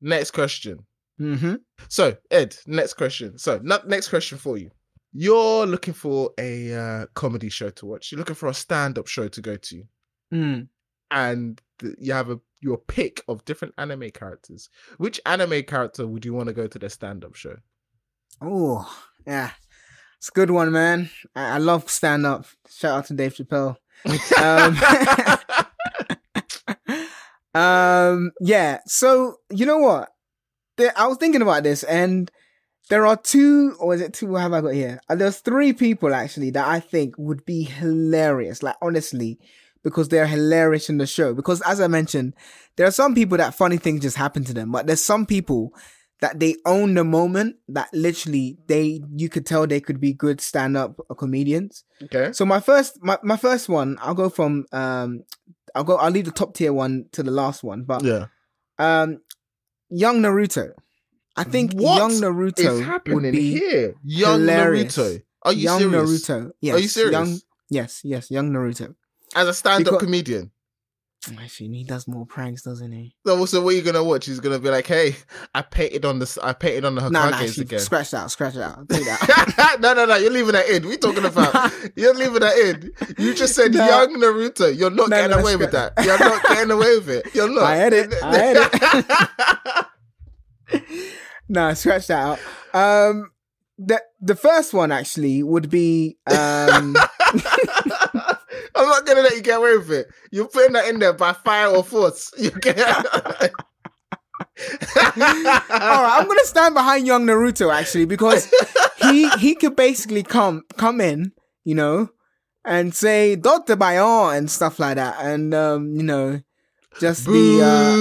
next 0.01 0.33
question. 0.33 0.87
Mm-hmm. 1.21 1.55
So 1.89 2.17
Ed, 2.31 2.57
next 2.67 2.95
question. 2.95 3.39
So 3.39 3.61
no- 3.63 3.81
next 3.87 4.09
question 4.09 4.39
for 4.39 4.57
you. 4.59 4.71
You're 5.13 5.67
looking 5.67 5.95
for 5.95 6.31
a 6.39 6.75
uh, 6.75 7.07
comedy 7.15 7.49
show 7.49 7.71
to 7.71 7.87
watch. 7.87 8.13
You're 8.13 8.19
looking 8.19 8.35
for 8.37 8.49
a 8.49 8.55
stand-up 8.55 9.07
show 9.07 9.27
to 9.29 9.41
go 9.41 9.57
to, 9.57 9.83
Mm. 10.33 10.69
and 11.11 11.61
th- 11.79 11.95
you 11.99 12.13
have 12.13 12.29
a 12.31 12.39
your 12.61 12.77
pick 12.77 13.23
of 13.29 13.45
different 13.47 13.73
anime 13.79 14.11
characters. 14.11 14.69
Which 14.99 15.21
anime 15.25 15.63
character 15.63 16.07
would 16.07 16.25
you 16.25 16.35
want 16.35 16.49
to 16.49 16.53
go 16.53 16.67
to 16.67 16.79
their 16.79 16.89
stand-up 16.91 17.35
show? 17.37 17.57
Oh, 18.43 18.87
yeah. 19.27 19.53
It's 20.19 20.29
a 20.29 20.33
good 20.33 20.51
one, 20.51 20.73
man. 20.73 21.09
I, 21.35 21.55
I 21.55 21.59
love 21.59 21.89
stand 21.89 22.27
up. 22.27 22.45
Shout 22.69 22.99
out 22.99 23.07
to 23.07 23.15
Dave 23.15 23.35
Chappelle. 23.35 23.77
um 24.39 24.77
yeah 28.41 28.79
so 28.87 29.37
you 29.51 29.67
know 29.67 29.79
what? 29.79 30.11
There, 30.77 30.93
i 30.97 31.07
was 31.07 31.19
thinking 31.19 31.43
about 31.43 31.65
this 31.65 31.83
and 31.83 32.31
there 32.89 33.07
are 33.07 33.17
two 33.17 33.77
or 33.81 33.95
is 33.95 34.01
it 34.01 34.15
two 34.15 34.27
what 34.27 34.43
have 34.43 34.53
i 34.53 34.61
got 34.61 34.75
here? 34.75 35.01
Uh, 35.09 35.17
there's 35.17 35.39
three 35.39 35.73
people 35.73 36.15
actually 36.15 36.51
that 36.51 36.67
i 36.67 36.81
think 36.81 37.15
would 37.19 37.45
be 37.45 37.65
hilarious 37.65 38.63
like 38.63 38.77
honestly 38.81 39.39
because 39.85 40.09
they're 40.09 40.27
hilarious 40.27 40.91
in 40.91 40.99
the 40.99 41.07
show. 41.07 41.35
Because 41.35 41.61
as 41.63 41.81
i 41.81 41.87
mentioned 41.87 42.35
there 42.77 42.87
are 42.87 42.93
some 42.93 43.15
people 43.15 43.39
that 43.39 43.55
funny 43.55 43.77
things 43.77 44.03
just 44.03 44.17
happen 44.17 44.45
to 44.45 44.55
them 44.55 44.71
but 44.71 44.87
there's 44.87 45.05
some 45.05 45.27
people 45.27 45.73
that 46.21 46.41
they 46.41 46.57
own 46.67 46.95
the 46.95 47.05
moment 47.05 47.57
that 47.69 47.89
literally 47.93 48.59
they 48.67 49.01
you 49.15 49.29
could 49.29 49.47
tell 49.47 49.67
they 49.67 49.81
could 49.81 50.01
be 50.01 50.13
good 50.13 50.41
stand-up 50.41 50.99
comedians. 51.17 51.85
Okay. 52.03 52.33
so 52.33 52.45
my 52.45 52.61
first, 52.61 52.99
my, 53.03 53.19
my 53.23 53.37
first 53.37 53.69
one, 53.69 53.99
I'll 54.01 54.15
go 54.15 54.29
from 54.29 54.67
um, 54.73 55.23
I'll 55.79 55.85
go, 55.85 55.97
I'll 55.97 56.11
leave 56.11 56.25
the 56.25 56.33
top 56.33 56.55
tier 56.55 56.73
one 56.73 57.07
to 57.13 57.23
the 57.23 57.31
last 57.31 57.63
one, 57.63 57.85
but 57.85 58.03
Yeah. 58.03 58.27
um, 58.79 59.19
young 59.89 60.21
Naruto. 60.21 60.73
I 61.37 61.45
think 61.45 61.73
What 61.73 61.99
young 61.99 62.11
Naruto 62.11 62.85
happening 62.85 63.23
would 63.23 63.33
be 63.33 63.53
here. 63.59 63.95
Young 64.03 64.41
hilarious. 64.41 64.97
Naruto. 64.97 65.23
Are 65.45 65.53
you 65.53 65.61
young 65.63 65.79
serious? 65.81 66.11
Naruto. 66.29 66.51
Yes, 66.61 66.75
Are 66.75 66.79
you 66.81 66.89
serious? 66.89 67.13
Young, 67.13 67.41
yes, 67.71 68.01
yes, 68.03 68.31
young 68.31 68.51
Naruto. 68.51 68.95
As 69.37 69.47
a 69.47 69.55
stand-up 69.55 69.93
Because- 69.93 70.03
comedian. 70.05 70.51
Actually, 71.41 71.69
he 71.71 71.85
does 71.85 72.07
more 72.07 72.25
pranks, 72.25 72.63
doesn't 72.63 72.93
he? 72.93 73.15
So, 73.27 73.45
so 73.45 73.61
what 73.61 73.75
are 73.75 73.77
you 73.77 73.83
gonna 73.83 74.05
watch? 74.05 74.27
He's 74.27 74.39
gonna 74.41 74.61
be 74.61 74.71
like, 74.71 74.87
"Hey, 74.87 75.17
I 75.55 75.63
painted 75.63 76.05
on 76.05 76.21
this. 76.21 76.39
I 76.39 76.53
painted 76.53 76.85
on 76.85 76.95
the 76.95 77.01
Hokages 77.03 77.11
Nah, 77.11 77.31
nah, 77.31 77.41
again." 77.41 77.81
scratch 77.81 78.11
that, 78.13 78.31
scratch 78.31 78.55
that. 78.55 78.89
That. 78.89 79.77
no, 79.81 79.95
no, 79.95 80.07
no. 80.07 80.17
You're 80.17 80.31
leaving 80.31 80.53
that 80.53 80.69
in. 80.69 80.87
we're 80.87 80.97
talking 80.97 81.25
about? 81.25 81.73
You're 81.97 82.15
leaving 82.15 82.41
that 82.41 82.57
in. 82.57 82.93
You 83.19 83.35
just 83.35 83.55
said 83.57 83.75
No. 83.75 83.85
young 83.85 84.15
Naruto. 84.15 84.75
You're 84.77 84.91
not 84.91 85.11
No, 85.11 85.17
getting 85.17 85.37
no, 85.37 85.43
away 85.43 85.57
with 85.57 85.73
that. 85.73 85.93
You're 86.05 86.19
not 86.19 86.43
getting 86.45 86.71
away 86.71 86.99
with 86.99 87.09
it. 87.11 87.35
You're 87.35 87.49
not. 87.53 87.65
I 87.65 87.79
edit, 87.79 88.15
I 88.23 89.85
nah, 91.49 91.75
scratch 91.75 92.07
that 92.07 92.39
out. 92.75 93.09
Um, 93.09 93.33
the 93.77 94.01
the 94.21 94.37
first 94.37 94.73
one 94.73 94.93
actually 94.93 95.43
would 95.43 95.69
be 95.69 96.17
um. 96.31 96.97
I'm 98.79 98.89
not 98.89 99.05
gonna 99.07 99.23
let 99.23 99.35
you 99.35 99.43
get 99.43 99.59
away 99.59 99.77
with 99.77 99.91
it. 99.91 100.07
You're 100.31 100.47
putting 100.47 100.73
that 100.75 100.87
in 100.89 101.01
there 101.01 101.13
by 101.13 101.33
fire 101.33 101.69
or 101.69 101.83
force. 101.83 102.33
You 102.39 102.51
get. 102.51 102.79
All 104.67 105.05
right, 105.17 106.19
I'm 106.21 106.27
gonna 106.27 106.45
stand 106.45 106.75
behind 106.75 107.07
young 107.07 107.27
Naruto 107.27 107.75
actually 107.75 108.05
because 108.05 108.51
he 109.03 109.29
he 109.31 109.55
could 109.57 109.75
basically 109.75 110.23
come 110.23 110.63
come 110.77 111.01
in, 111.01 111.33
you 111.65 111.75
know, 111.75 112.11
and 112.65 112.95
say 112.95 113.37
Dattebayo 113.37 114.37
and 114.37 114.49
stuff 114.51 114.79
like 114.79 114.97
that, 114.97 115.17
and 115.21 115.53
um, 115.55 115.95
you 115.95 116.05
know, 116.05 116.41
just 117.01 117.27
be 117.27 117.61
uh. 117.61 117.95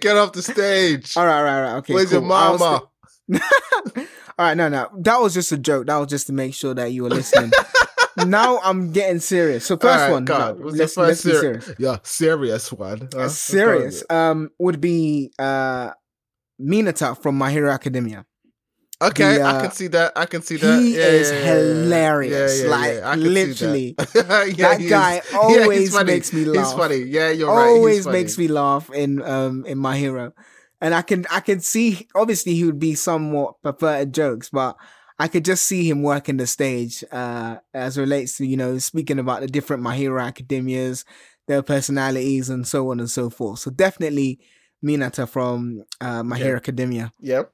Get 0.00 0.16
off 0.16 0.32
the 0.32 0.42
stage. 0.42 1.16
All 1.16 1.24
right, 1.24 1.38
all 1.38 1.44
right, 1.44 1.56
all 1.56 1.62
right. 1.62 1.74
Okay. 1.78 1.94
Where's 1.94 2.10
your 2.10 2.20
cool. 2.20 2.30
Was 2.30 2.60
mama? 2.60 2.82
all 3.30 4.04
right, 4.38 4.56
no, 4.56 4.68
no, 4.68 4.88
that 4.98 5.20
was 5.20 5.34
just 5.34 5.52
a 5.52 5.58
joke. 5.58 5.86
That 5.86 5.98
was 5.98 6.08
just 6.08 6.26
to 6.26 6.32
make 6.32 6.54
sure 6.54 6.74
that 6.74 6.92
you 6.92 7.04
were 7.04 7.10
listening. 7.10 7.52
Now 8.16 8.58
I'm 8.62 8.92
getting 8.92 9.20
serious. 9.20 9.64
So 9.66 9.76
first 9.76 9.92
Alright, 9.92 10.10
one, 10.12 10.24
God, 10.24 10.58
no, 10.58 10.66
let's, 10.66 10.78
the 10.78 10.86
first 10.86 10.96
let's 10.98 11.24
be 11.24 11.32
serious. 11.34 11.70
Yeah, 11.78 11.98
serious 12.02 12.72
one. 12.72 13.08
Huh? 13.12 13.28
Serious 13.28 14.04
um 14.10 14.50
would 14.58 14.80
be 14.80 15.32
uh 15.38 15.90
Mineta 16.60 17.20
from 17.20 17.36
My 17.36 17.50
Hero 17.50 17.70
Academia. 17.70 18.24
Okay, 19.02 19.34
the, 19.34 19.42
I 19.42 19.50
uh, 19.50 19.60
can 19.62 19.70
see 19.72 19.86
that. 19.88 20.12
I 20.16 20.26
can 20.26 20.40
see 20.42 20.56
that. 20.56 20.80
he 20.80 20.94
Yeah, 20.94 21.00
is 21.02 21.30
yeah, 21.30 21.44
hilarious. 21.44 22.64
Like 22.64 22.94
yeah, 22.94 23.10
I 23.10 23.16
can 23.16 23.22
see 23.22 23.28
that. 23.28 23.44
literally, 23.44 23.94
that 23.98 24.80
is- 24.80 24.88
guy 24.90 25.22
always 25.34 26.04
makes 26.04 26.32
me 26.32 26.44
laugh. 26.44 26.66
He's 26.66 26.72
funny. 26.72 26.96
Yeah, 26.98 27.30
you're 27.30 27.48
right. 27.48 27.68
always 27.68 27.96
He's 27.96 28.04
funny. 28.04 28.18
makes 28.18 28.38
me 28.38 28.48
laugh 28.48 28.90
in 28.90 29.20
um 29.22 29.66
in 29.66 29.78
My 29.78 29.96
Hero, 29.98 30.32
and 30.80 30.94
I 30.94 31.02
can 31.02 31.26
I 31.30 31.40
can 31.40 31.60
see 31.60 32.08
obviously 32.14 32.54
he 32.54 32.64
would 32.64 32.78
be 32.78 32.94
somewhat 32.94 33.60
perverted 33.62 34.14
jokes, 34.14 34.48
but 34.48 34.76
I 35.18 35.28
could 35.28 35.44
just 35.44 35.64
see 35.64 35.88
him 35.88 36.02
working 36.02 36.38
the 36.38 36.46
stage 36.46 37.04
uh 37.12 37.58
as 37.72 37.96
relates 37.96 38.36
to 38.38 38.46
you 38.46 38.56
know 38.56 38.78
speaking 38.78 39.18
about 39.18 39.40
the 39.40 39.46
different 39.46 39.82
My 39.82 39.96
Hero 39.96 40.20
Academias, 40.20 41.04
their 41.46 41.62
personalities, 41.62 42.50
and 42.50 42.66
so 42.66 42.90
on 42.90 43.00
and 43.00 43.10
so 43.10 43.30
forth. 43.30 43.60
So 43.60 43.70
definitely 43.70 44.40
Mineta 44.84 45.28
from 45.28 45.84
uh, 46.00 46.22
My 46.22 46.36
Yeah. 46.36 46.44
Hero 46.44 46.56
Academia. 46.56 47.12
Yep. 47.20 47.52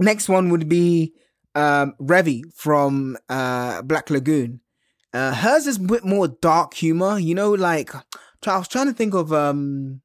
Next 0.00 0.28
one 0.28 0.48
would 0.50 0.68
be 0.68 1.12
um, 1.54 1.94
Revy 2.00 2.42
from 2.54 3.16
uh, 3.28 3.82
Black 3.82 4.10
Lagoon. 4.10 4.60
Uh, 5.12 5.32
hers 5.32 5.68
is 5.68 5.76
a 5.76 5.80
bit 5.80 6.04
more 6.04 6.26
dark 6.26 6.74
humor, 6.74 7.18
you 7.18 7.34
know. 7.34 7.52
Like 7.52 7.94
I 7.94 8.58
was 8.58 8.66
trying 8.66 8.86
to 8.88 8.92
think 8.92 9.14
of 9.14 9.32
um, 9.32 10.00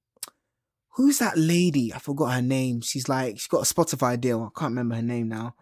who's 0.95 1.17
that 1.17 1.37
lady? 1.37 1.91
I 1.93 1.97
forgot 1.99 2.33
her 2.33 2.41
name. 2.41 2.81
She's 2.81 3.09
like 3.09 3.39
she's 3.39 3.47
got 3.47 3.69
a 3.69 3.73
Spotify 3.73 4.19
deal. 4.19 4.43
I 4.43 4.59
can't 4.59 4.71
remember 4.71 4.95
her 4.95 5.01
name 5.01 5.29
now. 5.29 5.55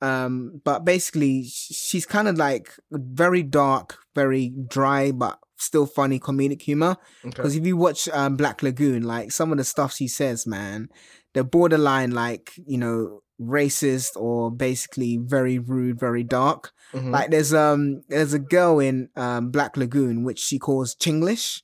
Um, 0.00 0.60
but 0.64 0.84
basically, 0.84 1.44
she's 1.44 2.06
kind 2.06 2.28
of 2.28 2.36
like 2.36 2.70
very 2.90 3.42
dark, 3.42 3.98
very 4.14 4.52
dry, 4.68 5.10
but 5.12 5.38
still 5.56 5.86
funny 5.86 6.20
comedic 6.20 6.62
humor. 6.62 6.96
Okay. 7.24 7.30
Because 7.30 7.56
if 7.56 7.66
you 7.66 7.76
watch 7.76 8.08
um, 8.10 8.36
Black 8.36 8.62
Lagoon, 8.62 9.02
like 9.02 9.32
some 9.32 9.50
of 9.50 9.58
the 9.58 9.64
stuff 9.64 9.92
she 9.94 10.06
says, 10.08 10.46
man, 10.46 10.88
they're 11.34 11.42
borderline 11.44 12.12
like 12.12 12.52
you 12.66 12.78
know 12.78 13.22
racist 13.40 14.10
or 14.16 14.50
basically 14.50 15.16
very 15.20 15.58
rude, 15.58 15.98
very 15.98 16.22
dark. 16.24 16.72
Mhm. 16.92 17.10
Like 17.10 17.30
there's 17.30 17.52
um 17.52 18.02
there's 18.08 18.32
a 18.32 18.38
girl 18.38 18.78
in 18.78 19.08
um 19.16 19.50
Black 19.50 19.76
Lagoon 19.76 20.22
which 20.24 20.38
she 20.38 20.58
calls 20.58 20.94
Chinglish, 20.94 21.62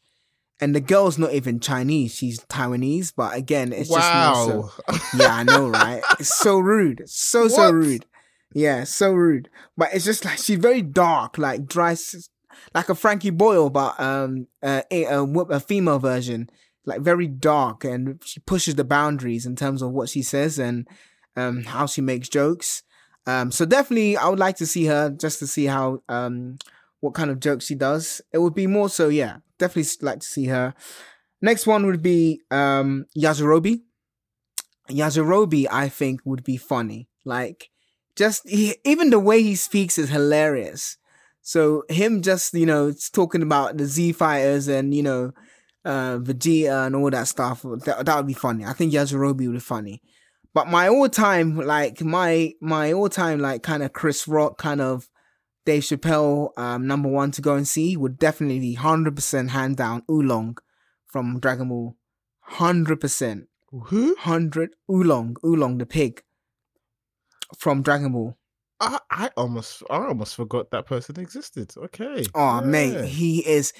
and 0.61 0.75
the 0.75 0.81
girl's 0.81 1.19
not 1.19 1.33
even 1.33 1.61
Chinese; 1.61 2.15
she's 2.15 2.41
Taiwanese. 2.47 3.13
But 3.17 3.37
again, 3.37 3.73
it's 3.73 3.89
just 3.91 4.15
more 4.15 4.35
so- 4.35 4.83
wow. 4.89 4.99
yeah, 5.17 5.35
I 5.35 5.43
know, 5.45 5.69
right? 5.83 6.03
It's 6.19 6.37
so 6.37 6.59
rude. 6.59 7.05
So 7.07 7.47
so 7.49 7.71
rude. 7.71 8.07
Yeah, 8.55 8.85
so 8.85 9.13
rude. 9.13 9.51
But 9.77 9.91
it's 9.93 10.05
just 10.05 10.25
like 10.25 10.39
she's 10.39 10.59
very 10.59 10.81
dark, 10.81 11.37
like 11.37 11.67
dry, 11.67 11.97
like 12.75 12.89
a 12.89 12.95
Frankie 12.95 13.31
Boyle, 13.31 13.69
but 13.69 13.99
um, 13.99 14.47
uh, 14.63 14.83
a, 14.91 15.05
a, 15.05 15.23
a 15.25 15.61
female 15.61 15.99
version, 15.99 16.49
like 16.87 17.01
very 17.01 17.27
dark, 17.27 17.85
and 17.85 18.23
she 18.25 18.41
pushes 18.41 18.77
the 18.77 18.85
boundaries 18.85 19.45
in 19.45 19.57
terms 19.57 19.83
of 19.83 19.91
what 19.91 20.09
she 20.09 20.23
says 20.23 20.59
and 20.59 20.89
um 21.37 21.65
how 21.65 21.85
she 21.85 22.01
makes 22.01 22.29
jokes. 22.29 22.85
Um, 23.27 23.51
so 23.51 23.65
definitely, 23.65 24.17
I 24.17 24.29
would 24.29 24.39
like 24.39 24.57
to 24.57 24.67
see 24.67 24.85
her 24.87 25.11
just 25.11 25.41
to 25.41 25.47
see 25.49 25.67
how 25.67 26.03
um 26.09 26.59
what 27.01 27.15
kind 27.15 27.31
of 27.31 27.41
jokes 27.41 27.67
she 27.67 27.75
does. 27.75 28.23
It 28.33 28.39
would 28.39 28.55
be 28.55 28.69
more 28.69 28.89
so, 28.89 29.09
yeah. 29.09 29.39
Definitely 29.59 29.91
like 30.01 30.21
to 30.21 30.27
see 30.27 30.47
her. 30.47 30.75
Next 31.43 31.67
one 31.67 31.87
would 31.87 32.03
be 32.03 32.41
um 32.53 33.07
Yajirobe. 33.19 33.81
Yajirobe, 34.91 35.67
I 35.71 35.89
think, 35.89 36.21
would 36.25 36.45
be 36.45 36.57
funny. 36.57 37.09
Like, 37.25 37.71
just 38.17 38.49
he, 38.49 38.77
even 38.85 39.11
the 39.11 39.19
way 39.19 39.43
he 39.43 39.55
speaks 39.55 39.99
is 39.99 40.11
hilarious. 40.11 40.97
So 41.43 41.85
him 41.89 42.23
just 42.23 42.55
you 42.55 42.67
know 42.67 42.93
talking 43.13 43.43
about 43.43 43.77
the 43.77 43.87
Z 43.87 44.13
fighters 44.13 44.69
and 44.69 44.95
you 44.95 45.03
know 45.03 45.33
uh 45.85 46.19
Vegeta 46.19 46.87
and 46.87 46.97
all 46.97 47.11
that 47.11 47.29
stuff 47.29 47.63
that 47.63 48.07
that 48.07 48.17
would 48.17 48.27
be 48.27 48.33
funny. 48.33 48.65
I 48.65 48.73
think 48.73 48.93
Yajirobe 48.93 49.47
would 49.47 49.53
be 49.53 49.61
funny. 49.61 50.01
But 50.55 50.69
my 50.69 50.89
all 50.89 51.09
time 51.09 51.57
like 51.57 52.01
my 52.01 52.53
my 52.61 52.93
all 52.93 53.09
time 53.09 53.41
like 53.41 53.63
kind 53.63 53.83
of 53.83 53.93
Chris 53.93 54.27
Rock 54.29 54.57
kind 54.59 54.81
of 54.81 55.09
Dave 55.67 55.83
Chappelle 55.83 56.51
um 56.57 56.87
number 56.87 57.09
one 57.09 57.31
to 57.33 57.43
go 57.43 57.57
and 57.57 57.67
see 57.67 57.97
would 57.97 58.19
definitely 58.19 58.61
be 58.61 58.75
hundred 58.75 59.17
percent 59.17 59.51
hand 59.51 59.77
down 59.77 60.03
Oolong 60.11 60.57
from 61.07 61.41
Dragon 61.41 61.69
Ball. 61.69 61.97
Hundred 62.41 63.01
percent. 63.01 63.49
Who? 63.71 64.15
Hundred 64.17 64.77
Oolong. 64.89 65.37
Oolong 65.45 65.79
the 65.79 65.87
pig 65.87 66.23
from 67.59 67.83
Dragon 67.83 68.13
Ball. 68.13 68.37
I, 68.81 68.99
I 69.11 69.31
almost 69.37 69.83
I 69.89 69.97
almost 70.07 70.35
forgot 70.35 70.71
that 70.73 70.87
person 70.87 71.19
existed. 71.21 71.73
Okay. 71.77 72.25
Oh 72.35 72.61
Yeah. 72.61 72.67
mate, 72.67 73.05
he 73.07 73.47
is 73.47 73.73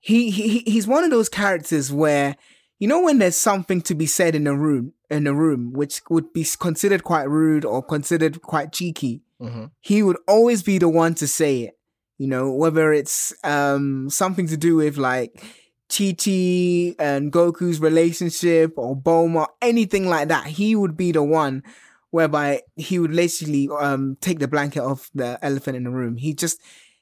he, 0.00 0.30
he 0.30 0.60
he's 0.60 0.86
one 0.86 1.04
of 1.04 1.10
those 1.10 1.28
characters 1.28 1.92
where 1.92 2.36
you 2.78 2.88
know 2.88 3.02
when 3.02 3.18
there's 3.18 3.36
something 3.36 3.82
to 3.82 3.94
be 3.94 4.06
said 4.06 4.34
in 4.34 4.46
a 4.46 4.54
room 4.56 4.92
in 5.10 5.26
a 5.26 5.34
room 5.34 5.72
which 5.72 6.00
would 6.08 6.32
be 6.32 6.46
considered 6.58 7.04
quite 7.04 7.28
rude 7.28 7.64
or 7.64 7.82
considered 7.82 8.40
quite 8.42 8.72
cheeky. 8.72 9.22
Mhm. 9.40 9.70
He 9.80 10.02
would 10.02 10.18
always 10.26 10.62
be 10.62 10.78
the 10.78 10.88
one 10.88 11.14
to 11.16 11.28
say 11.28 11.62
it. 11.62 11.78
You 12.16 12.26
know, 12.26 12.50
whether 12.50 12.92
it's 12.92 13.32
um 13.44 14.08
something 14.10 14.46
to 14.48 14.56
do 14.56 14.76
with 14.76 14.96
like 14.96 15.40
Chi 15.88 16.12
Chi 16.18 16.94
and 16.98 17.32
Goku's 17.32 17.80
relationship 17.80 18.72
or 18.76 18.96
Bulma, 18.96 19.46
anything 19.62 20.08
like 20.08 20.28
that, 20.28 20.46
he 20.46 20.74
would 20.74 20.96
be 20.96 21.12
the 21.12 21.22
one 21.22 21.62
whereby 22.10 22.62
he 22.76 22.98
would 22.98 23.12
literally 23.12 23.68
um 23.80 24.16
take 24.20 24.38
the 24.38 24.48
blanket 24.48 24.82
off 24.82 25.10
the 25.14 25.38
elephant 25.42 25.76
in 25.76 25.84
the 25.84 25.90
room. 25.90 26.16
He 26.16 26.34
just 26.34 26.60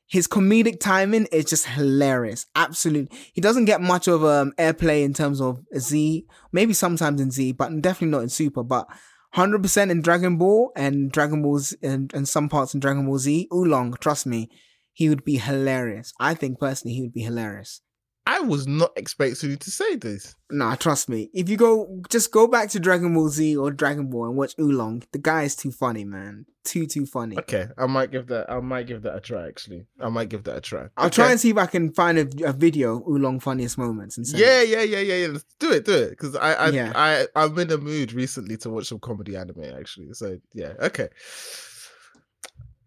his 0.09 0.29
comedic 0.29 0.79
timing 0.79 1.27
is 1.33 1.47
just 1.47 1.67
hilarious. 1.67 2.47
Absolute. 2.55 3.13
He 3.33 3.41
doesn't 3.41 3.65
get 3.65 3.81
much 3.81 4.09
of 4.09 4.25
um 4.25 4.53
airplay 4.59 5.05
in 5.05 5.15
terms 5.15 5.41
of 5.41 5.61
Z, 5.77 6.27
maybe 6.53 6.73
sometimes 6.73 7.21
in 7.21 7.31
Z, 7.31 7.53
but 7.53 7.81
definitely 7.81 8.13
not 8.13 8.23
in 8.23 8.29
Super. 8.29 8.63
But 8.63 8.87
hundred 9.33 9.63
percent 9.63 9.91
in 9.91 10.01
Dragon 10.03 10.39
Ball 10.39 10.73
and 10.77 11.13
Dragon 11.13 11.43
Balls 11.43 11.75
and, 11.83 12.13
and 12.15 12.29
some 12.29 12.49
parts 12.49 12.75
in 12.75 12.81
Dragon 12.81 13.07
Ball 13.07 13.19
Z. 13.19 13.49
Oolong, 13.53 13.95
trust 14.01 14.27
me, 14.27 14.49
he 14.93 15.09
would 15.09 15.25
be 15.25 15.39
hilarious. 15.39 16.13
I 16.19 16.35
think 16.35 16.59
personally 16.59 16.95
he 16.95 17.03
would 17.03 17.13
be 17.13 17.23
hilarious. 17.23 17.83
I 18.29 18.41
was 18.41 18.67
not 18.67 18.91
expecting 18.97 19.51
you 19.51 19.57
to 19.57 19.71
say 19.71 19.95
this. 19.95 20.35
Nah, 20.51 20.75
trust 20.75 21.09
me. 21.09 21.31
If 21.33 21.49
you 21.49 21.57
go, 21.57 22.03
just 22.11 22.33
go 22.33 22.49
back 22.49 22.69
to 22.71 22.81
Dragon 22.81 23.15
Ball 23.15 23.29
Z 23.29 23.57
or 23.57 23.71
Dragon 23.71 24.11
Ball 24.11 24.27
and 24.27 24.37
watch 24.37 24.55
Oolong. 24.59 25.05
The 25.13 25.19
guy 25.19 25.45
is 25.45 25.55
too 25.55 25.71
funny, 25.71 26.05
man. 26.05 26.45
Too 26.65 26.87
too 26.89 27.07
funny. 27.07 27.39
Okay, 27.39 27.69
I 27.79 27.87
might 27.87 28.11
give 28.11 28.27
that. 28.27 28.51
I 28.51 28.59
might 28.59 28.89
give 28.89 29.03
that 29.03 29.15
a 29.15 29.21
try. 29.21 29.47
Actually, 29.47 29.87
I 30.01 30.09
might 30.09 30.29
give 30.29 30.43
that 30.45 30.57
a 30.57 30.61
try. 30.61 30.89
I'll 30.97 31.07
Okay. 31.07 31.15
try 31.15 31.31
and 31.31 31.39
see 31.39 31.51
if 31.51 31.57
I 31.57 31.67
can 31.67 31.93
find 31.93 32.19
a, 32.19 32.49
a 32.49 32.53
video 32.53 32.97
of 32.97 33.07
Oolong 33.09 33.39
funniest 33.39 33.79
moments 33.79 34.19
and 34.19 34.27
Yeah, 34.29 34.63
yeah, 34.63 34.83
yeah, 34.83 34.99
yeah, 34.99 35.15
yeah. 35.15 35.27
Let's 35.29 35.45
do 35.61 35.71
it, 35.71 35.85
do 35.85 35.93
it. 35.95 36.11
Because 36.11 36.35
I, 36.35 36.53
I, 36.55 36.69
Yeah. 36.71 36.93
I, 36.97 37.27
I'm 37.37 37.57
in 37.61 37.71
a 37.71 37.79
mood 37.79 38.13
recently 38.13 38.57
to 38.59 38.71
watch 38.71 38.87
some 38.89 38.99
comedy 38.99 39.37
anime. 39.37 39.63
Actually, 39.79 40.13
so 40.15 40.39
yeah, 40.53 40.73
okay. 40.81 41.09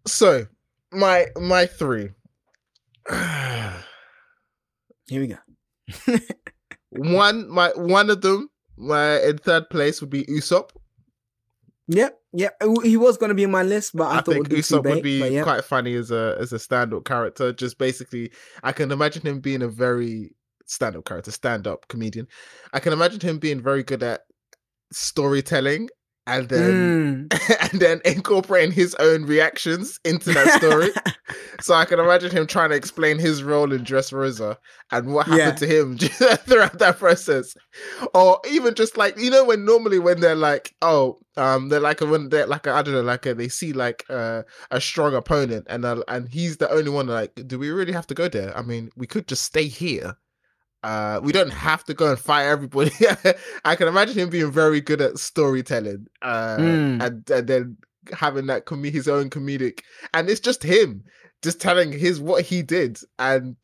So 0.06 0.46
my 0.92 1.28
my 1.40 1.64
three. 1.64 2.10
Here 5.10 5.20
we 5.20 5.26
go. 5.26 6.18
one 6.90 7.50
my 7.50 7.70
one 7.74 8.10
of 8.10 8.20
them 8.20 8.48
my 8.76 9.20
in 9.20 9.38
third 9.38 9.68
place 9.68 10.00
would 10.00 10.08
be 10.08 10.22
Usopp. 10.26 10.70
Yep, 11.88 12.20
yep. 12.32 12.62
He 12.84 12.96
was 12.96 13.16
going 13.18 13.30
to 13.30 13.34
be 13.34 13.42
in 13.42 13.50
my 13.50 13.64
list, 13.64 13.96
but 13.96 14.04
I, 14.04 14.10
I, 14.10 14.14
thought 14.14 14.26
think 14.26 14.38
would 14.44 14.50
be 14.50 14.56
Usopp 14.58 14.84
would 14.84 15.02
be 15.02 15.28
yeah. 15.28 15.42
quite 15.42 15.64
funny 15.64 15.96
as 15.96 16.12
a 16.12 16.36
as 16.38 16.52
a 16.52 16.60
stand-up 16.60 17.04
character. 17.04 17.52
Just 17.52 17.76
basically, 17.76 18.30
I 18.62 18.70
can 18.70 18.92
imagine 18.92 19.22
him 19.22 19.40
being 19.40 19.62
a 19.62 19.68
very 19.68 20.30
stand-up 20.66 21.04
character, 21.06 21.32
stand-up 21.32 21.88
comedian. 21.88 22.28
I 22.72 22.78
can 22.78 22.92
imagine 22.92 23.18
him 23.18 23.40
being 23.40 23.60
very 23.60 23.82
good 23.82 24.04
at 24.04 24.20
storytelling 24.92 25.88
and 26.26 26.48
then 26.48 27.28
Mm. 27.30 27.70
and 27.72 27.80
then 27.80 28.00
incorporating 28.04 28.72
his 28.72 28.94
own 28.96 29.24
reactions 29.24 29.98
into 30.04 30.32
that 30.32 30.48
story. 30.60 30.90
so 31.60 31.74
I 31.74 31.84
can 31.84 32.00
imagine 32.00 32.30
him 32.30 32.46
trying 32.46 32.70
to 32.70 32.76
explain 32.76 33.18
his 33.18 33.42
role 33.42 33.72
in 33.72 33.84
Dressrosa 33.84 34.56
and 34.90 35.12
what 35.14 35.26
happened 35.26 35.38
Yeah. 35.38 35.52
to 35.52 35.66
him 35.66 35.98
throughout 36.46 36.78
that 36.78 36.98
process, 36.98 37.54
or 38.14 38.40
even 38.50 38.74
just 38.74 38.96
like 38.96 39.16
you 39.18 39.30
know 39.30 39.44
when 39.44 39.64
normally 39.64 39.98
when 39.98 40.20
they're 40.20 40.34
like 40.34 40.74
oh 40.82 41.18
um 41.36 41.68
they're 41.68 41.80
like 41.80 42.00
when 42.00 42.28
they're 42.30 42.46
like 42.46 42.66
I 42.66 42.82
don't 42.82 42.94
know 42.94 43.02
like 43.02 43.26
uh 43.26 43.34
they 43.34 43.48
see 43.48 43.72
like 43.72 44.04
uh, 44.10 44.42
a 44.70 44.80
strong 44.80 45.14
opponent 45.14 45.66
and 45.70 45.84
uh, 45.84 46.02
and 46.08 46.28
he's 46.28 46.56
the 46.56 46.70
only 46.70 46.90
one 46.90 47.06
like 47.06 47.32
do 47.46 47.58
we 47.58 47.70
really 47.70 47.92
have 47.92 48.06
to 48.08 48.14
go 48.14 48.28
there? 48.28 48.56
I 48.56 48.62
mean 48.62 48.90
we 48.96 49.06
could 49.06 49.28
just 49.28 49.44
stay 49.44 49.66
here. 49.68 50.16
Uh, 50.82 51.20
we 51.22 51.30
don't 51.32 51.52
have 51.52 51.84
to 51.84 51.94
go 51.94 52.10
and 52.10 52.18
fight 52.18 52.44
everybody. 52.46 52.90
I 53.64 53.76
can 53.76 53.86
imagine 53.88 54.16
him 54.18 54.30
being 54.30 54.50
very 54.50 54.80
good 54.80 55.00
at 55.00 55.18
storytelling, 55.18 56.06
uh, 56.22 56.56
Mm. 56.56 57.02
and, 57.02 57.30
and 57.30 57.46
then 57.46 57.76
having 58.12 58.46
that 58.46 58.64
com- 58.64 58.82
his 58.84 59.06
own 59.08 59.28
comedic, 59.30 59.80
and 60.14 60.28
it's 60.30 60.40
just 60.40 60.62
him 60.62 61.04
just 61.42 61.60
telling 61.60 61.92
his 61.92 62.18
what 62.20 62.44
he 62.44 62.62
did, 62.62 62.98
and 63.18 63.56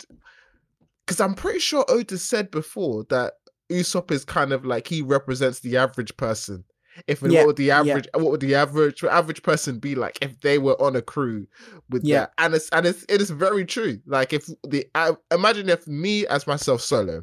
because 1.07 1.21
I'm 1.21 1.35
pretty 1.35 1.59
sure 1.61 1.85
Otis 1.89 2.23
said 2.23 2.51
before 2.51 3.05
that 3.11 3.35
Usopp 3.71 4.11
is 4.11 4.25
kind 4.25 4.53
of 4.53 4.65
like 4.67 4.87
he 4.89 5.03
represents 5.03 5.61
the 5.61 5.77
average 5.77 6.17
person. 6.17 6.65
If 7.07 7.23
Yeah, 7.23 7.41
what 7.41 7.47
would 7.49 7.57
the 7.57 7.65
yeah. 7.65 7.79
average 7.81 8.09
what 8.15 8.31
would 8.31 8.41
the 8.41 8.55
average 8.55 9.03
average 9.05 9.43
person 9.43 9.79
be 9.79 9.95
like 9.95 10.19
if 10.23 10.41
they 10.41 10.59
were 10.59 10.81
on 10.81 10.97
a 10.97 11.03
crew 11.03 11.47
with 11.91 12.05
Yeah. 12.05 12.21
that? 12.21 12.33
And 12.39 12.55
it's 12.55 12.69
and 12.71 12.87
it's 12.87 13.05
it 13.09 13.21
is 13.21 13.31
very 13.31 13.65
true. 13.65 14.01
Like 14.07 14.33
if 14.33 14.47
the 14.63 14.87
imagine 15.31 15.69
if 15.69 15.87
me 15.87 16.27
as 16.29 16.47
myself 16.47 16.81
solo, 16.81 17.23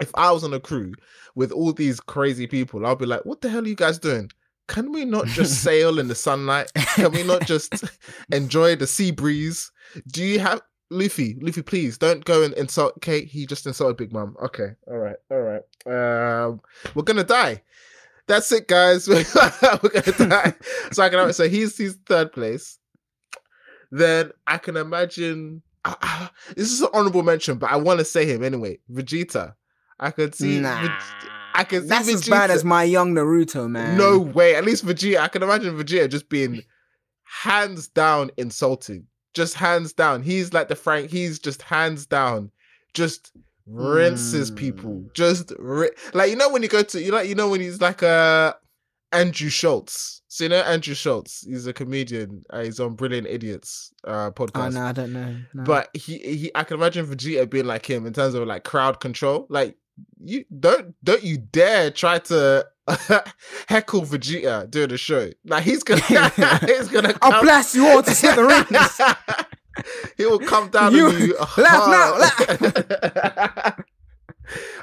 if 0.00 0.10
I 0.14 0.30
was 0.32 0.44
on 0.44 0.54
a 0.54 0.60
crew 0.60 0.92
with 1.34 1.52
all 1.52 1.72
these 1.72 2.00
crazy 2.00 2.46
people, 2.46 2.86
I'll 2.86 2.96
be 2.96 3.06
like, 3.06 3.24
what 3.24 3.40
the 3.40 3.48
hell 3.48 3.64
are 3.64 3.68
you 3.68 3.74
guys 3.76 3.98
doing? 3.98 4.30
Can 4.66 4.92
we 4.92 5.04
not 5.04 5.26
just 5.26 5.62
sail 5.62 5.98
in 5.98 6.08
the 6.08 6.14
sunlight? 6.14 6.72
Can 6.94 7.12
we 7.12 7.22
not 7.22 7.46
just 7.46 7.84
enjoy 8.32 8.76
the 8.76 8.86
sea 8.86 9.10
breeze? 9.10 9.70
Do 10.08 10.24
you 10.24 10.38
have 10.40 10.62
Luffy? 10.90 11.36
Luffy, 11.40 11.62
please 11.62 11.98
don't 11.98 12.24
go 12.24 12.42
and 12.42 12.54
insult. 12.54 12.94
Okay, 12.98 13.24
he 13.24 13.46
just 13.46 13.66
insulted 13.66 13.96
Big 13.96 14.12
Mom. 14.12 14.36
Okay, 14.42 14.68
all 14.86 14.96
right, 14.98 15.16
all 15.30 15.40
right. 15.40 15.62
Um, 15.86 16.60
we're 16.94 17.02
gonna 17.02 17.24
die. 17.24 17.62
That's 18.26 18.50
it, 18.52 18.68
guys. 18.68 19.08
we're 19.08 19.22
gonna 19.24 20.28
die. 20.28 20.54
So 20.92 21.02
I 21.02 21.08
can. 21.08 21.32
So 21.32 21.48
he's 21.48 21.76
he's 21.76 21.94
third 22.06 22.32
place. 22.32 22.78
Then 23.90 24.32
I 24.46 24.58
can 24.58 24.76
imagine. 24.76 25.62
ah, 25.84 25.98
ah, 26.02 26.32
this 26.56 26.72
is 26.72 26.80
an 26.80 26.88
honorable 26.94 27.22
mention, 27.22 27.58
but 27.58 27.70
I 27.70 27.76
want 27.76 27.98
to 27.98 28.04
say 28.04 28.26
him 28.26 28.42
anyway. 28.42 28.78
Vegeta. 28.90 29.54
I 30.00 30.10
could 30.10 30.34
see. 30.34 30.60
Nah. 30.60 30.82
Veg- 30.82 31.30
I 31.54 31.62
can 31.62 31.82
see 31.82 31.88
That's 31.88 32.08
as 32.12 32.28
bad 32.28 32.50
as 32.50 32.64
my 32.64 32.82
young 32.82 33.14
Naruto, 33.14 33.70
man. 33.70 33.96
No 33.96 34.18
way. 34.18 34.56
At 34.56 34.64
least 34.64 34.84
Vegeta, 34.84 35.18
I 35.18 35.28
can 35.28 35.42
imagine 35.42 35.76
Vegeta 35.76 36.08
just 36.10 36.28
being 36.28 36.62
hands 37.22 37.86
down 37.88 38.30
insulting. 38.36 39.06
Just 39.34 39.54
hands 39.54 39.92
down. 39.92 40.22
He's 40.22 40.52
like 40.52 40.68
the 40.68 40.74
Frank. 40.76 41.10
He's 41.10 41.38
just 41.38 41.62
hands 41.62 42.06
down. 42.06 42.50
Just 42.92 43.32
rinses 43.66 44.50
Mm. 44.50 44.56
people. 44.56 45.04
Just 45.14 45.52
ri- 45.58 45.90
like 46.12 46.30
you 46.30 46.36
know 46.36 46.48
when 46.50 46.62
you 46.62 46.68
go 46.68 46.82
to 46.82 47.02
you 47.02 47.12
like 47.12 47.28
you 47.28 47.34
know 47.34 47.48
when 47.48 47.60
he's 47.60 47.80
like 47.80 48.02
uh 48.02 48.54
Andrew 49.12 49.48
Schulz. 49.48 50.22
So 50.28 50.44
you 50.44 50.50
know 50.50 50.60
Andrew 50.62 50.94
Schulz. 50.94 51.44
He's 51.48 51.66
a 51.66 51.72
comedian. 51.72 52.42
Uh, 52.50 52.62
he's 52.64 52.80
on 52.80 52.94
Brilliant 52.94 53.26
Idiots 53.28 53.92
uh 54.06 54.26
Oh 54.26 54.32
podcast. 54.32 54.74
no, 54.74 54.82
I 54.82 54.92
don't 54.92 55.12
know. 55.12 55.36
No. 55.54 55.62
But 55.64 55.88
he, 55.94 56.18
he, 56.18 56.50
I 56.54 56.64
can 56.64 56.78
imagine 56.78 57.06
Vegeta 57.06 57.48
being 57.48 57.66
like 57.66 57.88
him 57.88 58.06
in 58.06 58.12
terms 58.12 58.34
of 58.34 58.46
like 58.46 58.64
crowd 58.64 59.00
control. 59.00 59.46
Like 59.48 59.76
you 60.20 60.44
don't, 60.58 60.94
don't 61.04 61.22
you 61.22 61.36
dare 61.38 61.92
try 61.92 62.18
to 62.18 62.66
heckle 63.68 64.02
Vegeta 64.02 64.68
during 64.68 64.88
the 64.88 64.98
show. 64.98 65.30
Like 65.46 65.62
he's 65.62 65.84
gonna, 65.84 66.00
he's 66.66 66.88
gonna. 66.88 67.14
I'll 67.22 67.30
come- 67.32 67.44
blast 67.44 67.74
you 67.76 67.86
all 67.86 68.02
to 68.02 68.10
smithereens. 68.14 69.00
he 70.16 70.26
will 70.26 70.38
come 70.38 70.68
down 70.70 70.94
You- 70.94 71.06
on 71.06 71.20
you. 71.20 71.36
laugh 71.58 72.28
hard. 72.48 73.84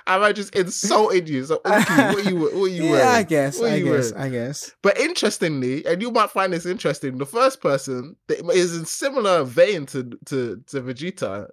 I 0.07 0.17
might 0.17 0.35
just 0.35 0.55
insulting 0.55 1.27
you. 1.27 1.45
So, 1.45 1.61
what 1.63 2.25
you, 2.25 2.35
what 2.37 2.71
you 2.71 2.83
yeah, 2.85 2.91
wearing? 2.91 3.07
I 3.07 3.23
guess. 3.23 3.59
What 3.59 3.71
I 3.71 3.75
you 3.75 3.85
guess. 3.85 4.11
wearing? 4.11 4.27
I 4.27 4.29
guess. 4.29 4.71
But 4.81 4.97
interestingly, 4.99 5.85
and 5.85 6.01
you 6.01 6.09
might 6.11 6.31
find 6.31 6.51
this 6.51 6.65
interesting, 6.65 7.19
the 7.19 7.25
first 7.27 7.61
person 7.61 8.15
that 8.27 8.43
is 8.49 8.75
in 8.75 8.85
similar 8.85 9.43
vein 9.43 9.85
to 9.87 10.09
to, 10.25 10.61
to 10.67 10.81
Vegeta, 10.81 11.47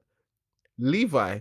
Levi. 0.78 1.40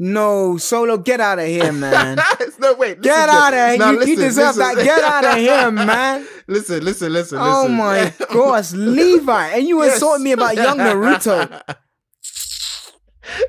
No, 0.00 0.56
Solo, 0.58 0.96
get 0.98 1.20
out 1.20 1.38
of 1.40 1.46
here, 1.46 1.72
man. 1.84 2.18
no, 2.60 2.74
wait. 2.74 3.00
Get 3.00 3.28
out 3.28 3.52
of 3.52 3.58
here. 3.70 3.78
now 3.78 3.90
you, 3.90 3.98
you 4.00 4.16
listen, 4.16 4.24
deserve 4.24 4.56
listen. 4.56 4.76
that. 4.76 4.84
Get 4.84 5.02
out 5.04 5.24
of 5.24 5.34
here, 5.36 5.70
man. 5.86 6.26
Listen, 6.46 6.84
listen, 6.84 7.12
listen, 7.12 7.38
listen. 7.38 7.38
Oh 7.40 7.66
my 7.68 8.12
gosh, 8.32 8.72
Levi. 8.72 9.48
And 9.48 9.66
you 9.66 9.82
Yes. 9.82 9.94
insulting 9.94 10.22
me 10.24 10.32
about 10.32 10.54
young 10.54 10.78
Naruto. 10.78 11.62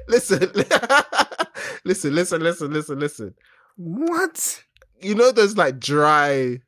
listen, 0.08 0.40
listen, 1.86 2.14
listen, 2.16 2.42
listen, 2.42 2.74
listen, 2.74 3.00
listen. 3.00 3.34
What? 3.78 4.64
You 5.02 5.16
know 5.16 5.32
those 5.32 5.56
like 5.56 5.80
dry, 5.80 6.60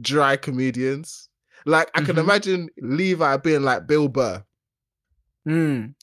dry 0.00 0.36
comedians? 0.36 1.28
Like 1.64 1.90
I 1.94 2.02
can 2.02 2.16
Mhm. 2.16 2.24
imagine 2.24 2.68
Levi 2.80 3.36
being 3.38 3.62
like 3.62 3.86
Bill 3.86 4.08
Burr. 4.08 4.44
Mm. 5.48 5.94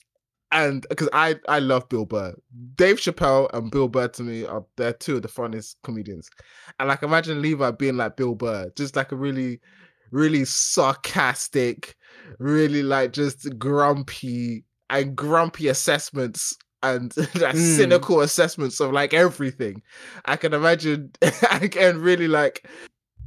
And 0.51 0.85
because 0.89 1.09
I 1.13 1.35
I 1.47 1.59
love 1.59 1.87
Bill 1.89 2.05
Burr, 2.05 2.35
Dave 2.75 2.97
Chappelle 2.97 3.49
and 3.53 3.71
Bill 3.71 3.87
Burr 3.87 4.07
to 4.09 4.23
me 4.23 4.45
are 4.45 4.65
they're 4.77 4.93
two 4.93 5.17
of 5.17 5.21
the 5.21 5.27
funniest 5.27 5.77
comedians, 5.83 6.29
and 6.79 6.87
like 6.89 7.03
imagine 7.03 7.41
Levi 7.41 7.71
being 7.71 7.97
like 7.97 8.17
Bill 8.17 8.35
Burr, 8.35 8.71
just 8.75 8.95
like 8.95 9.11
a 9.11 9.15
really, 9.15 9.59
really 10.11 10.45
sarcastic, 10.45 11.95
really 12.39 12.83
like 12.83 13.13
just 13.13 13.57
grumpy 13.59 14.63
and 14.89 15.15
grumpy 15.15 15.67
assessments 15.67 16.57
and 16.81 17.15
like 17.17 17.55
Mm. 17.55 17.75
cynical 17.75 18.21
assessments 18.21 18.79
of 18.79 18.91
like 18.91 19.13
everything. 19.13 19.81
I 20.25 20.35
can 20.37 20.53
imagine 20.53 21.11
again 21.51 21.99
really 21.99 22.27
like 22.27 22.67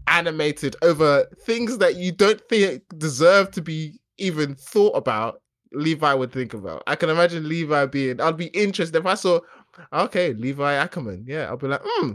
animated 0.09 0.77
over 0.83 1.27
things 1.45 1.79
that 1.79 1.97
you 1.97 2.13
don't 2.13 2.41
think 2.49 2.83
deserve 2.99 3.51
to 3.53 3.63
be 3.63 4.01
even 4.19 4.55
thought 4.55 4.97
about 4.97 5.42
Levi 5.75 6.15
would 6.15 6.33
think 6.33 6.55
about. 6.55 6.83
I 6.87 6.97
can 6.97 7.11
imagine 7.11 7.49
Levi 7.49 7.87
being. 7.87 8.21
I'd 8.21 8.37
be 8.37 8.47
interested 8.47 8.99
if 8.99 9.07
I 9.07 9.15
saw, 9.15 9.41
okay, 9.93 10.33
Levi 10.35 10.73
Ackerman. 10.75 11.25
Yeah, 11.27 11.47
I'll 11.49 11.57
be 11.57 11.69
like, 11.69 11.83
hmm, 11.85 12.13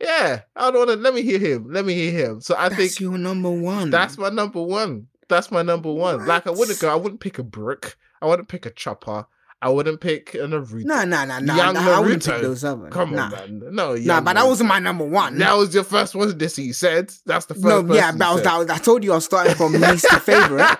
yeah. 0.00 0.42
I 0.54 0.70
don't 0.70 0.86
want 0.86 0.90
to. 0.90 0.96
Let 0.96 1.14
me 1.14 1.22
hear 1.22 1.38
him. 1.38 1.70
Let 1.70 1.84
me 1.84 1.94
hear 1.94 2.12
him. 2.12 2.40
So 2.40 2.54
I 2.56 2.68
That's 2.68 2.76
think 2.80 3.00
your 3.00 3.18
number 3.18 3.50
one. 3.50 3.90
that's 3.90 4.18
my 4.18 4.28
number 4.28 4.62
one. 4.62 5.06
That's 5.28 5.50
my 5.50 5.62
number 5.62 5.92
one. 5.92 6.26
Like 6.26 6.46
I 6.46 6.50
wouldn't 6.50 6.78
go. 6.80 6.90
I 6.92 6.94
wouldn't 6.96 7.20
pick 7.20 7.38
a 7.38 7.42
Brook. 7.42 7.96
I 8.22 8.26
wouldn't 8.26 8.48
pick 8.48 8.66
a 8.66 8.70
chopper. 8.70 9.26
I 9.62 9.70
wouldn't 9.70 10.00
pick 10.02 10.34
a 10.34 10.38
Naruto. 10.38 10.84
Nah, 10.84 11.04
nah, 11.06 11.24
nah, 11.24 11.40
nah. 11.40 11.56
Young 11.56 11.74
nah 11.74 11.96
I 11.96 12.00
wouldn't 12.00 12.24
pick 12.24 12.42
those 12.42 12.62
other. 12.62 12.88
Come 12.90 13.12
nah. 13.14 13.24
on, 13.24 13.30
man. 13.30 13.60
No, 13.74 13.88
Nah, 13.88 13.94
young 13.94 14.24
but 14.24 14.34
that 14.34 14.46
wasn't 14.46 14.68
my 14.68 14.78
number 14.78 15.04
one. 15.06 15.38
That 15.38 15.54
was 15.54 15.74
your 15.74 15.82
first 15.82 16.14
one. 16.14 16.36
This 16.36 16.58
you 16.58 16.74
said. 16.74 17.10
That's 17.24 17.46
the 17.46 17.54
first. 17.54 17.64
no, 17.86 17.94
yeah, 17.94 18.12
but 18.12 18.22
I, 18.26 18.34
was. 18.34 18.46
I, 18.46 18.58
was- 18.58 18.68
I 18.70 18.76
told 18.78 19.02
you 19.02 19.12
I 19.12 19.14
was 19.16 19.24
starting 19.24 19.54
from 19.54 19.72
least 19.80 20.06
to 20.10 20.20
favorite. 20.20 20.76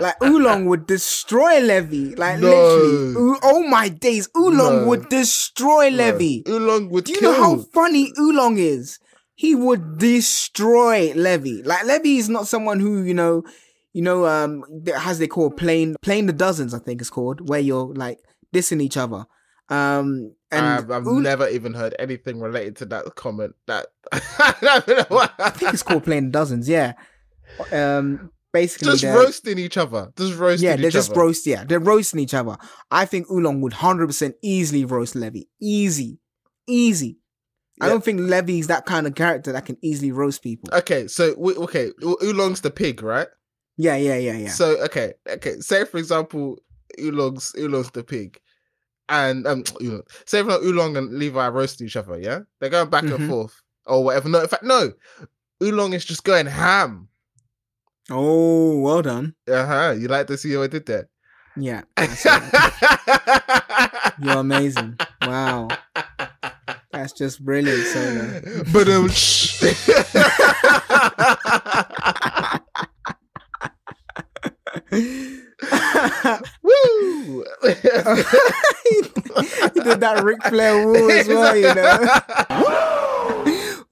Like 0.00 0.20
Oolong 0.22 0.66
would 0.66 0.86
destroy 0.86 1.60
Levi. 1.60 2.14
Like 2.16 2.40
No. 2.40 2.48
literally. 2.48 3.38
Oh 3.44 3.62
my 3.68 3.88
days, 3.88 4.28
Oolong 4.36 4.80
No. 4.82 4.86
would 4.88 5.08
destroy 5.08 5.88
Levi. 5.88 6.42
Oolong 6.50 6.90
would 6.90 7.04
Do 7.04 7.12
you 7.12 7.20
kill. 7.20 7.32
know 7.32 7.42
how 7.42 7.56
funny 7.72 8.12
Oolong 8.18 8.58
is? 8.58 8.98
He 9.36 9.54
would 9.54 9.98
destroy 9.98 11.12
Levi. 11.14 11.62
Like 11.64 11.84
Levi 11.84 12.18
is 12.18 12.28
not 12.28 12.46
someone 12.48 12.80
who 12.80 13.02
you 13.02 13.14
know, 13.14 13.44
you 13.96 14.02
know, 14.02 14.26
um, 14.26 14.62
they 14.84 15.26
call 15.26 15.50
playing 15.50 15.96
playing 16.02 16.26
the 16.26 16.34
dozens. 16.34 16.74
I 16.74 16.78
think 16.80 17.00
it's 17.00 17.08
called 17.08 17.48
where 17.48 17.60
you're 17.60 17.94
like 17.94 18.18
dissing 18.54 18.82
each 18.82 18.98
other. 18.98 19.24
Um, 19.70 20.34
and 20.50 20.66
I've, 20.66 20.90
I've 20.90 21.06
Ool- 21.06 21.20
never 21.20 21.48
even 21.48 21.72
heard 21.72 21.96
anything 21.98 22.38
related 22.38 22.76
to 22.76 22.84
that 22.86 23.14
comment. 23.14 23.54
That 23.66 23.86
I. 24.12 25.30
I 25.38 25.48
think 25.48 25.72
it's 25.72 25.82
called 25.82 26.04
playing 26.04 26.30
dozens. 26.30 26.68
Yeah. 26.68 26.92
Um, 27.72 28.32
basically, 28.52 28.98
just 28.98 29.04
roasting 29.04 29.58
each 29.58 29.78
other. 29.78 30.12
Just 30.14 30.36
roasting. 30.38 30.68
Yeah, 30.68 30.76
they're 30.76 30.88
each 30.88 30.92
just 30.92 31.12
other. 31.12 31.20
roast. 31.22 31.46
Yeah, 31.46 31.64
they're 31.64 31.80
roasting 31.80 32.20
each 32.20 32.34
other. 32.34 32.58
I 32.90 33.06
think 33.06 33.30
Oolong 33.30 33.62
would 33.62 33.72
hundred 33.72 34.08
percent 34.08 34.34
easily 34.42 34.84
roast 34.84 35.14
Levi. 35.14 35.44
Easy, 35.58 36.18
easy. 36.68 37.16
I 37.80 37.86
Yeah. 37.86 37.92
don't 37.92 38.04
think 38.04 38.20
Levi's 38.20 38.66
that 38.66 38.84
kind 38.84 39.06
of 39.06 39.14
character 39.14 39.52
that 39.52 39.64
can 39.64 39.78
easily 39.82 40.12
roast 40.12 40.42
people. 40.42 40.68
Okay, 40.74 41.06
so 41.08 41.34
okay, 41.34 41.92
Oolong's 42.22 42.60
the 42.60 42.70
pig, 42.70 43.02
right? 43.02 43.28
Yeah, 43.76 43.96
yeah, 43.96 44.16
yeah, 44.16 44.36
yeah. 44.36 44.50
So 44.50 44.76
okay, 44.84 45.14
okay. 45.28 45.60
Say 45.60 45.84
for 45.84 45.98
example, 45.98 46.58
Oolong's 47.00 47.54
Oolong's 47.58 47.90
the 47.90 48.02
pig, 48.04 48.40
and 49.08 49.46
um, 49.46 49.64
Oolong, 49.82 50.02
say 50.24 50.42
for 50.42 50.48
example, 50.48 50.68
Oolong 50.68 50.96
and 50.96 51.12
Levi 51.18 51.40
are 51.44 51.52
roasting 51.52 51.86
each 51.86 51.96
other. 51.96 52.18
Yeah, 52.18 52.40
they're 52.60 52.70
going 52.70 52.90
back 52.90 53.04
Mhm. 53.04 53.14
and 53.16 53.28
forth 53.28 53.60
or 53.86 54.04
whatever. 54.04 54.28
No, 54.28 54.40
in 54.42 54.48
fact, 54.48 54.62
no. 54.64 54.92
Oolong 55.62 55.92
is 55.94 56.04
just 56.04 56.24
going 56.24 56.46
ham. 56.46 57.08
oh, 58.10 58.78
well 58.80 59.02
done. 59.02 59.34
Uh 59.48 59.66
huh. 59.66 59.94
You 59.98 60.08
like 60.08 60.26
to 60.28 60.36
see 60.38 60.52
how 60.54 60.62
I 60.62 60.66
did 60.68 60.86
that? 60.86 61.06
Yeah, 61.58 61.82
you're 64.22 64.38
amazing. 64.38 64.98
Wow, 65.22 65.68
that's 66.92 67.12
just 67.14 67.42
brilliant, 67.44 67.84
Solo. 67.86 68.40
but 68.72 68.88
um. 68.88 69.08
Woo! 76.62 77.44
he 77.64 77.72
did 79.80 80.00
that 80.00 80.20
Ric 80.22 80.42
Flair 80.44 80.86
woo 80.86 81.10
as 81.10 81.28
well, 81.28 81.56
you 81.56 81.74
know. 81.74 81.98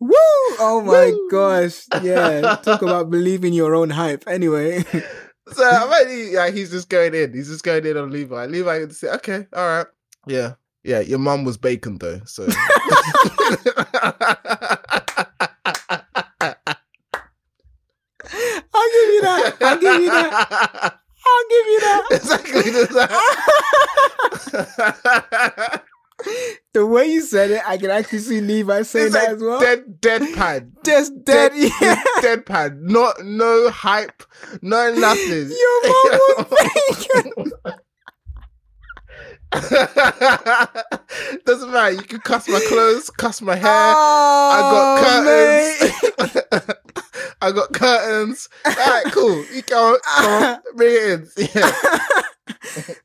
Woo! 0.00 0.12
Oh 0.60 0.82
my 0.84 1.06
Woo. 1.06 1.28
gosh. 1.30 1.86
Yeah. 2.02 2.56
Talk 2.62 2.82
about 2.82 3.10
believing 3.10 3.52
your 3.52 3.74
own 3.74 3.90
hype. 3.90 4.24
Anyway. 4.26 4.84
So 5.52 5.62
I 5.62 6.04
he, 6.08 6.32
yeah, 6.32 6.50
he's 6.50 6.70
just 6.70 6.88
going 6.88 7.14
in. 7.14 7.34
He's 7.34 7.48
just 7.48 7.64
going 7.64 7.84
in 7.84 7.96
on 7.96 8.10
Levi. 8.10 8.46
Levi 8.46 8.78
would 8.78 8.94
say, 8.94 9.08
"Okay, 9.10 9.46
all 9.52 9.66
right, 9.66 9.86
yeah, 10.26 10.54
yeah." 10.82 11.00
Your 11.00 11.18
mum 11.18 11.44
was 11.44 11.58
bacon 11.58 11.98
though, 11.98 12.20
so. 12.24 12.48
I'll 18.76 18.83
give 18.83 18.83
you 18.94 19.20
that. 19.22 19.56
I'll 19.60 19.78
give 19.78 20.00
you 20.02 20.10
that. 20.10 21.00
I'll 21.26 21.48
give 21.50 21.66
you 21.66 21.80
that. 21.80 22.02
Exactly. 22.12 22.70
that. 24.60 25.82
The 26.72 26.86
way 26.86 27.06
you 27.06 27.20
said 27.22 27.50
it, 27.50 27.60
I 27.66 27.76
can 27.76 27.90
actually 27.90 28.20
see 28.20 28.40
Levi 28.40 28.82
saying 28.82 29.06
it's 29.06 29.14
that 29.14 29.24
like 29.24 29.36
as 29.36 29.42
well. 29.42 29.60
dead, 29.60 30.00
deadpan. 30.00 30.70
Just 30.84 31.12
dead. 31.24 31.52
Dead- 31.52 31.70
Yeah. 31.82 32.02
deadpan. 32.20 32.80
Not 32.82 33.22
no 33.24 33.68
hype, 33.68 34.22
no 34.62 34.92
nothing. 34.94 35.50
Your 35.50 35.82
mom 35.86 36.20
was 36.38 36.46
bacon. 37.12 37.52
Doesn't 41.44 41.70
matter. 41.72 41.92
You 41.92 42.02
can 42.02 42.20
cuss 42.20 42.48
my 42.48 42.60
clothes, 42.68 43.10
cuss 43.10 43.40
my 43.42 43.54
hair. 43.56 43.70
Oh, 43.70 44.96
I 45.00 46.30
got 46.32 46.44
curtains. 46.52 46.78
I 47.40 47.52
got 47.52 47.72
curtains. 47.72 48.48
All 48.66 48.72
right, 48.74 49.04
cool. 49.12 49.44
You 49.54 49.62
go, 49.62 49.96
come 50.16 50.42
on, 50.42 50.58
bring 50.76 50.94
it 50.94 51.02
in. 51.12 51.28
Yeah. 51.54 51.72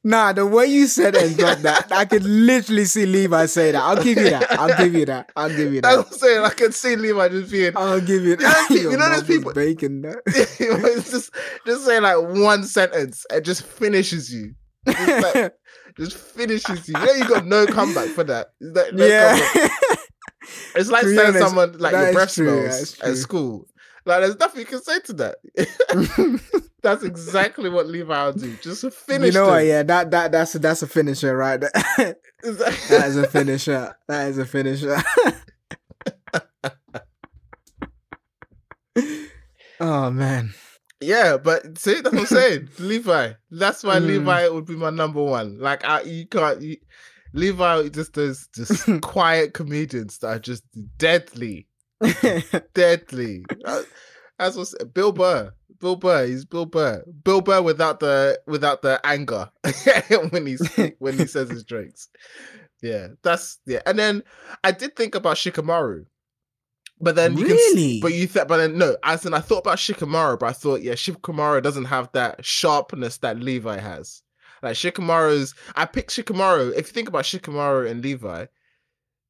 Nah, 0.03 0.33
the 0.33 0.45
way 0.45 0.65
you 0.65 0.87
said 0.87 1.15
it 1.15 1.23
and 1.23 1.37
dropped 1.37 1.61
that, 1.63 1.91
I 1.91 2.03
could 2.05 2.23
literally 2.23 2.85
see 2.85 3.05
Levi 3.05 3.45
say 3.45 3.71
that. 3.71 3.81
I'll 3.81 4.01
give 4.01 4.17
you 4.17 4.29
that. 4.31 4.51
I'll 4.59 4.75
give 4.77 4.93
you 4.93 5.05
that. 5.05 5.31
I'll 5.35 5.49
give 5.49 5.73
you 5.73 5.81
that. 5.81 5.97
I'm 5.99 6.05
saying. 6.11 6.43
I 6.43 6.49
can 6.49 6.71
see 6.71 6.95
Levi 6.95 7.29
just 7.29 7.51
being, 7.51 7.71
I'll 7.77 8.01
give 8.01 8.23
you 8.23 8.31
You 8.31 8.37
know 8.37 8.43
that. 8.49 8.67
those 8.69 8.69
Your 8.69 8.77
people- 8.77 8.91
you 8.91 8.97
know 8.97 9.09
those 9.09 9.23
people- 9.23 9.53
bacon. 9.53 10.15
It's 10.25 11.11
just, 11.11 11.31
just 11.65 11.85
say 11.85 11.99
like 11.99 12.17
one 12.19 12.63
sentence 12.63 13.25
and 13.31 13.45
just 13.45 13.63
finishes 13.63 14.33
you. 14.33 14.55
Just, 14.87 15.35
like, 15.35 15.53
just 15.97 16.17
finishes 16.17 16.87
you. 16.87 16.93
Know, 16.93 17.11
you 17.11 17.27
got 17.27 17.45
no 17.45 17.65
comeback 17.65 18.09
for 18.09 18.23
that. 18.25 18.47
That 18.59 18.95
no 18.95 19.05
yeah. 19.05 19.69
It's 20.75 20.89
like 20.89 21.03
saying 21.03 21.19
honest, 21.19 21.39
someone 21.39 21.77
like 21.77 21.91
your 21.91 22.13
breath 22.13 22.33
true, 22.33 22.71
smells 22.71 22.99
at 23.01 23.17
school. 23.17 23.67
Like 24.05 24.21
there's 24.21 24.39
nothing 24.39 24.61
you 24.61 24.65
can 24.65 24.81
say 24.81 24.99
to 25.01 25.13
that. 25.13 25.35
That's 26.81 27.03
exactly 27.03 27.69
what 27.69 27.87
Levi 27.87 28.25
will 28.25 28.33
do. 28.33 28.55
Just 28.61 28.81
finish. 28.93 29.27
you 29.27 29.33
know 29.33 29.45
them. 29.45 29.55
what? 29.55 29.65
Yeah, 29.65 29.83
that 29.83 30.11
that 30.11 30.31
that's 30.31 30.55
a, 30.55 30.59
that's 30.59 30.81
a 30.81 30.87
finisher, 30.87 31.35
right? 31.35 31.59
that 31.59 32.15
is 32.43 33.17
a 33.17 33.27
finisher. 33.27 33.95
That 34.07 34.29
is 34.29 34.37
a 34.37 34.45
finisher. 34.45 34.97
oh 39.79 40.09
man. 40.09 40.53
Yeah, 41.01 41.37
but 41.37 41.77
see, 41.77 41.95
that's 42.01 42.11
what 42.13 42.19
I'm 42.21 42.25
saying. 42.25 42.69
Levi. 42.79 43.31
That's 43.51 43.83
why 43.83 43.99
Mm. 43.99 44.07
Levi 44.07 44.47
would 44.49 44.65
be 44.65 44.75
my 44.75 44.89
number 44.89 45.23
one. 45.23 45.57
Like, 45.59 45.85
I, 45.85 46.01
you 46.01 46.25
can't. 46.27 46.61
You, 46.61 46.77
Levi 47.33 47.89
just 47.89 48.13
does 48.13 48.49
just 48.55 48.85
quiet 49.01 49.53
comedians 49.53 50.17
that 50.19 50.27
are 50.27 50.39
just 50.39 50.63
deadly, 50.97 51.67
deadly. 52.73 53.45
Uh, 53.65 53.83
That's 54.37 54.55
what's 54.55 54.75
Bill 54.85 55.11
Burr. 55.11 55.53
Bill 55.79 55.95
Burr. 55.95 56.25
He's 56.27 56.43
Bill 56.45 56.65
Burr. 56.65 57.03
Bill 57.23 57.41
Burr 57.41 57.61
without 57.61 57.99
the 57.99 58.39
without 58.47 58.81
the 58.81 58.99
anger 59.05 59.49
when 60.31 60.45
he's 60.47 60.67
when 60.99 61.17
he 61.17 61.25
says 61.25 61.49
his 61.49 61.63
drinks. 61.63 62.09
Yeah, 62.81 63.09
that's 63.23 63.59
yeah. 63.65 63.81
And 63.85 63.97
then 63.99 64.23
I 64.63 64.71
did 64.71 64.95
think 64.95 65.15
about 65.15 65.37
Shikamaru. 65.37 66.05
But 67.01 67.15
then 67.15 67.37
you 67.37 67.45
can, 67.45 67.55
Really? 67.55 67.99
but 68.01 68.13
you 68.13 68.27
thought, 68.27 68.47
but 68.49 68.57
then 68.57 68.77
no, 68.77 68.97
as 69.03 69.25
in 69.25 69.33
I 69.33 69.39
thought 69.39 69.59
about 69.59 69.77
Shikamaru, 69.77 70.37
but 70.39 70.47
I 70.47 70.51
thought, 70.53 70.81
yeah, 70.81 70.93
Shikamaru 70.93 71.63
doesn't 71.63 71.85
have 71.85 72.11
that 72.11 72.43
sharpness 72.43 73.17
that 73.19 73.39
Levi 73.39 73.77
has. 73.79 74.21
Like 74.61 74.75
Shikamaru's, 74.75 75.53
I 75.75 75.85
picked 75.85 76.11
Shikamaru. 76.11 76.71
If 76.71 76.87
you 76.87 76.93
think 76.93 77.07
about 77.07 77.23
Shikamaru 77.23 77.89
and 77.89 78.03
Levi, 78.03 78.45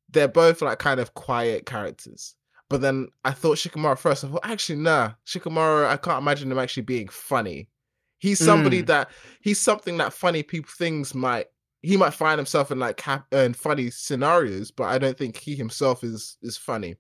they're 0.10 0.28
both 0.28 0.62
like 0.64 0.80
kind 0.80 1.00
of 1.00 1.14
quiet 1.14 1.66
characters. 1.68 2.34
But 2.70 2.82
then 2.82 3.08
I 3.24 3.32
thought 3.32 3.58
Shikamaru 3.58 3.98
first. 4.00 4.24
I 4.24 4.30
thought, 4.30 4.42
actually, 4.44 4.80
nah, 4.80 5.12
Shikamaru, 5.28 5.88
I 5.88 5.98
can't 5.98 6.22
imagine 6.22 6.52
him 6.52 6.58
actually 6.60 6.84
being 6.84 7.08
funny. 7.08 7.70
He's 8.18 8.40
somebody 8.44 8.84
Mm. 8.84 8.88
that 8.88 9.12
he's 9.42 9.60
something 9.60 9.98
that 9.98 10.12
funny 10.12 10.44
people 10.44 10.72
things 10.78 11.14
might 11.16 11.48
he 11.82 11.96
might 11.96 12.14
find 12.14 12.38
himself 12.38 12.72
in 12.72 12.78
like 12.80 13.08
uh, 13.08 13.20
in 13.32 13.54
funny 13.54 13.90
scenarios, 13.90 14.72
but 14.72 14.86
I 14.86 14.98
don't 14.98 15.18
think 15.18 15.38
he 15.38 15.56
himself 15.56 16.04
is 16.04 16.38
is 16.42 16.58
funny. 16.58 16.96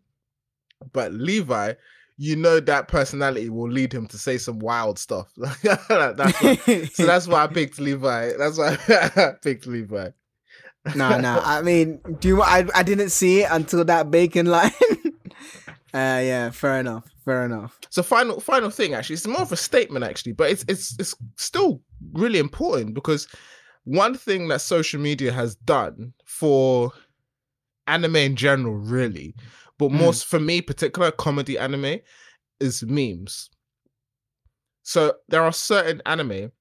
But 0.94 1.14
Levi, 1.14 1.74
you 2.18 2.36
know 2.36 2.60
that 2.60 2.88
personality 2.88 3.50
will 3.50 3.70
lead 3.70 3.94
him 3.94 4.08
to 4.08 4.18
say 4.18 4.38
some 4.38 4.60
wild 4.60 5.00
stuff. 5.00 5.32
that's 5.64 6.96
so 6.96 7.06
that's 7.06 7.28
why 7.28 7.44
I 7.44 7.48
picked 7.54 7.80
Levi. 7.80 8.34
That's 8.38 8.58
why 8.58 8.78
I 9.16 9.34
picked 9.42 9.68
Levi. 9.68 10.10
no, 10.96 11.20
no. 11.20 11.42
I 11.44 11.62
mean, 11.62 12.00
do 12.20 12.28
you? 12.28 12.42
I 12.42 12.66
I 12.76 12.84
didn't 12.84 13.10
see 13.10 13.42
it 13.44 13.48
until 13.52 13.86
that 13.86 14.12
bacon 14.12 14.48
line. 14.48 14.72
uh, 15.94 16.20
yeah, 16.24 16.50
fair 16.52 16.80
enough. 16.80 17.10
Fair 17.24 17.46
enough. 17.46 17.80
So 17.90 18.04
final 18.04 18.40
final 18.40 18.70
thing 18.70 18.94
actually, 18.94 19.14
it's 19.16 19.28
more 19.28 19.42
of 19.42 19.52
a 19.52 19.58
statement 19.58 20.04
actually, 20.04 20.34
but 20.34 20.52
it's 20.52 20.66
it's 20.68 20.98
it's 21.00 21.16
still 21.38 21.82
really 22.14 22.40
important 22.40 22.96
because 22.96 23.28
one 23.86 24.16
thing 24.16 24.50
that 24.50 24.62
social 24.62 25.00
media 25.00 25.32
has 25.32 25.56
done 25.56 26.14
for 26.26 26.92
anime 27.88 28.18
in 28.18 28.36
general, 28.36 28.76
really, 28.76 29.36
but 29.80 29.92
more 29.92 30.12
mm. 30.12 30.16
s- 30.16 30.22
for 30.22 30.40
me, 30.40 30.62
particular 30.62 31.10
comedy 31.12 31.58
anime, 31.58 32.00
is 32.60 32.84
memes. 32.84 33.50
So 34.84 35.16
there 35.28 35.44
are 35.44 35.52
certain 35.52 36.02
anime 36.06 36.52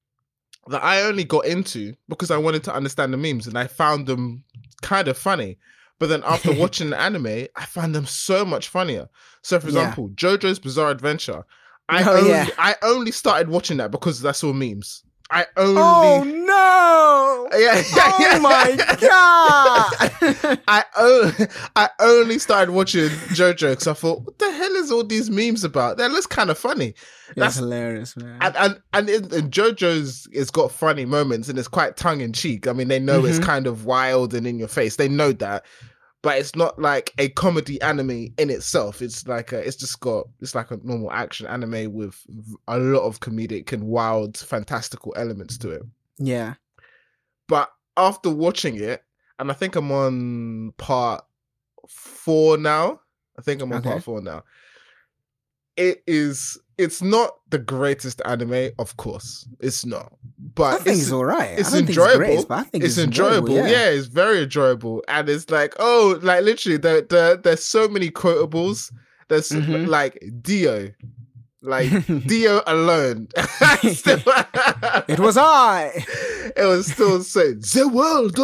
that 0.67 0.83
I 0.83 1.01
only 1.03 1.23
got 1.23 1.45
into 1.45 1.93
because 2.07 2.31
I 2.31 2.37
wanted 2.37 2.63
to 2.65 2.73
understand 2.73 3.13
the 3.13 3.17
memes 3.17 3.47
and 3.47 3.57
I 3.57 3.67
found 3.67 4.07
them 4.07 4.43
kind 4.81 5.07
of 5.07 5.17
funny. 5.17 5.57
But 5.99 6.09
then 6.09 6.23
after 6.25 6.51
watching 6.59 6.91
the 6.91 6.99
anime, 6.99 7.47
I 7.55 7.65
found 7.65 7.93
them 7.95 8.05
so 8.05 8.45
much 8.45 8.69
funnier. 8.69 9.09
So 9.43 9.59
for 9.59 9.67
Yeah. 9.67 9.69
example, 9.69 10.09
JoJo's 10.09 10.59
Bizarre 10.59 10.91
Adventure. 10.91 11.43
I 11.89 12.03
Oh, 12.03 12.15
only 12.15 12.29
yeah. 12.29 12.47
I 12.57 12.75
only 12.83 13.11
started 13.11 13.49
watching 13.49 13.77
that 13.77 13.91
because 13.91 14.23
I 14.23 14.31
saw 14.31 14.53
memes. 14.53 15.03
I 15.31 15.45
only 15.57 15.81
Oh 15.81 16.23
no! 16.23 17.47
yeah, 17.59 17.75
yeah, 17.75 18.13
yeah. 18.19 18.31
Oh 18.35 18.39
my 18.39 18.75
god! 18.99 20.59
I 20.67 20.83
o- 20.97 21.31
I 21.75 21.89
only 21.99 22.39
started 22.39 22.71
watching 22.71 23.09
JoJo 23.09 23.71
because 23.71 23.87
I 23.87 23.93
thought, 23.93 24.21
what 24.23 24.39
the 24.39 24.51
hell 24.51 24.75
is 24.75 24.91
all 24.91 25.03
these 25.03 25.29
memes 25.29 25.63
about? 25.63 25.97
That 25.97 26.11
looks 26.11 26.25
kind 26.25 26.49
of 26.49 26.57
funny. 26.57 26.93
That's 27.35 27.37
That's 27.37 27.55
hilarious, 27.57 28.17
man. 28.17 28.37
and 28.41 28.55
and 28.57 28.81
and, 28.93 29.09
in, 29.09 29.23
and 29.33 29.51
JoJo's 29.51 30.27
it's 30.31 30.49
got 30.51 30.71
funny 30.71 31.05
moments 31.05 31.47
and 31.47 31.59
it's 31.59 31.67
quite 31.67 31.95
tongue 31.95 32.21
in 32.21 32.33
cheek. 32.33 32.67
I 32.67 32.73
mean, 32.73 32.87
they 32.87 32.99
know 32.99 33.23
it's 33.25 33.39
Mhm. 33.39 33.43
kind 33.43 33.67
of 33.67 33.85
wild 33.85 34.33
and 34.33 34.47
in 34.47 34.57
your 34.57 34.67
face. 34.67 34.95
They 34.95 35.07
know 35.09 35.31
that, 35.33 35.63
but 36.21 36.37
it's 36.37 36.55
not 36.55 36.79
like 36.79 37.13
a 37.17 37.29
comedy 37.29 37.81
anime 37.81 38.33
in 38.37 38.49
itself. 38.49 39.01
It's 39.01 39.27
like 39.27 39.51
a, 39.53 39.59
it's 39.59 39.77
just 39.77 39.99
got 40.01 40.27
it's 40.41 40.53
like 40.55 40.71
a 40.71 40.79
normal 40.83 41.11
action 41.11 41.47
anime 41.47 41.93
with 41.93 42.15
a 42.67 42.77
lot 42.77 43.03
of 43.03 43.19
comedic 43.21 43.71
and 43.71 43.83
wild, 43.83 44.37
fantastical 44.37 45.13
elements 45.17 45.57
to 45.59 45.69
it. 45.71 45.81
yeah. 46.17 46.55
But 47.47 47.71
after 47.97 48.29
watching 48.29 48.75
it, 48.79 49.03
and 49.39 49.49
I 49.49 49.53
think 49.53 49.75
I'm 49.75 49.91
on 49.91 50.73
part 50.77 51.23
four 51.87 52.57
now. 52.57 52.99
I 53.37 53.41
think 53.41 53.61
I'm 53.61 53.71
on 53.71 53.79
Okay. 53.79 53.89
part 53.89 54.03
four 54.03 54.21
now. 54.21 54.43
It 55.77 56.03
is. 56.05 56.57
It's 56.79 57.01
not 57.01 57.35
the 57.49 57.57
greatest 57.59 58.21
anime, 58.25 58.69
of 58.79 58.95
course. 58.97 59.47
It's 59.59 59.85
not. 59.85 60.13
But 60.55 60.75
I 60.75 60.77
think 60.77 60.87
it's, 60.97 61.03
it's 61.07 61.11
all 61.11 61.25
right. 61.25 61.59
it's 61.59 61.69
I 61.69 61.71
don't 61.77 61.85
think 61.87 61.89
enjoyable. 61.89 62.21
It's, 62.21 62.45
great, 62.45 62.47
but 62.47 62.57
I 62.59 62.63
think 62.63 62.83
it's 62.85 62.97
enjoyable. 62.97 63.55
yeah. 63.55 63.89
it's 63.89 64.07
very 64.07 64.43
enjoyable, 64.43 65.03
and 65.07 65.27
it's 65.29 65.49
like 65.49 65.75
oh, 65.79 66.19
like 66.23 66.43
literally, 66.43 66.77
there, 66.77 67.01
there, 67.01 67.35
there's 67.37 67.63
so 67.63 67.87
many 67.87 68.09
quotables. 68.09 68.91
There's 69.27 69.49
Mhm. 69.49 69.87
like 69.87 70.23
Dio, 70.41 70.89
like 71.61 71.89
Dio 72.27 72.61
alone. 72.65 73.27
Still- 73.93 74.21
it 75.07 75.19
was 75.19 75.37
I. 75.37 76.05
it 76.55 76.65
was 76.65 76.91
still 76.91 77.21
so 77.23 77.53
the 77.53 77.87
world. 77.89 78.39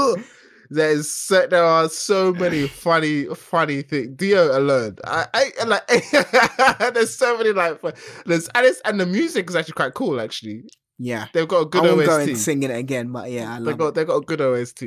There's 0.76 1.10
so, 1.10 1.48
there 1.48 1.64
are 1.64 1.90
so 1.90 2.32
many 2.34 2.68
funny 2.86 3.26
funny 3.34 3.82
things. 3.82 4.16
Dio 4.16 4.58
alone, 4.58 4.98
I, 5.06 5.52
I 5.60 5.64
like. 5.64 5.88
there's 6.94 7.16
so 7.16 7.38
many 7.38 7.52
like 7.52 7.82
there's 8.26 8.48
and 8.50 8.66
it's 8.66 8.82
and 8.86 9.00
the 9.00 9.06
music 9.06 9.50
is 9.50 9.56
actually 9.56 9.74
quite 9.74 9.94
cool. 9.94 10.20
Actually, 10.22 10.64
Yeah. 11.00 11.28
they've 11.34 11.48
got 11.48 11.62
a 11.62 11.66
good 11.66 11.84
won't 11.84 12.06
go 12.06 12.18
OST. 12.20 12.28
and 12.30 12.38
sing 12.38 12.64
it 12.64 12.72
again, 12.72 13.12
but 13.12 13.32
yeah, 13.32 13.54
I 13.54 13.60
They 13.60 13.66
love 13.72 13.78
got 13.78 13.88
it. 13.88 13.94
they 13.96 14.06
got 14.06 14.18
a 14.18 14.22
good 14.22 14.42
OST. 14.42 14.84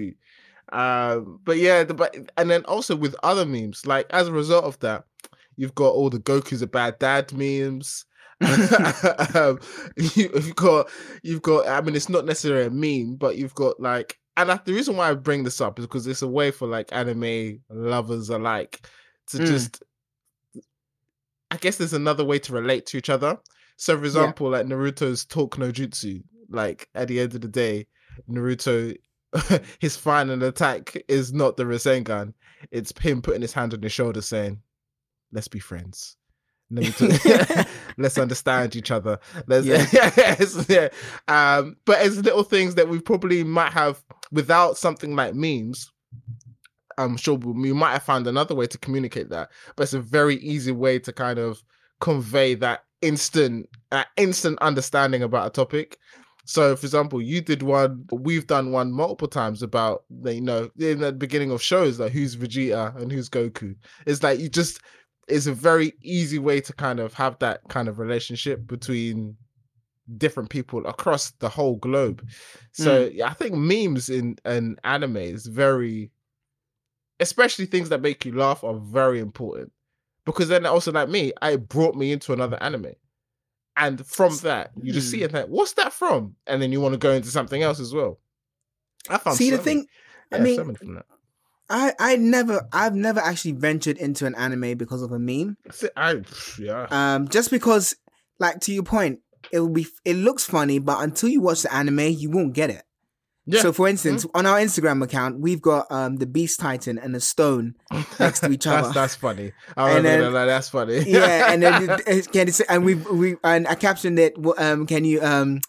Um, 0.70 1.40
but 1.44 1.56
yeah, 1.56 1.82
the, 1.84 1.94
but 1.94 2.14
and 2.36 2.50
then 2.50 2.64
also 2.66 2.94
with 2.94 3.16
other 3.22 3.46
memes, 3.46 3.86
like 3.86 4.06
as 4.10 4.28
a 4.28 4.32
result 4.32 4.64
of 4.64 4.78
that, 4.80 5.04
you've 5.56 5.74
got 5.74 5.94
all 5.94 6.10
the 6.10 6.18
Goku's 6.18 6.62
a 6.62 6.66
bad 6.66 6.98
dad 6.98 7.32
memes. 7.32 8.04
um, 9.34 9.58
you, 9.96 10.30
you've 10.34 10.54
got 10.54 10.88
you've 11.22 11.42
got. 11.42 11.66
I 11.66 11.80
mean, 11.80 11.96
it's 11.96 12.08
not 12.08 12.24
necessarily 12.26 12.66
a 12.66 12.70
meme, 12.70 13.16
but 13.16 13.36
you've 13.36 13.54
got 13.54 13.80
like, 13.80 14.18
and 14.38 14.50
I, 14.52 14.60
the 14.64 14.72
reason 14.72 14.96
why 14.96 15.10
I 15.10 15.14
bring 15.14 15.44
this 15.44 15.60
up 15.60 15.78
is 15.78 15.84
because 15.86 16.06
it's 16.06 16.22
a 16.22 16.28
way 16.28 16.50
for 16.50 16.66
like 16.66 16.88
anime 16.92 17.60
lovers 17.68 18.30
alike 18.30 18.80
to 19.28 19.38
Mm. 19.38 19.46
just. 19.46 19.82
I 21.50 21.56
guess 21.56 21.76
there's 21.76 21.94
another 21.94 22.24
way 22.24 22.38
to 22.40 22.52
relate 22.52 22.86
to 22.86 22.98
each 22.98 23.08
other. 23.08 23.38
So, 23.76 23.96
for 23.98 24.04
example, 24.04 24.50
like 24.50 24.66
Naruto's 24.66 25.24
talk 25.24 25.56
no 25.58 25.70
jutsu, 25.72 26.22
like 26.50 26.88
at 26.94 27.08
the 27.08 27.20
end 27.20 27.34
of 27.34 27.40
the 27.40 27.48
day, 27.48 27.86
Naruto, 28.28 28.94
his 29.80 29.96
final 29.96 30.42
attack 30.44 30.96
is 31.08 31.32
not 31.32 31.56
the 31.56 31.64
Rasengan. 31.64 32.34
It's 32.70 32.92
him 33.00 33.22
putting 33.22 33.40
his 33.42 33.52
hand 33.52 33.72
on 33.72 33.80
his 33.82 33.92
shoulder 33.92 34.20
saying, 34.20 34.60
let's 35.32 35.48
be 35.48 35.58
friends. 35.60 36.16
Let 36.70 36.84
me 36.84 36.90
t- 36.90 37.62
let's 37.98 38.18
understand 38.18 38.76
each 38.76 38.90
other. 38.90 39.18
Let's, 39.46 39.64
Yeah. 39.66 39.86
yes, 39.92 40.66
yeah. 40.68 40.88
Um, 41.28 41.76
but 41.86 42.04
it's 42.04 42.16
little 42.16 42.42
things 42.42 42.74
that 42.74 42.88
we 42.90 43.00
probably 43.00 43.42
might 43.42 43.72
have 43.72 44.02
without 44.32 44.76
something 44.76 45.16
like 45.16 45.34
memes. 45.34 45.90
I'm 46.96 47.16
sure 47.16 47.36
we 47.36 47.72
might 47.72 47.92
have 47.92 48.02
found 48.02 48.26
another 48.26 48.54
way 48.54 48.66
to 48.66 48.78
communicate 48.78 49.30
that, 49.30 49.50
but 49.76 49.84
it's 49.84 49.94
a 49.94 50.00
very 50.00 50.36
easy 50.36 50.72
way 50.72 50.98
to 50.98 51.12
kind 51.12 51.38
of 51.38 51.62
convey 52.00 52.54
that 52.54 52.84
instant, 53.02 53.68
uh, 53.92 54.04
instant 54.16 54.58
understanding 54.60 55.22
about 55.22 55.46
a 55.46 55.50
topic. 55.50 55.98
So, 56.44 56.74
for 56.74 56.86
example, 56.86 57.20
you 57.22 57.40
did 57.40 57.62
one, 57.62 58.04
we've 58.10 58.46
done 58.46 58.72
one 58.72 58.90
multiple 58.90 59.28
times 59.28 59.62
about, 59.62 60.04
you 60.24 60.40
know, 60.40 60.70
in 60.78 61.00
the 61.00 61.12
beginning 61.12 61.50
of 61.50 61.62
shows, 61.62 62.00
like 62.00 62.10
who's 62.10 62.36
Vegeta 62.36 62.96
and 62.96 63.12
who's 63.12 63.28
Goku. 63.28 63.76
It's 64.06 64.22
like 64.22 64.40
you 64.40 64.48
just, 64.48 64.80
it's 65.28 65.46
a 65.46 65.52
very 65.52 65.92
easy 66.02 66.38
way 66.38 66.60
to 66.62 66.72
kind 66.72 67.00
of 67.00 67.12
have 67.14 67.38
that 67.40 67.60
kind 67.68 67.86
of 67.86 67.98
relationship 67.98 68.66
between 68.66 69.36
different 70.16 70.48
people 70.50 70.86
across 70.86 71.32
the 71.32 71.48
whole 71.48 71.76
globe. 71.76 72.26
So, 72.72 73.10
yeah, 73.12 73.28
I 73.28 73.34
think 73.34 73.54
memes 73.54 74.08
in 74.08 74.36
an 74.44 74.76
anime 74.84 75.16
is 75.18 75.46
very, 75.46 76.10
especially 77.20 77.66
things 77.66 77.88
that 77.88 78.00
make 78.02 78.24
you 78.24 78.32
laugh, 78.36 78.64
are 78.64 78.74
very 78.78 79.18
important 79.20 79.72
because 80.24 80.48
then 80.48 80.64
also 80.66 80.92
like 80.92 81.08
me, 81.08 81.32
it 81.42 81.68
brought 81.68 81.94
me 81.94 82.12
into 82.12 82.32
another 82.32 82.62
anime. 82.62 82.92
And 83.76 84.04
from 84.06 84.36
that, 84.38 84.72
you 84.82 84.92
just 84.92 85.10
see 85.10 85.18
Hmm. 85.18 85.24
it 85.24 85.32
like, 85.32 85.46
what's 85.46 85.74
that 85.74 85.92
from? 85.92 86.34
And 86.46 86.60
then 86.60 86.72
you 86.72 86.80
want 86.80 86.94
to 86.94 86.98
go 86.98 87.12
into 87.12 87.28
something 87.28 87.62
else 87.62 87.78
as 87.78 87.94
well. 87.94 88.18
I 89.08 89.18
found 89.18 89.36
See 89.36 89.50
so 89.50 89.56
the 89.56 89.62
many- 89.62 89.80
thing, 89.80 89.86
yeah, 90.32 90.38
I 90.38 90.40
mean, 90.40 90.56
so 90.56 90.74
from 90.74 90.94
that. 90.96 91.06
I 91.70 91.92
I 91.98 92.16
never 92.16 92.66
I've 92.72 92.94
never 92.94 93.20
actually 93.20 93.52
ventured 93.52 93.98
into 93.98 94.24
an 94.26 94.34
anime 94.34 94.76
because 94.78 95.02
of 95.02 95.12
a 95.12 95.18
meme. 95.18 95.56
I 95.96 96.22
yeah. 96.58 96.86
Um, 96.90 97.28
just 97.28 97.50
because, 97.50 97.94
like 98.38 98.60
to 98.60 98.72
your 98.72 98.82
point, 98.82 99.20
it 99.52 99.60
will 99.60 99.68
be 99.70 99.86
it 100.04 100.14
looks 100.16 100.44
funny, 100.44 100.78
but 100.78 101.02
until 101.02 101.28
you 101.28 101.40
watch 101.40 101.62
the 101.62 101.72
anime, 101.74 102.00
you 102.00 102.30
won't 102.30 102.52
get 102.54 102.70
it. 102.70 102.82
Yeah. 103.50 103.62
So, 103.62 103.72
for 103.72 103.88
instance, 103.88 104.26
on 104.34 104.44
our 104.44 104.58
Instagram 104.58 105.02
account, 105.02 105.40
we've 105.40 105.62
got 105.62 105.86
um 105.90 106.16
the 106.16 106.26
Beast 106.26 106.60
Titan 106.60 106.98
and 106.98 107.14
the 107.14 107.20
Stone 107.20 107.76
next 108.20 108.40
to 108.40 108.50
each 108.50 108.66
other. 108.66 108.82
that's 108.82 108.94
that's 108.94 109.14
funny. 109.14 109.52
I 109.76 109.92
And 109.92 110.04
then- 110.04 110.32
that. 110.34 110.44
That's 110.44 110.68
funny. 110.68 110.98
yeah, 111.06 111.50
and 111.52 111.62
then 111.62 111.86
can 112.24 112.48
it, 112.48 112.60
and 112.68 112.84
we 112.84 112.94
we 112.96 113.36
and 113.42 113.66
I 113.66 113.74
captioned 113.74 114.18
it. 114.18 114.34
Um, 114.58 114.86
can 114.86 115.04
you 115.06 115.22
um, 115.22 115.62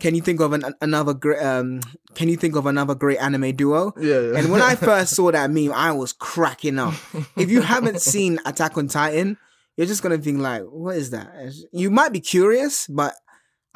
can 0.00 0.14
you 0.14 0.22
think 0.22 0.40
of 0.40 0.54
an, 0.54 0.74
another 0.80 1.12
great 1.12 1.42
um, 1.42 1.80
can 2.14 2.28
you 2.30 2.36
think 2.38 2.56
of 2.56 2.64
another 2.64 2.94
great 2.94 3.18
anime 3.18 3.54
duo? 3.54 3.92
yeah, 4.00 4.20
yeah. 4.20 4.38
And 4.38 4.50
when 4.50 4.62
I 4.62 4.74
first 4.74 5.14
saw 5.14 5.30
that 5.30 5.50
meme, 5.56 5.72
I 5.74 5.92
was 5.92 6.14
cracking 6.14 6.78
up. 6.78 6.94
If 7.36 7.50
you 7.50 7.60
haven't 7.60 8.00
seen 8.00 8.38
Attack 8.46 8.78
on 8.78 8.88
Titan, 8.88 9.36
you're 9.78 9.86
just 9.86 10.02
gonna 10.02 10.18
think 10.18 10.40
like, 10.40 10.62
what 10.64 10.96
is 10.96 11.10
that? 11.10 11.32
You 11.72 11.88
might 11.88 12.12
be 12.12 12.18
curious, 12.18 12.88
but 12.88 13.14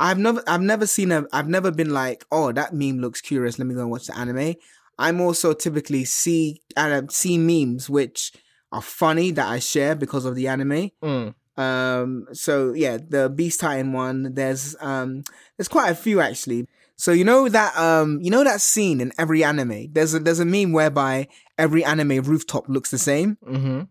I've 0.00 0.18
never 0.18 0.42
I've 0.48 0.60
never 0.60 0.84
seen 0.84 1.12
a 1.12 1.24
I've 1.32 1.48
never 1.48 1.70
been 1.70 1.90
like, 1.90 2.24
oh, 2.32 2.50
that 2.50 2.74
meme 2.74 2.98
looks 2.98 3.20
curious. 3.20 3.56
Let 3.56 3.68
me 3.68 3.74
go 3.76 3.82
and 3.82 3.90
watch 3.90 4.08
the 4.08 4.18
anime. 4.18 4.56
I'm 4.98 5.20
also 5.20 5.54
typically 5.54 6.04
see 6.04 6.60
uh, 6.76 7.02
see 7.08 7.38
memes 7.38 7.88
which 7.88 8.32
are 8.72 8.82
funny 8.82 9.30
that 9.30 9.46
I 9.46 9.60
share 9.60 9.94
because 9.94 10.24
of 10.24 10.34
the 10.34 10.48
anime. 10.48 10.90
Mm. 11.04 11.34
Um, 11.56 12.26
so 12.32 12.72
yeah, 12.72 12.98
the 13.08 13.30
Beast 13.30 13.60
Titan 13.60 13.92
one. 13.92 14.34
There's 14.34 14.74
um, 14.80 15.22
there's 15.56 15.68
quite 15.68 15.90
a 15.90 15.94
few 15.94 16.20
actually. 16.20 16.66
So 16.96 17.12
you 17.12 17.22
know 17.22 17.48
that 17.48 17.76
um, 17.78 18.18
you 18.22 18.32
know 18.32 18.42
that 18.42 18.60
scene 18.60 19.00
in 19.00 19.12
every 19.18 19.44
anime. 19.44 19.92
There's 19.92 20.14
a 20.14 20.18
there's 20.18 20.40
a 20.40 20.44
meme 20.44 20.72
whereby 20.72 21.28
every 21.56 21.84
anime 21.84 22.22
rooftop 22.22 22.68
looks 22.68 22.90
the 22.90 22.98
same. 22.98 23.38
hmm 23.46 23.82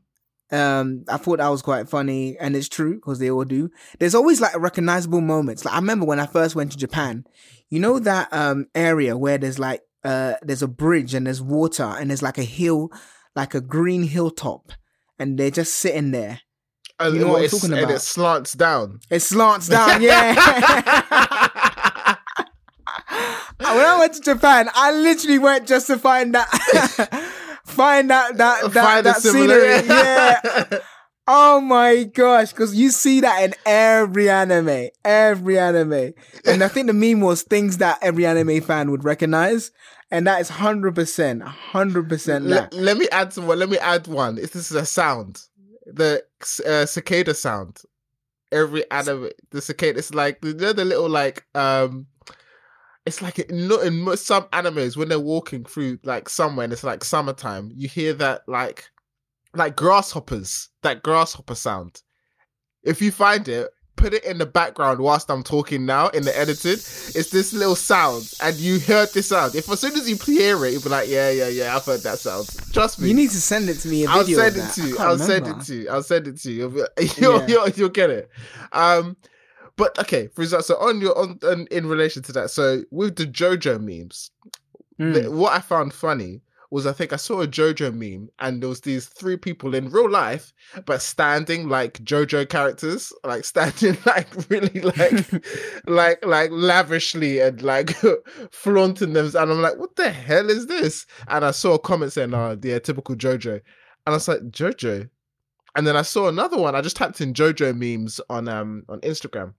Um, 0.51 1.05
I 1.07 1.17
thought 1.17 1.37
that 1.37 1.47
was 1.47 1.61
quite 1.61 1.89
funny, 1.89 2.37
and 2.39 2.55
it's 2.55 2.67
true 2.67 2.95
because 2.95 3.19
they 3.19 3.29
all 3.29 3.45
do. 3.45 3.69
There's 3.99 4.15
always 4.15 4.41
like 4.41 4.57
recognizable 4.57 5.21
moments. 5.21 5.65
Like 5.65 5.73
I 5.73 5.77
remember 5.77 6.05
when 6.05 6.19
I 6.19 6.25
first 6.25 6.55
went 6.55 6.71
to 6.73 6.77
Japan. 6.77 7.25
You 7.69 7.79
know 7.79 7.99
that 7.99 8.27
um 8.33 8.67
area 8.75 9.17
where 9.17 9.37
there's 9.37 9.59
like 9.59 9.81
uh 10.03 10.33
there's 10.41 10.61
a 10.61 10.67
bridge 10.67 11.13
and 11.13 11.25
there's 11.25 11.41
water 11.41 11.83
and 11.83 12.09
there's 12.09 12.21
like 12.21 12.37
a 12.37 12.43
hill, 12.43 12.91
like 13.35 13.53
a 13.53 13.61
green 13.61 14.03
hilltop, 14.03 14.71
and 15.17 15.37
they're 15.37 15.51
just 15.51 15.75
sitting 15.75 16.11
there. 16.11 16.41
And, 16.99 17.15
You 17.15 17.21
know 17.21 17.27
what 17.29 17.43
I'm 17.43 17.49
talking 17.49 17.73
and 17.73 17.89
it 17.89 18.01
slants 18.01 18.53
down. 18.53 18.99
It 19.09 19.21
slants 19.21 19.69
down, 19.69 20.01
yeah. 20.01 20.33
when 23.75 23.85
I 23.85 23.97
went 23.99 24.13
to 24.13 24.21
Japan, 24.21 24.69
I 24.73 24.91
literally 24.91 25.39
went 25.39 25.67
just 25.67 25.87
to 25.87 25.97
find 25.97 26.35
that, 26.35 26.47
find 27.71 28.09
that 28.09 28.37
that 28.37 28.73
that, 28.73 29.03
that 29.03 29.21
scenery. 29.21 29.85
Yeah. 29.87 30.79
Oh 31.27 31.61
my 31.61 32.03
gosh, 32.03 32.51
because 32.51 32.75
you 32.75 32.89
see 32.89 33.21
that 33.21 33.43
in 33.43 33.53
every 33.65 34.29
anime, 34.29 34.89
every 35.05 35.57
anime, 35.57 36.13
and 36.45 36.63
I 36.63 36.67
think 36.67 36.87
the 36.87 36.93
meme 36.93 37.21
was 37.21 37.43
things 37.43 37.77
that 37.77 37.99
every 38.01 38.25
anime 38.25 38.59
fan 38.61 38.89
would 38.89 39.03
recognize, 39.03 39.71
and 40.09 40.25
that 40.25 40.41
is 40.41 40.49
hundred 40.49 40.95
percent, 40.95 41.43
hundred 41.43 42.09
percent 42.09 42.45
let, 42.45 42.73
let 42.73 42.97
me 42.97 43.07
add 43.11 43.31
some. 43.31 43.47
Let 43.47 43.69
me 43.69 43.77
add 43.77 44.07
one. 44.07 44.35
This 44.35 44.55
is 44.55 44.71
a 44.71 44.85
sound, 44.85 45.41
the 45.85 46.23
uh, 46.65 46.85
cicada 46.85 47.33
sound. 47.33 47.77
Every 48.51 48.89
anime, 48.91 49.29
the 49.51 49.61
cicada. 49.61 49.99
It's 49.99 50.13
like 50.13 50.43
you 50.43 50.53
know 50.55 50.73
the 50.73 50.85
little 50.85 51.07
like 51.09 51.45
um. 51.55 52.07
It's 53.05 53.21
like 53.21 53.39
in, 53.39 53.71
in 53.71 54.17
some 54.17 54.43
animes 54.45 54.95
when 54.95 55.09
they're 55.09 55.19
walking 55.19 55.63
through 55.65 55.99
like 56.03 56.29
somewhere 56.29 56.65
and 56.65 56.73
it's 56.73 56.83
like 56.83 57.03
summertime. 57.03 57.71
You 57.75 57.87
hear 57.87 58.13
that 58.13 58.41
like 58.47 58.85
like 59.55 59.75
grasshoppers. 59.75 60.69
That 60.83 61.03
grasshopper 61.03 61.55
sound. 61.55 62.01
If 62.83 63.01
you 63.01 63.11
find 63.11 63.47
it, 63.47 63.69
put 63.95 64.13
it 64.13 64.23
in 64.23 64.37
the 64.39 64.45
background 64.45 64.99
whilst 64.99 65.29
I'm 65.29 65.43
talking 65.43 65.85
now 65.85 66.07
in 66.09 66.23
the 66.23 66.35
edited. 66.37 66.73
It's 66.79 67.29
this 67.29 67.53
little 67.53 67.75
sound, 67.75 68.33
and 68.41 68.55
you 68.55 68.79
heard 68.79 69.09
this 69.13 69.27
sound. 69.27 69.53
If 69.55 69.69
as 69.69 69.79
soon 69.79 69.93
as 69.93 70.09
you 70.09 70.15
hear 70.15 70.63
it, 70.65 70.71
you'll 70.73 70.81
be 70.81 70.89
like, 70.89 71.07
yeah, 71.09 71.29
yeah, 71.29 71.47
yeah, 71.49 71.75
I've 71.75 71.85
heard 71.85 72.01
that 72.01 72.17
sound. 72.19 72.47
Trust 72.73 72.99
me. 72.99 73.09
You 73.09 73.13
need 73.13 73.29
to 73.29 73.41
send 73.41 73.69
it 73.69 73.75
to 73.79 73.87
me. 73.87 74.05
I'll 74.07 74.25
send 74.25 74.57
it 74.57 74.71
to 74.73 74.87
you. 74.87 74.97
I'll 74.97 75.17
send 75.19 75.47
it 75.47 75.59
to 75.65 75.75
you. 75.75 75.89
I'll 75.89 76.03
send 76.03 76.27
it 76.27 76.37
to 76.41 76.51
you. 76.51 76.57
You'll, 76.57 76.69
be, 76.69 76.81
you'll, 77.17 77.39
Yeah. 77.41 77.47
you'll, 77.47 77.69
you'll 77.69 77.89
get 77.89 78.09
it. 78.09 78.29
Um, 78.73 79.17
but 79.81 79.97
okay, 79.99 80.27
for 80.35 80.41
example, 80.43 80.63
so 80.63 80.75
on 80.77 81.01
your 81.01 81.17
on, 81.17 81.39
on 81.43 81.67
in 81.71 81.85
relation 81.87 82.21
to 82.23 82.31
that, 82.33 82.51
so 82.51 82.83
with 82.91 83.15
the 83.15 83.25
JoJo 83.25 83.79
memes, 83.81 84.31
Mm. 84.99 85.13
the- 85.15 85.31
what 85.31 85.53
I 85.53 85.59
found 85.59 85.93
funny 85.93 86.41
was 86.69 86.85
I 86.85 86.93
think 86.93 87.11
I 87.11 87.17
saw 87.17 87.41
a 87.41 87.47
JoJo 87.47 87.89
meme 87.93 88.29
and 88.39 88.61
there 88.61 88.69
was 88.69 88.81
these 88.81 89.07
three 89.07 89.35
people 89.35 89.73
in 89.75 89.89
real 89.89 90.09
life, 90.09 90.53
but 90.85 91.01
standing 91.01 91.67
like 91.67 91.93
JoJo 92.03 92.47
characters, 92.49 93.11
like 93.25 93.43
standing 93.43 93.97
like 94.05 94.27
really 94.49 94.79
like 94.81 95.25
like 95.87 96.25
like 96.25 96.49
lavishly 96.51 97.39
and 97.39 97.61
like 97.61 97.89
flaunting 98.51 99.13
them. 99.13 99.25
And 99.25 99.51
I'm 99.51 99.61
like, 99.61 99.77
what 99.77 99.95
the 99.95 100.09
hell 100.11 100.49
is 100.49 100.67
this? 100.67 101.05
And 101.27 101.43
I 101.43 101.51
saw 101.51 101.73
a 101.73 101.79
comment 101.79 102.13
saying, 102.13 102.33
"Oh, 102.33 102.57
yeah, 102.61 102.79
typical 102.79 103.15
JoJo," 103.15 103.53
and 103.53 103.61
I 104.05 104.11
was 104.11 104.27
like, 104.27 104.41
JoJo. 104.59 105.09
And 105.75 105.87
then 105.87 105.95
I 105.97 106.01
saw 106.03 106.27
another 106.27 106.57
one. 106.57 106.75
I 106.75 106.81
just 106.81 106.97
typed 106.97 107.21
in 107.21 107.33
JoJo 107.33 107.75
memes 107.75 108.21
on 108.29 108.47
um 108.47 108.83
on 108.87 108.99
Instagram 109.01 109.53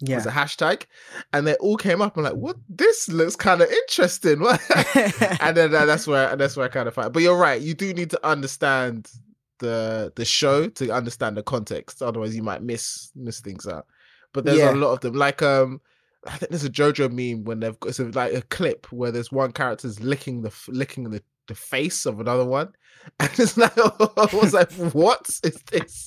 yeah. 0.00 0.16
as 0.16 0.26
a 0.26 0.30
hashtag, 0.30 0.84
and 1.32 1.46
they 1.46 1.54
all 1.56 1.76
came 1.76 2.00
up. 2.02 2.16
I'm 2.16 2.24
like, 2.24 2.34
what? 2.34 2.56
This 2.68 3.08
looks 3.08 3.36
kind 3.36 3.60
of 3.60 3.70
interesting. 3.70 4.44
and 5.40 5.56
then 5.56 5.74
uh, 5.74 5.84
that's 5.86 6.06
where 6.06 6.34
that's 6.36 6.56
where 6.56 6.66
I 6.66 6.68
kind 6.68 6.88
of 6.88 6.94
find. 6.94 7.12
But 7.12 7.22
you're 7.22 7.36
right. 7.36 7.60
You 7.60 7.74
do 7.74 7.92
need 7.92 8.10
to 8.10 8.26
understand 8.26 9.10
the 9.58 10.12
the 10.16 10.24
show 10.24 10.68
to 10.68 10.90
understand 10.90 11.36
the 11.36 11.42
context. 11.42 12.02
Otherwise, 12.02 12.34
you 12.34 12.42
might 12.42 12.62
miss 12.62 13.10
miss 13.14 13.40
things 13.40 13.66
out. 13.66 13.86
But 14.32 14.44
there's 14.44 14.58
Yeah. 14.58 14.72
a 14.72 14.74
lot 14.74 14.92
of 14.92 15.00
them. 15.00 15.14
Like 15.14 15.42
um, 15.42 15.80
I 16.26 16.36
think 16.36 16.50
there's 16.50 16.64
a 16.64 16.70
JoJo 16.70 17.10
meme 17.10 17.44
when 17.44 17.60
they've 17.60 17.78
got 17.80 17.98
like 18.14 18.34
a 18.34 18.42
clip 18.42 18.90
where 18.92 19.10
there's 19.10 19.32
one 19.32 19.52
character's 19.52 20.00
licking 20.00 20.42
the 20.42 20.52
licking 20.68 21.10
the 21.10 21.22
the 21.48 21.54
face 21.54 22.06
of 22.06 22.20
another 22.20 22.44
one, 22.44 22.68
and 23.20 23.30
it's 23.38 23.56
like 23.56 23.72
I 23.78 24.28
was 24.32 24.54
like, 24.54 24.72
what 24.92 25.28
is 25.44 25.62
this? 25.70 26.06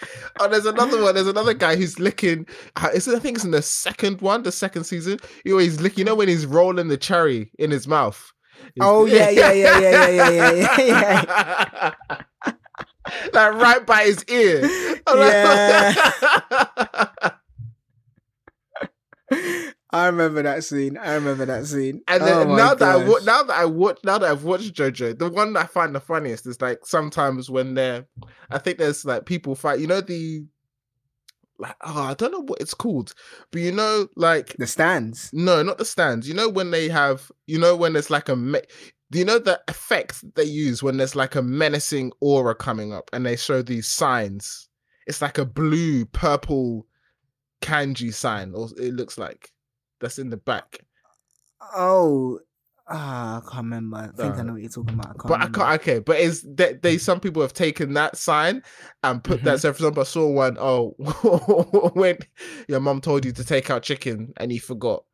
oh, 0.40 0.48
there's 0.48 0.66
another 0.66 1.02
one. 1.02 1.14
There's 1.14 1.26
another 1.26 1.54
guy 1.54 1.76
who's 1.76 1.98
licking. 1.98 2.46
Uh, 2.76 2.90
I 2.94 2.98
think 2.98 3.36
it's 3.36 3.44
in 3.44 3.50
the 3.50 3.62
second 3.62 4.20
one, 4.20 4.42
the 4.42 4.52
second 4.52 4.84
season. 4.84 5.18
He 5.44 5.52
always 5.52 5.80
licking. 5.80 6.00
You 6.00 6.04
know 6.04 6.14
when 6.14 6.28
he's 6.28 6.46
rolling 6.46 6.88
the 6.88 6.96
cherry 6.96 7.50
in 7.58 7.70
his 7.70 7.88
mouth. 7.88 8.32
He's, 8.74 8.82
oh 8.82 9.06
yeah, 9.06 9.30
yeah, 9.30 9.52
yeah, 9.52 9.78
yeah, 9.78 10.08
yeah, 10.08 10.30
yeah, 10.30 10.50
yeah. 10.78 11.94
yeah. 12.46 12.52
like 13.32 13.54
right 13.54 13.86
by 13.86 14.04
his 14.04 14.24
ear. 14.24 14.68
Yeah. 15.08 15.94
I 19.96 20.06
remember 20.06 20.42
that 20.42 20.62
scene. 20.64 20.98
I 20.98 21.14
remember 21.14 21.46
that 21.46 21.66
scene. 21.66 22.02
And 22.06 22.22
then 22.22 22.48
Oh 22.50 22.56
now 22.56 22.74
that 22.74 22.88
I 22.88 22.96
wa- 23.08 23.20
now 23.24 23.42
that 23.42 23.56
I 23.56 23.64
watch 23.64 23.98
now 24.04 24.18
that 24.18 24.30
I've 24.30 24.44
watched 24.44 24.74
JoJo, 24.74 25.18
the 25.18 25.30
one 25.30 25.54
that 25.54 25.64
I 25.64 25.66
find 25.66 25.94
the 25.94 26.00
funniest 26.00 26.46
is 26.46 26.60
like 26.60 26.80
sometimes 26.84 27.48
when 27.48 27.74
they're, 27.74 28.06
I 28.50 28.58
think 28.58 28.78
there's 28.78 29.04
like 29.04 29.24
people 29.24 29.54
fight. 29.54 29.80
You 29.80 29.86
know 29.86 30.02
the, 30.02 30.44
like 31.58 31.76
oh 31.82 32.02
I 32.02 32.14
don't 32.14 32.32
know 32.32 32.42
what 32.42 32.60
it's 32.60 32.74
called, 32.74 33.14
but 33.50 33.62
you 33.62 33.72
know 33.72 34.08
like 34.16 34.54
the 34.58 34.66
stands. 34.66 35.30
No, 35.32 35.62
not 35.62 35.78
the 35.78 35.84
stands. 35.84 36.28
You 36.28 36.34
know 36.34 36.48
when 36.48 36.70
they 36.70 36.88
have, 36.88 37.32
you 37.46 37.58
know 37.58 37.74
when 37.74 37.94
there's 37.94 38.10
like 38.10 38.28
a, 38.28 38.36
me- 38.36 38.60
do 39.10 39.18
you 39.18 39.24
know 39.24 39.38
the 39.38 39.60
effect 39.68 40.22
they 40.34 40.44
use 40.44 40.82
when 40.82 40.98
there's 40.98 41.16
like 41.16 41.36
a 41.36 41.42
menacing 41.42 42.12
aura 42.20 42.54
coming 42.54 42.92
up 42.92 43.08
and 43.12 43.24
they 43.24 43.36
show 43.36 43.62
these 43.62 43.86
signs? 43.86 44.68
It's 45.06 45.22
like 45.22 45.38
a 45.38 45.44
blue, 45.46 46.04
purple 46.06 46.86
kanji 47.62 48.12
sign, 48.12 48.52
or 48.54 48.68
it 48.76 48.92
looks 48.92 49.16
like 49.16 49.52
that's 50.00 50.18
in 50.18 50.30
the 50.30 50.36
back. 50.36 50.84
Oh, 51.74 52.40
ah, 52.88 53.38
I 53.38 53.40
can't 53.40 53.64
remember. 53.64 53.96
I 53.96 54.22
think 54.22 54.36
I 54.36 54.42
know 54.42 54.52
what 54.52 54.62
you're 54.62 54.70
talking 54.70 54.94
about. 54.94 55.06
I 55.06 55.12
can't 55.12 55.28
But 55.28 55.40
I 55.40 55.48
can't. 55.48 55.80
Okay, 55.80 55.98
but 55.98 56.18
is 56.18 56.42
that 56.56 56.82
they? 56.82 56.98
Some 56.98 57.20
people 57.20 57.42
have 57.42 57.52
taken 57.52 57.94
that 57.94 58.16
sign 58.16 58.62
and 59.02 59.22
put 59.22 59.42
that. 59.44 59.60
So, 59.60 59.72
for 59.72 59.76
example, 59.76 60.02
I 60.02 60.04
saw 60.04 60.28
one. 60.28 60.56
Oh, 60.58 60.94
when 61.94 62.18
your 62.68 62.80
mom 62.80 63.00
told 63.00 63.24
you 63.24 63.32
to 63.32 63.44
take 63.44 63.70
out 63.70 63.82
chicken 63.82 64.32
and 64.36 64.52
you 64.52 64.60
forgot, 64.60 65.04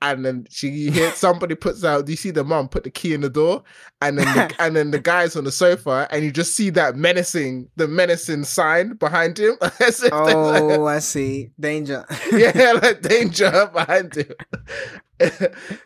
and 0.00 0.24
then 0.24 0.46
she 0.50 0.68
you 0.68 0.90
hear 0.92 1.10
somebody 1.12 1.54
puts 1.54 1.82
out. 1.84 2.08
You 2.08 2.16
see 2.16 2.30
the 2.30 2.44
mom 2.44 2.68
put 2.68 2.84
the 2.84 2.90
key 2.90 3.14
in 3.14 3.20
the 3.20 3.30
door, 3.30 3.62
and 4.00 4.18
then 4.18 4.26
the, 4.34 4.54
and 4.62 4.76
then 4.76 4.90
the 4.90 4.98
guy's 5.00 5.34
on 5.36 5.44
the 5.44 5.52
sofa, 5.52 6.06
and 6.10 6.24
you 6.24 6.30
just 6.30 6.54
see 6.54 6.70
that 6.70 6.96
menacing, 6.96 7.68
the 7.76 7.88
menacing 7.88 8.44
sign 8.44 8.94
behind 8.94 9.38
him. 9.38 9.56
As 9.80 10.02
like- 10.02 10.12
Oh, 10.12 10.86
I 10.86 11.00
see. 11.00 11.50
Danger. 11.58 12.04
yeah, 12.32 12.78
like 12.82 13.02
danger 13.02 13.70
behind 13.72 14.14
him. 14.14 14.32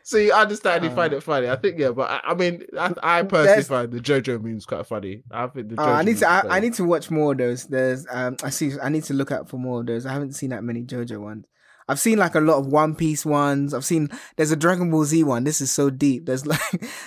so 0.02 0.18
you 0.18 0.32
understand, 0.32 0.84
you 0.84 0.90
Uh, 0.90 0.94
find 0.94 1.12
it 1.14 1.22
funny. 1.22 1.48
I 1.48 1.56
think, 1.56 1.78
yeah, 1.78 1.90
but 1.90 2.10
I, 2.10 2.20
I 2.24 2.34
mean, 2.34 2.64
I, 2.78 2.92
I 3.02 3.22
personally 3.22 3.62
find 3.62 3.90
the 3.90 3.98
JoJo 3.98 4.42
memes 4.42 4.66
quite 4.66 4.86
funny. 4.86 5.22
I 5.30 5.46
think 5.46 5.70
the 5.70 5.76
Oh, 5.80 5.84
JoJo 5.86 5.94
I 5.94 6.02
need 6.02 6.18
to. 6.18 6.28
I, 6.28 6.56
I 6.56 6.60
need 6.60 6.74
to 6.74 6.84
watch 6.84 7.10
more 7.10 7.32
of 7.32 7.38
those. 7.38 7.64
There's. 7.64 8.06
Um. 8.10 8.36
I 8.42 8.50
see. 8.50 8.72
I 8.82 8.88
need 8.90 9.04
to 9.04 9.14
look 9.14 9.32
out 9.32 9.48
for 9.48 9.56
more 9.56 9.80
of 9.80 9.86
those. 9.86 10.04
I 10.04 10.12
haven't 10.12 10.34
seen 10.34 10.50
that 10.50 10.62
many 10.62 10.82
JoJo 10.82 11.18
ones. 11.18 11.46
I've 11.88 11.98
seen 12.00 12.18
like 12.18 12.34
a 12.34 12.40
lot 12.40 12.58
of 12.58 12.66
One 12.66 12.94
Piece 12.94 13.26
ones. 13.26 13.74
I've 13.74 13.84
seen 13.84 14.08
there's 14.36 14.50
a 14.52 14.56
Dragon 14.56 14.90
Ball 14.90 15.04
Z 15.04 15.24
one. 15.24 15.44
This 15.44 15.60
is 15.60 15.70
so 15.70 15.90
deep. 15.90 16.26
There's 16.26 16.46
like 16.52 16.60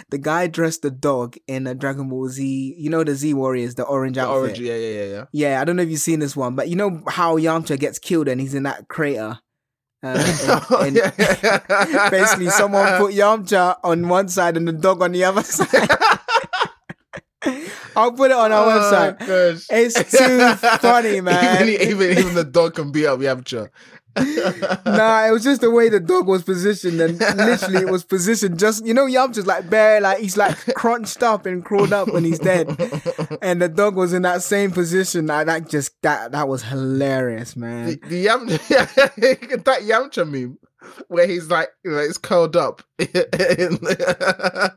the 0.10 0.18
guy 0.18 0.48
dressed 0.48 0.82
the 0.82 0.92
dog 0.92 1.38
in 1.48 1.66
a 1.68 1.74
Dragon 1.76 2.10
Ball 2.10 2.28
Z. 2.30 2.76
You 2.78 2.90
know 2.90 3.04
the 3.04 3.16
Z 3.16 3.34
Warriors, 3.34 3.76
the 3.76 3.84
orange 3.84 4.16
The 4.16 4.22
outfit. 4.24 4.38
orange, 4.42 4.60
yeah, 4.60 4.76
yeah, 4.76 4.90
yeah, 5.00 5.06
yeah. 5.06 5.26
Yeah, 5.32 5.62
I 5.62 5.66
don't 5.66 5.76
know 5.76 5.84
if 5.84 5.90
you've 5.90 6.00
seen 6.00 6.20
this 6.20 6.36
one, 6.36 6.56
but 6.56 6.68
you 6.70 6.76
know 6.76 7.02
how 7.08 7.38
Yamcha 7.38 7.80
gets 7.80 8.00
killed 8.00 8.28
and 8.28 8.40
he's 8.42 8.54
in 8.54 8.64
that 8.64 8.88
crater. 8.88 9.40
Uh, 10.04 10.62
and- 10.82 10.98
and 10.98 11.12
basically, 12.12 12.50
someone 12.50 12.86
put 12.98 13.14
Yamcha 13.16 13.78
on 13.84 14.08
one 14.08 14.28
side 14.28 14.56
and 14.58 14.68
the 14.68 14.74
dog 14.74 15.02
on 15.02 15.14
the 15.14 15.24
other 15.24 15.42
side. 15.42 15.90
I'll 17.96 18.12
put 18.12 18.32
it 18.32 18.38
on 18.38 18.52
our 18.52 18.66
Oh, 18.66 18.70
website. 18.92 19.20
gosh. 19.20 19.66
It's 19.70 20.12
too 20.12 20.78
funny, 20.80 21.22
man. 21.22 21.70
Even, 21.70 21.88
even, 21.90 22.18
even 22.18 22.34
the 22.36 22.44
dog 22.44 22.74
can 22.76 22.92
beat 22.92 23.06
up 23.06 23.20
Yamcha. 23.20 23.70
Nah, 24.86 25.28
it 25.28 25.32
was 25.32 25.43
just 25.43 25.61
the 25.61 25.70
way 25.72 25.89
the 25.89 25.99
dog 25.99 26.28
was 26.28 26.43
positioned, 26.43 27.01
and 27.01 27.20
literally 27.20 27.80
it 27.82 27.89
was 27.91 28.03
positioned 28.05 28.57
just 28.59 28.86
you 28.86 28.93
know 28.93 29.05
Yamcha's 29.05 29.45
like 29.47 29.70
bare, 29.70 29.99
like 29.99 30.20
he's 30.20 30.38
like 30.38 30.57
crunched 30.76 31.22
up 31.24 31.45
and 31.45 31.66
crawled 31.66 31.91
up 31.93 32.07
when 32.11 32.24
he's 32.24 32.39
dead, 32.39 32.68
and 33.41 33.61
the 33.61 33.68
dog 33.70 33.95
was 33.95 34.13
in 34.13 34.22
that 34.22 34.41
same 34.41 34.72
position. 34.72 35.26
That, 35.26 35.47
that 35.47 35.70
just 35.70 35.91
that 36.03 36.32
that 36.32 36.47
was 36.47 36.63
hilarious, 36.63 37.53
the, 37.53 37.59
man. 37.59 37.99
the 38.07 38.18
Yam, 38.18 38.45
that 38.47 39.80
Yamcha 39.84 40.30
meme 40.30 40.57
where 41.07 41.28
he's 41.28 41.49
like, 41.49 41.70
you 41.84 41.91
know, 41.91 41.97
it's 41.97 42.18
curled 42.20 42.55
up 42.55 42.84
in 42.99 43.07
the, 43.11 44.76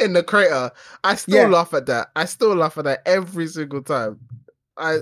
in 0.00 0.12
the 0.12 0.22
crater. 0.22 0.70
I 1.02 1.14
still 1.16 1.34
Yeah. 1.42 1.46
laugh 1.48 1.74
at 1.74 1.86
that. 1.86 2.08
I 2.16 2.24
still 2.26 2.54
laugh 2.54 2.78
at 2.78 2.84
that 2.84 3.02
every 3.06 3.48
single 3.48 3.82
time. 3.82 4.20
I 4.76 4.98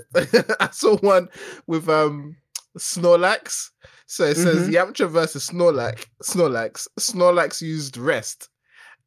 I 0.60 0.68
saw 0.72 0.96
one 0.98 1.28
with 1.66 1.88
um 1.88 2.36
Snorlax. 2.78 3.68
So 4.06 4.24
it 4.24 4.36
says 4.36 4.68
Mhm. 4.68 4.72
Yamcha 4.74 5.10
versus 5.10 5.48
Snorlax. 5.50 6.06
Snorlax. 6.22 6.86
Snorlax 7.00 7.60
used 7.62 7.96
rest. 7.96 8.48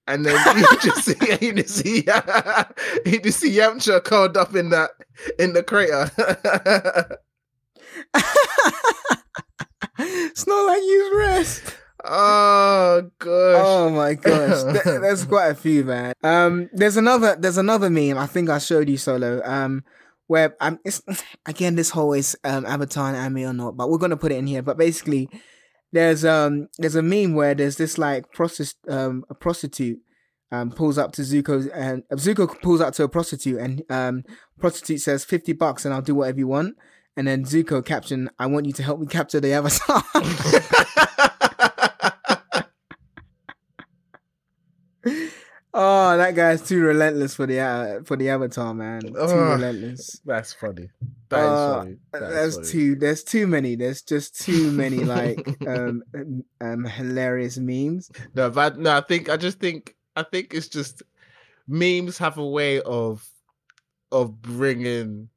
And 0.07 0.26
then 0.26 0.36
you 0.57 0.68
just 0.82 1.03
see 1.05 1.16
you 1.41 1.53
just 1.53 1.76
see 1.78 1.97
you 3.05 3.20
just 3.22 3.39
see 3.39 3.51
Yamcha 3.57 4.03
curled 4.03 4.38
up 4.38 4.55
in 4.55 4.70
that 4.70 4.91
in 5.39 5.53
the 5.53 5.63
crater. 5.63 6.09
Snorlax 9.99 10.76
use 10.86 11.16
rest. 11.18 11.63
oh 12.03 13.09
gosh. 13.20 13.61
Oh 13.66 13.89
my 13.89 14.13
gosh, 14.16 14.84
there's 14.84 15.26
quite 15.26 15.47
a 15.49 15.55
few, 15.55 15.84
man. 15.86 16.13
Um, 16.24 16.70
there's 16.74 16.97
another, 16.97 17.36
there's 17.39 17.57
another 17.57 17.89
meme. 17.89 18.18
I 18.18 18.28
think 18.28 18.49
I 18.49 18.57
showed 18.59 18.89
you 18.89 18.97
solo. 18.97 19.41
Um, 19.43 19.84
where 20.28 20.56
um, 20.60 20.80
it's 20.84 21.02
again 21.46 21.76
this 21.76 21.92
whole 21.92 22.14
is 22.14 22.38
um 22.44 22.66
Avatar 22.66 23.08
and 23.08 23.18
anime 23.18 23.50
or 23.50 23.54
not, 23.54 23.78
but 23.78 23.90
we're 23.90 23.98
gonna 23.98 24.18
put 24.18 24.32
it 24.32 24.38
in 24.38 24.48
here. 24.48 24.62
But 24.62 24.78
basically, 24.78 25.30
there's 25.92 26.26
um 26.26 26.68
there's 26.78 26.96
a 26.96 27.02
meme 27.02 27.34
where 27.34 27.56
there's 27.56 27.78
this 27.78 27.98
like 27.98 28.32
process 28.32 28.76
um 28.88 29.26
a 29.30 29.36
prostitute 29.36 30.00
um 30.52 30.72
pulls 30.72 30.98
up 30.98 31.12
to 31.14 31.22
Zuko 31.22 31.70
and 31.74 32.04
uh, 32.12 32.16
Zuko 32.16 32.62
pulls 32.62 32.82
up 32.82 32.94
to 32.96 33.04
a 33.04 33.10
prostitute 33.10 33.60
and 33.60 33.84
um 33.90 34.24
prostitute 34.60 35.02
says 35.02 35.26
fifty 35.26 35.54
bucks 35.54 35.86
and 35.86 35.94
I'll 35.94 36.02
do 36.02 36.16
whatever 36.16 36.40
you 36.40 36.48
want. 36.48 36.76
And 37.18 37.28
then 37.28 37.46
Zuko 37.46 37.86
caption, 37.86 38.30
I 38.38 38.48
want 38.48 38.66
you 38.66 38.74
to 38.74 38.84
help 38.84 39.00
me 39.00 39.08
capture 39.08 39.40
the 39.40 39.54
avatar. 39.54 40.04
Oh, 45.78 46.16
that 46.18 46.36
guy's 46.36 46.62
too 46.62 46.82
relentless 46.82 47.36
for 47.36 47.46
the 47.46 47.60
uh, 47.60 48.04
for 48.06 48.16
the 48.16 48.30
avatar, 48.30 48.74
man. 48.74 49.02
Too 49.02 49.18
Ugh. 49.18 49.60
relentless. 49.60 50.22
That's 50.26 50.54
funny. 50.54 50.90
That 51.30 51.52
is 51.52 51.60
Uh, 51.60 51.82
funny. 51.82 51.96
That 52.14 52.22
There's 52.22 52.56
funny. 52.56 52.68
too. 52.68 52.96
There's 52.96 53.24
too 53.26 53.46
many. 53.46 53.76
There's 53.76 54.02
just 54.02 54.40
too 54.40 54.72
many 54.72 55.04
like 55.04 55.38
um 55.68 56.02
um 56.62 56.86
hilarious 56.86 57.58
memes. 57.58 58.10
No, 58.36 58.50
but 58.50 58.80
no, 58.80 58.96
I 58.96 59.02
think 59.02 59.28
I 59.28 59.36
just 59.36 59.60
think 59.60 59.96
I 60.16 60.24
think 60.24 60.54
it's 60.54 60.70
just 60.70 61.04
memes 61.68 62.18
have 62.20 62.38
a 62.38 62.46
way 62.46 62.80
of 62.82 63.28
of 64.14 64.42
bringing 64.42 65.28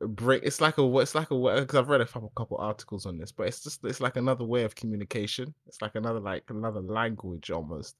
bring. 0.00 0.40
It's 0.44 0.60
like 0.60 0.78
a 0.78 0.98
it's 0.98 1.16
like 1.16 1.32
a 1.32 1.34
because 1.34 1.74
I've 1.80 1.88
read 1.88 2.00
a 2.00 2.06
couple 2.06 2.30
couple 2.36 2.58
articles 2.58 3.06
on 3.06 3.18
this, 3.18 3.32
but 3.32 3.48
it's 3.48 3.64
just 3.64 3.84
it's 3.84 4.00
like 4.00 4.14
another 4.14 4.44
way 4.44 4.62
of 4.62 4.76
communication. 4.76 5.52
It's 5.66 5.82
like 5.82 5.96
another 5.96 6.20
like 6.20 6.44
another 6.48 6.80
language 6.80 7.50
almost. 7.50 7.96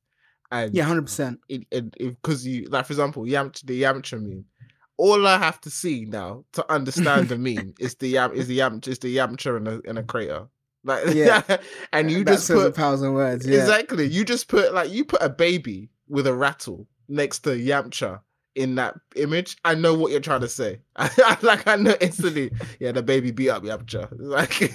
And 0.51 0.75
Yeah, 0.75 0.85
hundred 0.85 1.03
percent. 1.03 1.41
because 1.49 2.47
you 2.47 2.67
like 2.67 2.87
for 2.87 2.93
example 2.93 3.25
Yamcha 3.25 3.67
the 3.67 3.83
Yamcha 3.83 4.21
meme. 4.23 4.45
All 4.97 5.27
I 5.27 5.39
have 5.39 5.61
to 5.63 5.71
see 5.71 6.05
now 6.05 6.45
to 6.53 6.73
understand 6.73 7.29
the 7.29 7.37
meme 7.37 7.75
is 7.81 7.97
the 7.97 8.09
Yam 8.09 8.33
is 8.33 8.47
the 8.47 8.59
Yamcha 8.59 8.89
is 8.89 8.99
the 9.01 9.17
Yamcha 9.17 9.57
in 9.57 9.67
a 9.67 9.81
in 9.91 9.99
a 9.99 10.03
crater. 10.03 10.47
Like 10.85 11.15
Yeah. 11.15 11.43
and 11.93 12.11
you 12.11 12.25
that 12.25 12.33
just 12.35 12.47
says 12.47 12.61
a 12.61 12.67
put 12.67 12.77
thousand 12.77 13.15
words. 13.15 13.47
Yeah. 13.47 13.61
Exactly. 13.61 14.07
You 14.07 14.25
just 14.25 14.49
put 14.49 14.73
like 14.75 14.91
you 14.91 15.05
put 15.05 15.23
a 15.23 15.29
baby 15.31 15.91
with 16.09 16.27
a 16.27 16.35
rattle 16.35 16.87
next 17.09 17.41
to 17.41 17.51
Yamcha 17.51 18.21
in 18.55 18.77
that 18.77 18.95
image. 19.17 19.57
I 19.65 19.75
know 19.75 19.95
what 19.95 20.13
you're 20.13 20.21
trying 20.21 20.43
to 20.43 20.49
say. 20.49 20.79
like 21.43 21.67
I 21.67 21.75
know 21.77 21.97
instantly. 22.01 22.53
Yeah, 22.79 22.93
the 22.93 23.03
baby 23.03 23.33
beat 23.33 23.51
up 23.51 23.65
Yamcha. 23.65 24.09
Like 24.17 24.71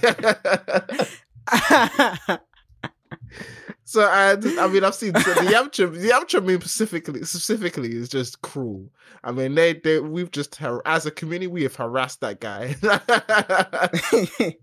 so 3.84 4.02
I, 4.02 4.32
I 4.34 4.68
mean 4.68 4.84
I've 4.84 4.96
seen 4.96 5.16
so 5.16 5.34
the 5.34 5.52
Yamcha 5.52 5.92
the 5.92 6.10
Yamcha 6.10 6.44
meme 6.46 6.62
specifically 6.62 7.24
specifically 7.24 7.96
is 7.96 8.10
just 8.10 8.42
cruel. 8.42 8.90
I 9.24 9.32
mean 9.32 9.56
they 9.56 9.74
they 9.74 10.00
we've 10.00 10.32
just 10.32 10.56
har- 10.56 10.82
as 10.86 11.06
a 11.06 11.12
community 11.12 11.48
we 11.48 11.64
have 11.64 11.76
harassed 11.76 12.22
that 12.22 12.40
guy. 12.40 12.76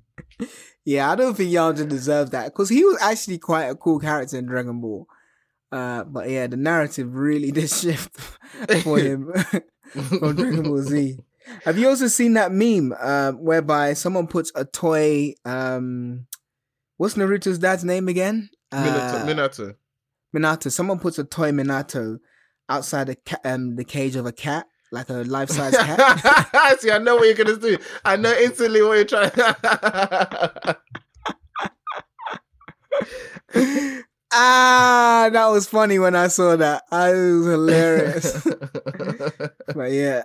yeah, 0.85 1.11
I 1.11 1.17
don't 1.17 1.37
think 1.37 1.51
Yamcha 1.51 1.89
deserved 1.89 2.33
that 2.33 2.47
because 2.47 2.69
he 2.69 2.85
was 2.85 2.99
actually 3.01 3.39
quite 3.39 3.67
a 3.67 3.75
cool 3.75 3.99
character 3.99 4.39
in 4.39 4.47
Dragon 4.47 4.81
Ball. 4.81 5.07
Uh, 5.73 6.05
but 6.05 6.31
yeah, 6.31 6.47
the 6.47 6.57
narrative 6.57 7.15
really 7.15 7.51
did 7.53 7.71
shift 7.71 8.17
for 8.83 8.99
him 8.99 9.33
from 9.89 10.37
Dragon 10.37 10.63
Ball 10.63 10.83
Z. 10.83 11.19
Have 11.65 11.79
you 11.79 11.89
also 11.89 12.09
seen 12.09 12.35
that 12.35 12.53
meme 12.53 12.93
uh, 12.99 13.33
whereby 13.33 13.93
someone 13.93 14.27
puts 14.27 14.51
a 14.55 14.65
toy? 14.65 15.35
Um, 15.45 16.27
what's 16.97 17.15
Naruto's 17.15 17.59
dad's 17.59 17.85
name 17.85 18.09
again? 18.09 18.51
Minato, 18.73 19.15
Uh, 19.23 19.27
Minato. 19.27 19.75
Minato. 20.35 20.73
Someone 20.73 20.99
puts 20.99 21.19
a 21.19 21.25
toy 21.25 21.51
Minato 21.53 22.19
outside 22.69 23.07
the 23.09 23.17
ca- 23.17 23.41
um 23.45 23.77
the 23.77 23.85
cage 23.85 24.17
of 24.17 24.27
a 24.27 24.33
cat, 24.33 24.67
like 24.93 25.09
a 25.09 25.15
life 25.25 25.51
size 25.51 25.77
cat. 25.77 26.81
See, 26.81 26.91
I 26.91 26.99
know 26.99 27.17
what 27.17 27.25
you're 27.27 27.35
gonna 27.35 27.57
do. 27.57 27.79
I 28.05 28.17
know 28.17 28.35
instantly 28.37 28.83
what 28.83 28.95
you're 28.95 29.05
trying. 29.05 29.31
ah, 34.33 35.29
that 35.33 35.47
was 35.49 35.67
funny 35.69 35.99
when 35.99 36.15
I 36.17 36.29
saw 36.29 36.57
that. 36.57 36.83
It 36.91 36.95
was 37.39 37.47
hilarious. 37.47 38.45
but 39.75 39.93
yeah. 39.93 40.23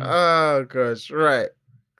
oh 0.00 0.64
gosh, 0.68 1.10
right. 1.10 1.48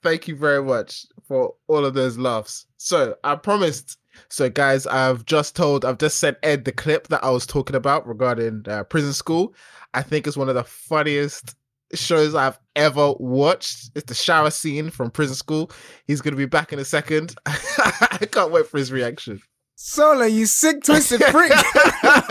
Thank 0.02 0.28
you 0.28 0.36
very 0.36 0.62
much 0.62 1.06
for 1.26 1.54
all 1.68 1.84
of 1.84 1.94
those 1.94 2.18
laughs. 2.18 2.66
So 2.76 3.16
I 3.24 3.36
promised. 3.36 3.98
So 4.28 4.48
guys, 4.48 4.86
I've 4.86 5.24
just 5.24 5.56
told, 5.56 5.84
I've 5.84 5.98
just 5.98 6.20
sent 6.20 6.38
Ed 6.42 6.64
the 6.64 6.72
clip 6.72 7.08
that 7.08 7.24
I 7.24 7.30
was 7.30 7.46
talking 7.46 7.74
about 7.74 8.06
regarding 8.06 8.64
uh, 8.68 8.84
prison 8.84 9.12
school. 9.12 9.54
I 9.92 10.02
think 10.02 10.26
it's 10.26 10.36
one 10.36 10.48
of 10.48 10.54
the 10.54 10.64
funniest 10.64 11.56
shows 11.94 12.34
I've 12.34 12.58
ever 12.76 13.12
watched. 13.18 13.90
It's 13.94 14.06
the 14.06 14.14
shower 14.14 14.50
scene 14.50 14.90
from 14.90 15.10
prison 15.10 15.34
school. 15.34 15.70
He's 16.06 16.20
gonna 16.20 16.36
be 16.36 16.46
back 16.46 16.72
in 16.72 16.78
a 16.78 16.84
second. 16.84 17.34
I 17.46 18.26
can't 18.30 18.52
wait 18.52 18.66
for 18.66 18.78
his 18.78 18.92
reaction. 18.92 19.40
Solo, 19.76 20.24
you 20.24 20.46
sick, 20.46 20.84
twisted 20.84 21.22
freak. 21.24 21.52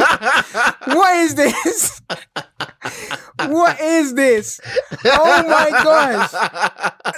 what 0.86 1.18
is 1.18 1.36
this? 1.36 2.02
what 3.48 3.80
is 3.80 4.14
this? 4.14 4.60
Oh 5.06 5.44
my 5.48 5.70
gosh. 5.84 6.34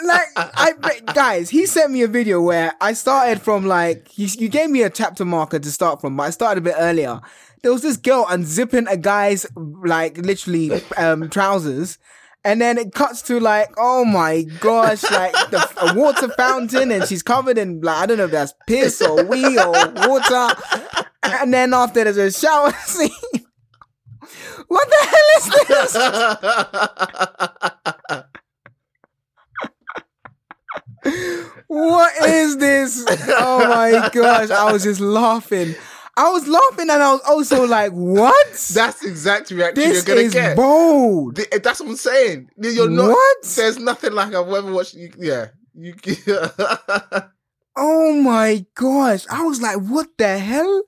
Like, 0.04 0.28
I 0.36 1.02
guys, 1.14 1.50
he 1.50 1.66
sent 1.66 1.92
me 1.92 2.04
a 2.04 2.08
video 2.08 2.42
where 2.42 2.74
I 2.82 2.94
started 2.94 3.42
from 3.42 3.66
like, 3.66 4.08
he, 4.08 4.26
you 4.26 4.50
gave 4.50 4.70
me 4.70 4.84
a 4.84 4.90
chapter 4.90 5.26
marker 5.26 5.60
to 5.60 5.72
start 5.72 6.02
from, 6.02 6.18
but 6.18 6.24
I 6.24 6.30
started 6.32 6.60
a 6.60 6.62
bit 6.62 6.76
earlier. 6.78 7.22
There 7.64 7.72
was 7.72 7.82
this 7.82 7.98
girl 7.98 8.26
unzipping 8.26 8.90
a 8.90 8.98
guy's 8.98 9.46
like 9.56 10.18
literally 10.18 10.84
um 10.98 11.30
trousers. 11.30 11.98
And 12.44 12.62
then 12.62 12.78
it 12.78 12.94
cuts 12.94 13.24
to 13.24 13.40
like, 13.40 13.74
oh 13.76 14.06
my 14.06 14.44
gosh, 14.60 15.02
like 15.10 15.34
the 15.50 15.68
a 15.82 15.96
water 15.96 16.30
fountain, 16.38 16.92
and 16.92 17.04
she's 17.06 17.24
covered 17.24 17.58
in 17.58 17.82
like 17.82 17.98
I 17.98 18.06
don't 18.06 18.20
know 18.20 18.26
if 18.26 18.32
that's 18.32 18.54
piss 18.68 19.02
or 19.02 19.24
wee 19.26 19.58
or 19.58 19.72
water. 19.72 20.50
And 21.42 21.54
then 21.54 21.74
after 21.74 22.04
there's 22.04 22.18
a 22.18 22.32
shower 22.32 22.72
scene. 22.86 23.10
What 24.68 24.88
the 24.90 25.08
hell 25.12 25.30
is 25.38 25.46
this? 25.68 25.96
What 31.68 32.14
is 32.28 32.58
this? 32.58 33.06
Oh 33.30 33.60
my 33.70 34.10
gosh, 34.12 34.50
I 34.50 34.72
was 34.72 34.84
just 34.84 35.00
laughing. 35.00 35.76
I 36.18 36.30
was 36.32 36.48
laughing 36.48 36.90
and 36.90 37.04
I 37.04 37.12
was 37.12 37.22
also 37.28 37.66
like, 37.68 37.92
what? 37.92 38.48
That's 38.74 39.00
the 39.02 39.08
exact 39.10 39.52
reaction 39.52 39.76
this 39.76 39.94
you're 39.96 40.04
gonna 40.16 40.22
is 40.28 40.34
get. 40.34 40.56
bold. 40.56 41.36
The- 41.36 41.54
eh, 41.54 41.60
That's 41.62 41.82
what 41.82 41.90
I'm 41.90 41.96
saying. 41.98 42.50
You're 42.58 42.90
not. 42.90 43.10
What? 43.10 43.44
There's 43.56 43.78
nothing 43.78 44.14
like 44.14 44.34
I've 44.34 44.48
ever 44.48 44.72
watched. 44.72 44.94
you- 44.94 45.12
Yeah, 45.18 45.48
You 45.74 45.94
Oh 47.78 48.14
my 48.14 48.66
gosh. 48.76 49.26
I 49.30 49.44
was 49.44 49.62
like, 49.62 49.78
what 49.78 50.08
the 50.18 50.38
hell? 50.40 50.84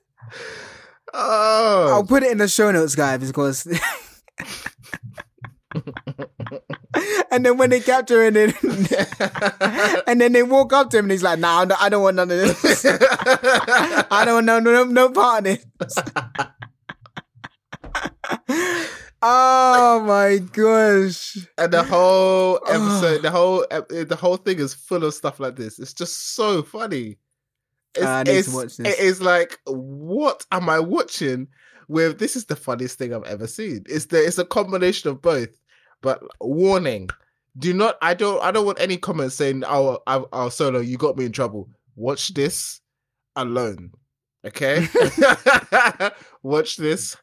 Oh, 1.14 1.88
I'll 1.92 2.04
put 2.04 2.22
it 2.22 2.32
in 2.32 2.38
the 2.38 2.48
show 2.48 2.70
notes, 2.70 2.94
guys, 2.94 3.26
because. 3.26 3.66
and 7.30 7.44
then 7.44 7.58
when 7.58 7.70
they 7.70 7.80
capture 7.80 8.22
it, 8.22 8.36
and, 8.36 8.54
and 10.06 10.20
then 10.20 10.32
they 10.32 10.42
walk 10.42 10.72
up 10.72 10.90
to 10.90 10.98
him, 10.98 11.06
and 11.06 11.12
he's 11.12 11.22
like, 11.22 11.38
"Nah, 11.38 11.66
I 11.78 11.88
don't- 11.88 12.02
want 12.02 12.16
none 12.16 12.30
of 12.30 12.38
this. 12.38 12.84
I 12.86 14.24
don't 14.24 14.34
want 14.34 14.46
no 14.46 14.58
no 14.60 14.84
no 14.84 15.10
part 15.10 15.46
of 15.46 15.58
this." 15.78 15.94
oh 19.22 20.04
my 20.06 20.38
gosh! 20.52 21.36
and 21.58 21.72
the 21.72 21.82
whole 21.82 22.60
oh. 22.64 22.66
episode, 22.66 23.22
the 23.22 23.30
whole 23.30 23.66
the 23.70 24.18
whole 24.18 24.36
thing 24.36 24.58
is 24.58 24.74
full 24.74 25.04
of 25.04 25.14
stuff 25.14 25.40
like 25.40 25.56
this. 25.56 25.78
It's 25.78 25.94
just 25.94 26.34
so 26.34 26.62
funny. 26.62 27.18
It's, 27.98 28.06
I 28.06 28.22
need 28.22 28.44
to 28.44 28.50
watch 28.50 28.76
this. 28.76 28.98
It 28.98 28.98
is 28.98 29.20
like, 29.20 29.58
what 29.66 30.44
am 30.50 30.68
I 30.68 30.80
watching? 30.80 31.48
With 31.88 32.18
this 32.18 32.36
is 32.36 32.44
the 32.44 32.56
funniest 32.56 32.98
thing 32.98 33.14
I've 33.14 33.24
ever 33.24 33.46
seen. 33.46 33.84
It's 33.86 34.06
the 34.06 34.22
it's 34.22 34.36
a 34.36 34.44
combination 34.44 35.10
of 35.10 35.22
both. 35.22 35.48
But 36.02 36.22
warning: 36.40 37.08
do 37.58 37.72
not. 37.72 37.96
I 38.02 38.14
don't. 38.14 38.42
I 38.42 38.50
don't 38.50 38.66
want 38.66 38.80
any 38.80 38.98
comments 38.98 39.36
saying, 39.36 39.64
"Oh, 39.66 39.98
I, 40.06 40.22
oh, 40.32 40.48
solo, 40.50 40.80
you 40.80 40.98
got 40.98 41.16
me 41.16 41.24
in 41.24 41.32
trouble." 41.32 41.68
Watch 41.96 42.34
this 42.34 42.80
alone. 43.36 43.92
Okay. 44.46 44.86
Watch 46.42 46.76
this 46.76 47.16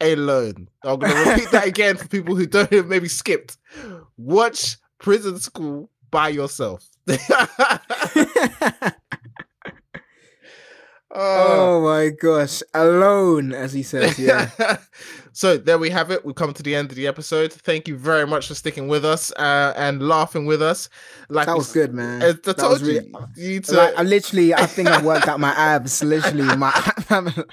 alone. 0.00 0.68
I'm 0.84 0.98
gonna 0.98 1.30
repeat 1.30 1.50
that 1.50 1.66
again 1.66 1.96
for 1.96 2.08
people 2.08 2.36
who 2.36 2.46
don't 2.46 2.88
maybe 2.88 3.08
skipped. 3.08 3.56
Watch 4.16 4.76
Prison 4.98 5.38
School 5.38 5.90
by 6.10 6.28
yourself. 6.28 6.86
Oh. 11.12 11.80
oh 11.80 11.80
my 11.82 12.10
gosh! 12.10 12.62
Alone, 12.72 13.52
as 13.52 13.72
he 13.72 13.82
says. 13.82 14.16
Yeah. 14.18 14.50
so 15.32 15.56
there 15.56 15.76
we 15.78 15.90
have 15.90 16.10
it. 16.12 16.24
We've 16.24 16.36
come 16.36 16.52
to 16.54 16.62
the 16.62 16.74
end 16.76 16.90
of 16.90 16.96
the 16.96 17.08
episode. 17.08 17.52
Thank 17.52 17.88
you 17.88 17.96
very 17.96 18.26
much 18.28 18.46
for 18.46 18.54
sticking 18.54 18.86
with 18.86 19.04
us 19.04 19.32
uh, 19.32 19.72
and 19.76 20.06
laughing 20.06 20.46
with 20.46 20.62
us. 20.62 20.88
Like 21.28 21.46
that 21.46 21.56
was 21.56 21.72
good, 21.72 21.92
man. 21.92 22.22
I, 22.22 22.28
I 22.28 22.32
That 22.32 22.58
told 22.58 22.80
you, 22.82 22.86
really- 22.86 23.12
you 23.36 23.60
to. 23.60 23.74
Like 23.74 23.98
I 23.98 24.02
literally, 24.02 24.54
I 24.54 24.66
think 24.66 24.88
I've 24.88 25.04
worked 25.04 25.26
out 25.26 25.40
my 25.40 25.50
abs. 25.50 26.02
Literally, 26.04 26.56
my 26.56 26.70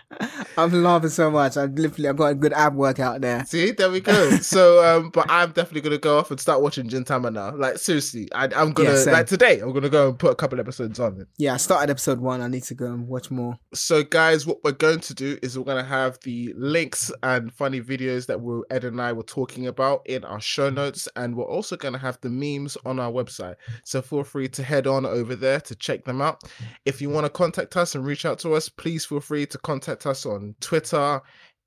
I'm, 0.58 0.84
laughing 0.84 1.10
so 1.10 1.32
much. 1.32 1.58
I've 1.58 1.74
literally, 1.74 2.10
I've 2.10 2.18
got 2.18 2.28
a 2.28 2.36
good 2.36 2.54
ab 2.54 2.76
workout 2.76 3.22
there. 3.22 3.46
See, 3.46 3.72
there 3.72 3.90
we 3.90 4.02
go. 4.02 4.30
So, 4.38 4.84
um, 4.84 5.10
but 5.10 5.30
I'm 5.30 5.52
definitely 5.52 5.82
gonna 5.82 5.98
go 5.98 6.18
off 6.20 6.32
and 6.32 6.40
start 6.40 6.62
watching 6.62 6.90
Gintama 6.90 7.34
now. 7.34 7.56
Like 7.56 7.78
seriously, 7.78 8.28
I, 8.34 8.46
I'm 8.56 8.72
gonna 8.72 8.94
Yeah, 8.94 9.12
like 9.12 9.28
today. 9.28 9.60
I'm 9.60 9.74
gonna 9.74 9.90
go 9.90 10.10
and 10.10 10.20
put 10.20 10.32
a 10.32 10.36
couple 10.36 10.60
episodes 10.60 11.00
on 11.00 11.20
it. 11.22 11.28
Yeah, 11.38 11.54
I 11.54 11.58
started 11.58 11.90
episode 11.92 12.20
one. 12.20 12.42
I 12.42 12.48
need 12.48 12.64
to 12.64 12.74
go 12.76 12.86
and 12.86 13.08
watch 13.08 13.30
more. 13.30 13.60
So, 13.74 14.04
guys, 14.04 14.46
what 14.46 14.64
we're 14.64 14.72
going 14.72 15.00
to 15.02 15.14
do 15.14 15.38
is 15.42 15.58
we're 15.58 15.66
going 15.66 15.84
to 15.84 15.90
have 15.90 16.20
the 16.24 16.54
links 16.56 17.12
and 17.24 17.54
funny 17.54 17.82
videos 17.82 18.28
that 18.28 18.42
we 18.42 18.62
Ed 18.70 18.84
and 18.84 19.02
I 19.02 19.14
were 19.14 19.24
talking 19.24 19.68
about 19.68 20.02
in 20.08 20.24
our 20.24 20.40
show 20.40 20.70
notes, 20.70 21.08
and 21.16 21.36
we're 21.36 21.46
also 21.46 21.76
going 21.76 21.94
to 21.94 22.00
have 22.00 22.20
the 22.22 22.30
memes 22.30 22.78
on 22.86 23.00
our 23.00 23.12
website. 23.12 23.56
So, 23.84 24.02
feel 24.02 24.24
free 24.24 24.48
to 24.50 24.64
head 24.64 24.88
on 24.88 25.06
over 25.06 25.36
there 25.36 25.60
to 25.62 25.76
check 25.76 26.06
them 26.06 26.22
out. 26.22 26.44
If 26.86 27.02
you 27.02 27.10
want 27.10 27.26
to 27.26 27.30
contact 27.30 27.76
us 27.78 27.96
and 27.96 28.06
reach 28.06 28.26
out 28.26 28.40
to 28.40 28.54
us, 28.54 28.70
please 28.70 29.06
feel 29.06 29.20
free 29.20 29.46
to 29.48 29.58
contact 29.58 30.06
us 30.06 30.26
on 30.26 30.47
Um, 30.48 30.56
Twitter. 30.60 31.22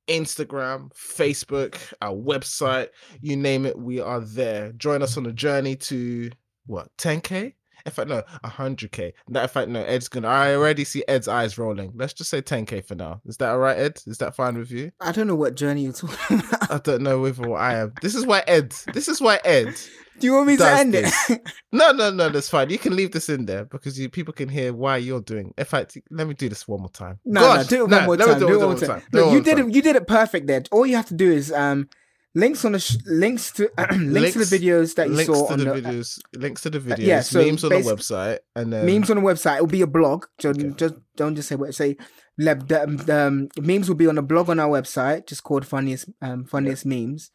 Instagram, 0.09 0.91
Facebook, 0.93 1.77
our 2.03 2.17
website, 2.17 2.89
you 3.21 3.37
name 3.37 3.65
it, 3.65 3.79
we 3.79 4.01
are 4.01 4.19
there. 4.19 4.73
Join 4.73 5.03
us 5.03 5.17
on 5.17 5.23
the 5.23 5.33
journey 5.33 5.77
to 5.77 6.31
what 6.67 6.89
10k? 6.99 7.55
In 7.87 7.93
fact, 7.93 8.09
no, 8.09 8.23
100k. 8.45 9.13
No, 9.29 9.43
in 9.43 9.49
fact, 9.49 9.69
no, 9.69 9.83
Ed's 9.83 10.09
gonna. 10.09 10.29
I 10.29 10.55
already 10.55 10.85
see 10.85 11.05
Ed's 11.09 11.29
eyes 11.29 11.59
rolling. 11.59 11.93
Let's 11.95 12.13
just 12.13 12.31
say 12.31 12.43
10k 12.43 12.85
for 12.85 12.95
now. 12.95 13.21
Is 13.27 13.37
that 13.39 13.51
all 13.51 13.59
right, 13.59 13.79
Ed? 13.79 14.01
Is 14.07 14.19
that 14.19 14.35
fine 14.35 14.59
with 14.59 14.71
you? 14.71 14.93
I 15.01 15.13
don't 15.13 15.27
know 15.27 15.35
what 15.35 15.55
journey 15.55 15.85
you're 15.85 15.93
talking 15.93 16.39
about. 16.49 16.71
I 16.71 16.79
don't 16.79 17.03
know 17.03 17.21
whether 17.21 17.49
what 17.49 17.61
I 17.61 17.77
am. 17.79 17.93
This 18.03 18.15
is 18.15 18.27
why 18.27 18.43
Ed. 18.47 18.73
This 18.93 19.09
is 19.09 19.21
why 19.21 19.41
Ed. 19.45 19.75
Do 20.21 20.27
you 20.27 20.35
want 20.35 20.49
me 20.49 20.59
to 20.59 20.71
end 20.71 20.93
this. 20.93 21.31
it? 21.31 21.41
No, 21.73 21.93
no, 21.93 22.11
no, 22.11 22.29
that's 22.29 22.51
fine. 22.51 22.69
You 22.69 22.79
can 22.79 22.95
leave 22.95 23.13
this 23.13 23.29
in 23.31 23.47
there 23.47 23.65
because 23.65 23.99
you 23.99 24.11
people 24.11 24.35
can 24.35 24.49
hear 24.51 24.75
why 24.75 24.99
you're 24.99 25.23
doing. 25.23 25.55
In 25.57 25.65
fact, 25.65 25.97
let 26.11 26.27
me 26.27 26.35
do 26.35 26.49
this 26.49 26.69
one 26.69 26.81
more 26.81 26.91
time. 26.91 27.19
No, 27.25 27.41
Gosh, 27.41 27.57
no, 27.57 27.65
do 27.65 27.77
it 27.77 27.83
one 27.83 27.91
no, 27.91 28.07
more 28.07 28.17
time. 28.17 28.39
Do 28.39 28.49
it 28.49 28.59
one 28.59 28.77
more 28.77 28.79
time. 28.79 29.03
You 29.15 29.41
did 29.41 29.57
time. 29.57 29.71
it. 29.71 29.75
You 29.75 29.81
did 29.81 29.97
it 29.97 30.07
perfect. 30.07 30.47
There. 30.47 30.63
All 30.73 30.85
you 30.85 30.97
have 30.97 31.07
to 31.07 31.15
do 31.15 31.31
is 31.31 31.51
um, 31.53 31.89
links 32.35 32.65
on 32.65 32.73
the 32.73 32.79
sh- 32.79 32.97
links 33.07 33.53
to 33.53 33.71
links, 33.99 34.33
to 34.35 34.45
the 34.45 34.59
videos 34.59 34.95
that 34.95 35.09
you 35.09 35.15
links 35.15 35.33
saw 35.33 35.53
on 35.53 35.59
the, 35.59 35.65
the 35.65 35.73
uh, 35.73 35.77
videos, 35.77 36.19
links 36.37 36.61
to 36.63 36.71
the 36.71 36.79
videos, 36.81 36.99
yeah, 36.99 37.21
so 37.21 37.45
memes 37.45 37.65
on 37.65 37.71
the 37.71 37.77
website, 37.77 38.39
and 38.57 38.73
then 38.73 38.87
memes 38.87 39.11
on 39.11 39.17
the 39.17 39.23
website. 39.23 39.57
It'll 39.57 39.67
be 39.67 39.83
a 39.83 39.87
blog. 39.87 40.27
So 40.41 40.51
Okay. 40.51 40.71
just 40.77 40.95
don't 41.17 41.35
just 41.37 41.49
say 41.49 41.57
what 41.57 41.75
say. 41.75 41.97
the, 42.37 43.27
um, 43.27 43.49
memes 43.63 43.89
will 43.89 43.97
be 43.97 44.07
on 44.07 44.19
a 44.19 44.23
blog 44.23 44.49
on 44.49 44.59
our 44.61 44.81
website, 44.81 45.27
just 45.27 45.43
called 45.45 45.67
funniest 45.67 46.09
um, 46.23 46.45
funniest 46.45 46.87
memes. 46.87 47.31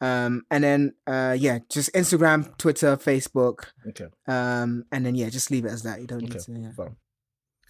Um, 0.00 0.42
and 0.50 0.64
then 0.64 0.94
uh, 1.06 1.36
yeah, 1.38 1.60
just 1.70 1.92
Instagram, 1.94 2.56
Twitter, 2.58 2.96
Facebook, 2.96 3.66
Okay, 3.88 4.06
um, 4.26 4.84
and 4.90 5.06
then 5.06 5.14
yeah, 5.14 5.30
just 5.30 5.50
leave 5.50 5.64
it 5.64 5.70
as 5.70 5.84
that. 5.84 6.00
You 6.00 6.08
don't 6.08 6.22
need 6.22 6.34
okay, 6.34 6.40
to. 6.40 6.52
Yeah. 6.60 6.72
fine. 6.72 6.96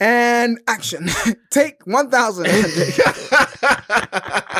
And 0.00 0.58
action. 0.66 1.08
Take 1.50 1.86
one 1.86 2.10
thousand. 2.10 2.46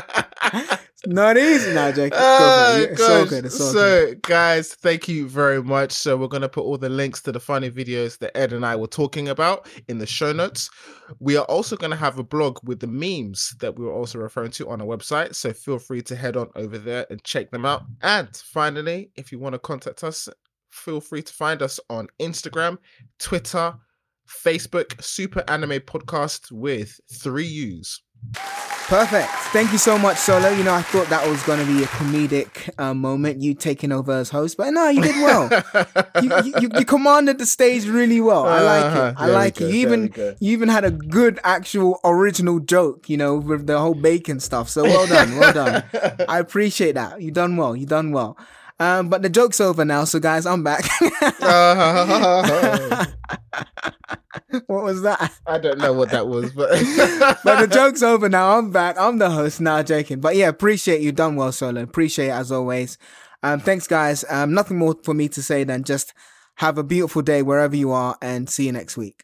Not 1.06 1.36
easy 1.36 1.72
now, 1.74 1.90
Jake. 1.90 2.12
Oh. 2.14 2.86
It's 2.88 3.00
so 3.00 3.26
good. 3.26 3.44
It's 3.46 3.58
so, 3.58 3.72
so, 3.72 4.06
good. 4.06 4.22
guys, 4.22 4.74
thank 4.74 5.08
you 5.08 5.28
very 5.28 5.60
much. 5.62 5.90
So, 5.90 6.16
we're 6.16 6.28
going 6.28 6.42
to 6.42 6.48
put 6.48 6.62
all 6.62 6.78
the 6.78 6.88
links 6.88 7.20
to 7.22 7.32
the 7.32 7.40
funny 7.40 7.70
videos 7.70 8.18
that 8.18 8.36
Ed 8.36 8.52
and 8.52 8.64
I 8.64 8.76
were 8.76 8.86
talking 8.86 9.28
about 9.28 9.68
in 9.88 9.98
the 9.98 10.06
show 10.06 10.32
notes. 10.32 10.70
We 11.18 11.36
are 11.36 11.44
also 11.46 11.76
going 11.76 11.90
to 11.90 11.96
have 11.96 12.18
a 12.18 12.22
blog 12.22 12.58
with 12.62 12.78
the 12.78 12.86
memes 12.86 13.56
that 13.60 13.76
we 13.76 13.84
were 13.84 13.92
also 13.92 14.18
referring 14.18 14.52
to 14.52 14.68
on 14.68 14.80
our 14.80 14.86
website. 14.86 15.34
So, 15.34 15.52
feel 15.52 15.80
free 15.80 16.02
to 16.02 16.14
head 16.14 16.36
on 16.36 16.50
over 16.54 16.78
there 16.78 17.06
and 17.10 17.22
check 17.24 17.50
them 17.50 17.64
out. 17.64 17.82
And 18.02 18.28
finally, 18.36 19.10
if 19.16 19.32
you 19.32 19.40
want 19.40 19.54
to 19.54 19.58
contact 19.58 20.04
us, 20.04 20.28
feel 20.70 21.00
free 21.00 21.22
to 21.22 21.32
find 21.32 21.62
us 21.62 21.80
on 21.90 22.06
Instagram, 22.20 22.78
Twitter, 23.18 23.74
Facebook, 24.28 25.02
Super 25.02 25.42
Anime 25.48 25.80
Podcast 25.80 26.52
with 26.52 27.00
three 27.10 27.46
U's. 27.46 28.02
Perfect. 28.92 29.30
Thank 29.54 29.72
you 29.72 29.78
so 29.78 29.96
much, 29.96 30.18
Solo. 30.18 30.50
You 30.50 30.64
know, 30.64 30.74
I 30.74 30.82
thought 30.82 31.08
that 31.08 31.26
was 31.26 31.42
going 31.44 31.58
to 31.58 31.64
be 31.64 31.82
a 31.82 31.86
comedic 31.86 32.68
uh, 32.78 32.92
moment, 32.92 33.40
you 33.40 33.54
taking 33.54 33.90
over 33.90 34.12
as 34.12 34.28
host, 34.28 34.58
but 34.58 34.70
no, 34.70 34.88
you 34.90 35.00
did 35.00 35.14
well. 35.16 35.48
you, 36.22 36.30
you, 36.60 36.68
you- 36.78 36.84
commanded 36.84 37.38
the 37.38 37.46
stage 37.46 37.86
really 37.86 38.20
well. 38.20 38.44
I 38.46 38.60
like 38.60 38.84
Uh-huh. 38.84 39.00
it. 39.06 39.14
I 39.16 39.26
There 39.26 39.28
we 39.28 39.32
like 39.32 39.60
it. 39.62 39.70
You 39.70 39.74
even 39.80 40.12
you 40.40 40.52
even 40.52 40.68
had 40.68 40.84
a 40.84 40.90
good 40.90 41.40
actual 41.42 42.00
original 42.04 42.60
joke, 42.60 43.08
you 43.08 43.16
know, 43.16 43.36
with 43.36 43.66
the 43.66 43.78
whole 43.78 43.94
bacon 43.94 44.40
stuff. 44.40 44.68
So 44.68 44.82
well 44.82 45.06
done, 45.06 45.38
well 45.38 45.54
done. 45.54 45.84
I 46.28 46.38
appreciate 46.38 46.92
that. 46.96 47.22
You 47.22 47.30
done 47.30 47.56
well. 47.56 47.74
You 47.74 47.86
done 47.86 48.12
well. 48.12 48.36
Um, 48.82 49.08
but 49.08 49.22
the 49.22 49.28
joke's 49.28 49.60
over 49.60 49.84
now, 49.84 50.02
so 50.02 50.18
guys, 50.18 50.44
I'm 50.44 50.64
back. 50.64 50.84
what 54.66 54.82
was 54.82 55.02
that? 55.02 55.32
I 55.46 55.58
don't 55.58 55.78
know 55.78 55.92
what 55.92 56.10
that 56.10 56.26
was, 56.26 56.50
but 56.50 56.70
But 57.44 57.60
the 57.60 57.68
joke's 57.68 58.02
over 58.02 58.28
now. 58.28 58.58
I'm 58.58 58.72
back. 58.72 58.98
I'm 58.98 59.18
the 59.18 59.30
host 59.30 59.60
now, 59.60 59.84
joking. 59.84 60.18
But 60.18 60.34
yeah, 60.34 60.48
appreciate 60.48 61.00
you 61.00 61.12
done 61.12 61.36
well, 61.36 61.52
Solo. 61.52 61.80
Appreciate 61.80 62.26
it 62.26 62.32
as 62.32 62.50
always. 62.50 62.98
Um, 63.44 63.60
thanks, 63.60 63.86
guys. 63.86 64.24
Um, 64.28 64.52
nothing 64.52 64.78
more 64.78 64.96
for 65.04 65.14
me 65.14 65.28
to 65.28 65.44
say 65.44 65.62
than 65.62 65.84
just 65.84 66.12
have 66.56 66.76
a 66.76 66.82
beautiful 66.82 67.22
day 67.22 67.42
wherever 67.42 67.76
you 67.76 67.92
are, 67.92 68.16
and 68.20 68.50
see 68.50 68.66
you 68.66 68.72
next 68.72 68.96
week. 68.96 69.22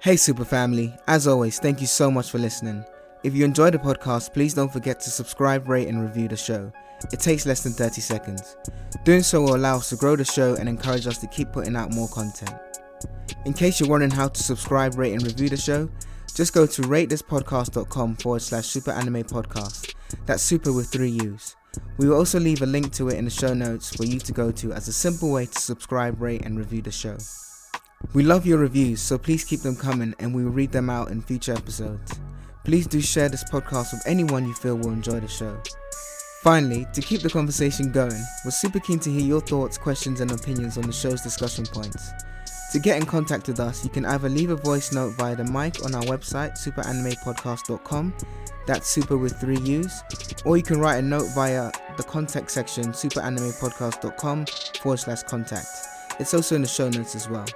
Hey, 0.00 0.16
super 0.16 0.44
family. 0.44 0.96
As 1.06 1.28
always, 1.28 1.60
thank 1.60 1.80
you 1.80 1.86
so 1.86 2.10
much 2.10 2.28
for 2.28 2.38
listening. 2.38 2.84
If 3.22 3.36
you 3.36 3.44
enjoyed 3.44 3.74
the 3.74 3.78
podcast, 3.78 4.34
please 4.34 4.52
don't 4.52 4.72
forget 4.72 4.98
to 4.98 5.10
subscribe, 5.10 5.68
rate, 5.68 5.86
and 5.86 6.02
review 6.02 6.26
the 6.26 6.36
show. 6.36 6.72
It 7.12 7.20
takes 7.20 7.46
less 7.46 7.62
than 7.62 7.72
30 7.72 8.00
seconds. 8.00 8.56
Doing 9.04 9.22
so 9.22 9.40
will 9.40 9.56
allow 9.56 9.76
us 9.76 9.88
to 9.90 9.96
grow 9.96 10.16
the 10.16 10.24
show 10.24 10.54
and 10.54 10.68
encourage 10.68 11.06
us 11.06 11.18
to 11.18 11.26
keep 11.28 11.52
putting 11.52 11.76
out 11.76 11.94
more 11.94 12.08
content. 12.08 12.54
In 13.44 13.52
case 13.52 13.80
you're 13.80 13.88
wondering 13.88 14.10
how 14.10 14.28
to 14.28 14.42
subscribe, 14.42 14.98
rate, 14.98 15.12
and 15.12 15.22
review 15.22 15.48
the 15.48 15.56
show, 15.56 15.88
just 16.34 16.52
go 16.52 16.66
to 16.66 16.82
ratethispodcast.com 16.82 18.16
forward 18.16 18.42
slash 18.42 18.66
super 18.66 18.90
anime 18.90 19.24
podcast. 19.24 19.94
That's 20.26 20.42
super 20.42 20.72
with 20.72 20.88
three 20.88 21.10
U's. 21.10 21.56
We 21.96 22.08
will 22.08 22.16
also 22.16 22.40
leave 22.40 22.62
a 22.62 22.66
link 22.66 22.92
to 22.94 23.08
it 23.08 23.16
in 23.18 23.24
the 23.24 23.30
show 23.30 23.54
notes 23.54 23.94
for 23.94 24.04
you 24.04 24.18
to 24.20 24.32
go 24.32 24.50
to 24.52 24.72
as 24.72 24.88
a 24.88 24.92
simple 24.92 25.30
way 25.30 25.46
to 25.46 25.58
subscribe, 25.58 26.20
rate, 26.20 26.44
and 26.44 26.58
review 26.58 26.82
the 26.82 26.90
show. 26.90 27.16
We 28.14 28.22
love 28.22 28.46
your 28.46 28.58
reviews, 28.58 29.00
so 29.00 29.18
please 29.18 29.44
keep 29.44 29.60
them 29.60 29.76
coming 29.76 30.14
and 30.18 30.34
we 30.34 30.44
will 30.44 30.52
read 30.52 30.72
them 30.72 30.88
out 30.88 31.10
in 31.10 31.20
future 31.20 31.52
episodes. 31.52 32.20
Please 32.64 32.86
do 32.86 33.00
share 33.00 33.28
this 33.28 33.44
podcast 33.44 33.92
with 33.92 34.02
anyone 34.06 34.46
you 34.46 34.54
feel 34.54 34.76
will 34.76 34.92
enjoy 34.92 35.20
the 35.20 35.28
show. 35.28 35.60
Finally, 36.42 36.86
to 36.92 37.00
keep 37.00 37.20
the 37.20 37.28
conversation 37.28 37.90
going, 37.90 38.22
we're 38.44 38.50
super 38.50 38.78
keen 38.78 39.00
to 39.00 39.10
hear 39.10 39.20
your 39.20 39.40
thoughts, 39.40 39.76
questions, 39.76 40.20
and 40.20 40.30
opinions 40.30 40.78
on 40.78 40.84
the 40.84 40.92
show's 40.92 41.20
discussion 41.20 41.66
points. 41.66 42.12
To 42.72 42.78
get 42.78 42.96
in 42.98 43.06
contact 43.06 43.48
with 43.48 43.58
us, 43.58 43.82
you 43.82 43.90
can 43.90 44.04
either 44.04 44.28
leave 44.28 44.50
a 44.50 44.56
voice 44.56 44.92
note 44.92 45.14
via 45.14 45.34
the 45.34 45.44
mic 45.44 45.84
on 45.84 45.94
our 45.94 46.02
website, 46.02 46.52
superanimepodcast.com, 46.52 48.14
that's 48.68 48.86
super 48.86 49.16
with 49.16 49.40
three 49.40 49.58
U's, 49.58 50.04
or 50.44 50.56
you 50.56 50.62
can 50.62 50.78
write 50.78 50.98
a 50.98 51.02
note 51.02 51.28
via 51.34 51.72
the 51.96 52.02
contact 52.02 52.50
section, 52.50 52.88
superanimepodcast.com 52.88 54.46
forward 54.80 54.98
slash 54.98 55.22
contact. 55.24 55.66
It's 56.20 56.34
also 56.34 56.54
in 56.54 56.62
the 56.62 56.68
show 56.68 56.88
notes 56.88 57.16
as 57.16 57.28
well. 57.28 57.46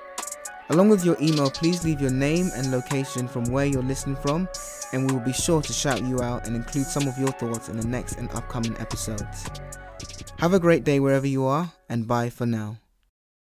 Along 0.70 0.88
with 0.88 1.04
your 1.04 1.16
email, 1.20 1.50
please 1.50 1.84
leave 1.84 2.00
your 2.00 2.10
name 2.10 2.50
and 2.54 2.70
location 2.70 3.28
from 3.28 3.44
where 3.44 3.66
you're 3.66 3.82
listening 3.82 4.16
from, 4.16 4.48
and 4.92 5.06
we 5.06 5.12
will 5.12 5.24
be 5.24 5.32
sure 5.32 5.60
to 5.60 5.72
shout 5.72 6.02
you 6.02 6.22
out 6.22 6.46
and 6.46 6.56
include 6.56 6.86
some 6.86 7.06
of 7.06 7.18
your 7.18 7.32
thoughts 7.32 7.68
in 7.68 7.76
the 7.76 7.86
next 7.86 8.14
and 8.14 8.30
upcoming 8.30 8.76
episodes. 8.78 9.50
Have 10.38 10.54
a 10.54 10.60
great 10.60 10.84
day 10.84 11.00
wherever 11.00 11.26
you 11.26 11.44
are, 11.44 11.72
and 11.88 12.06
bye 12.08 12.30
for 12.30 12.46
now. 12.46 12.78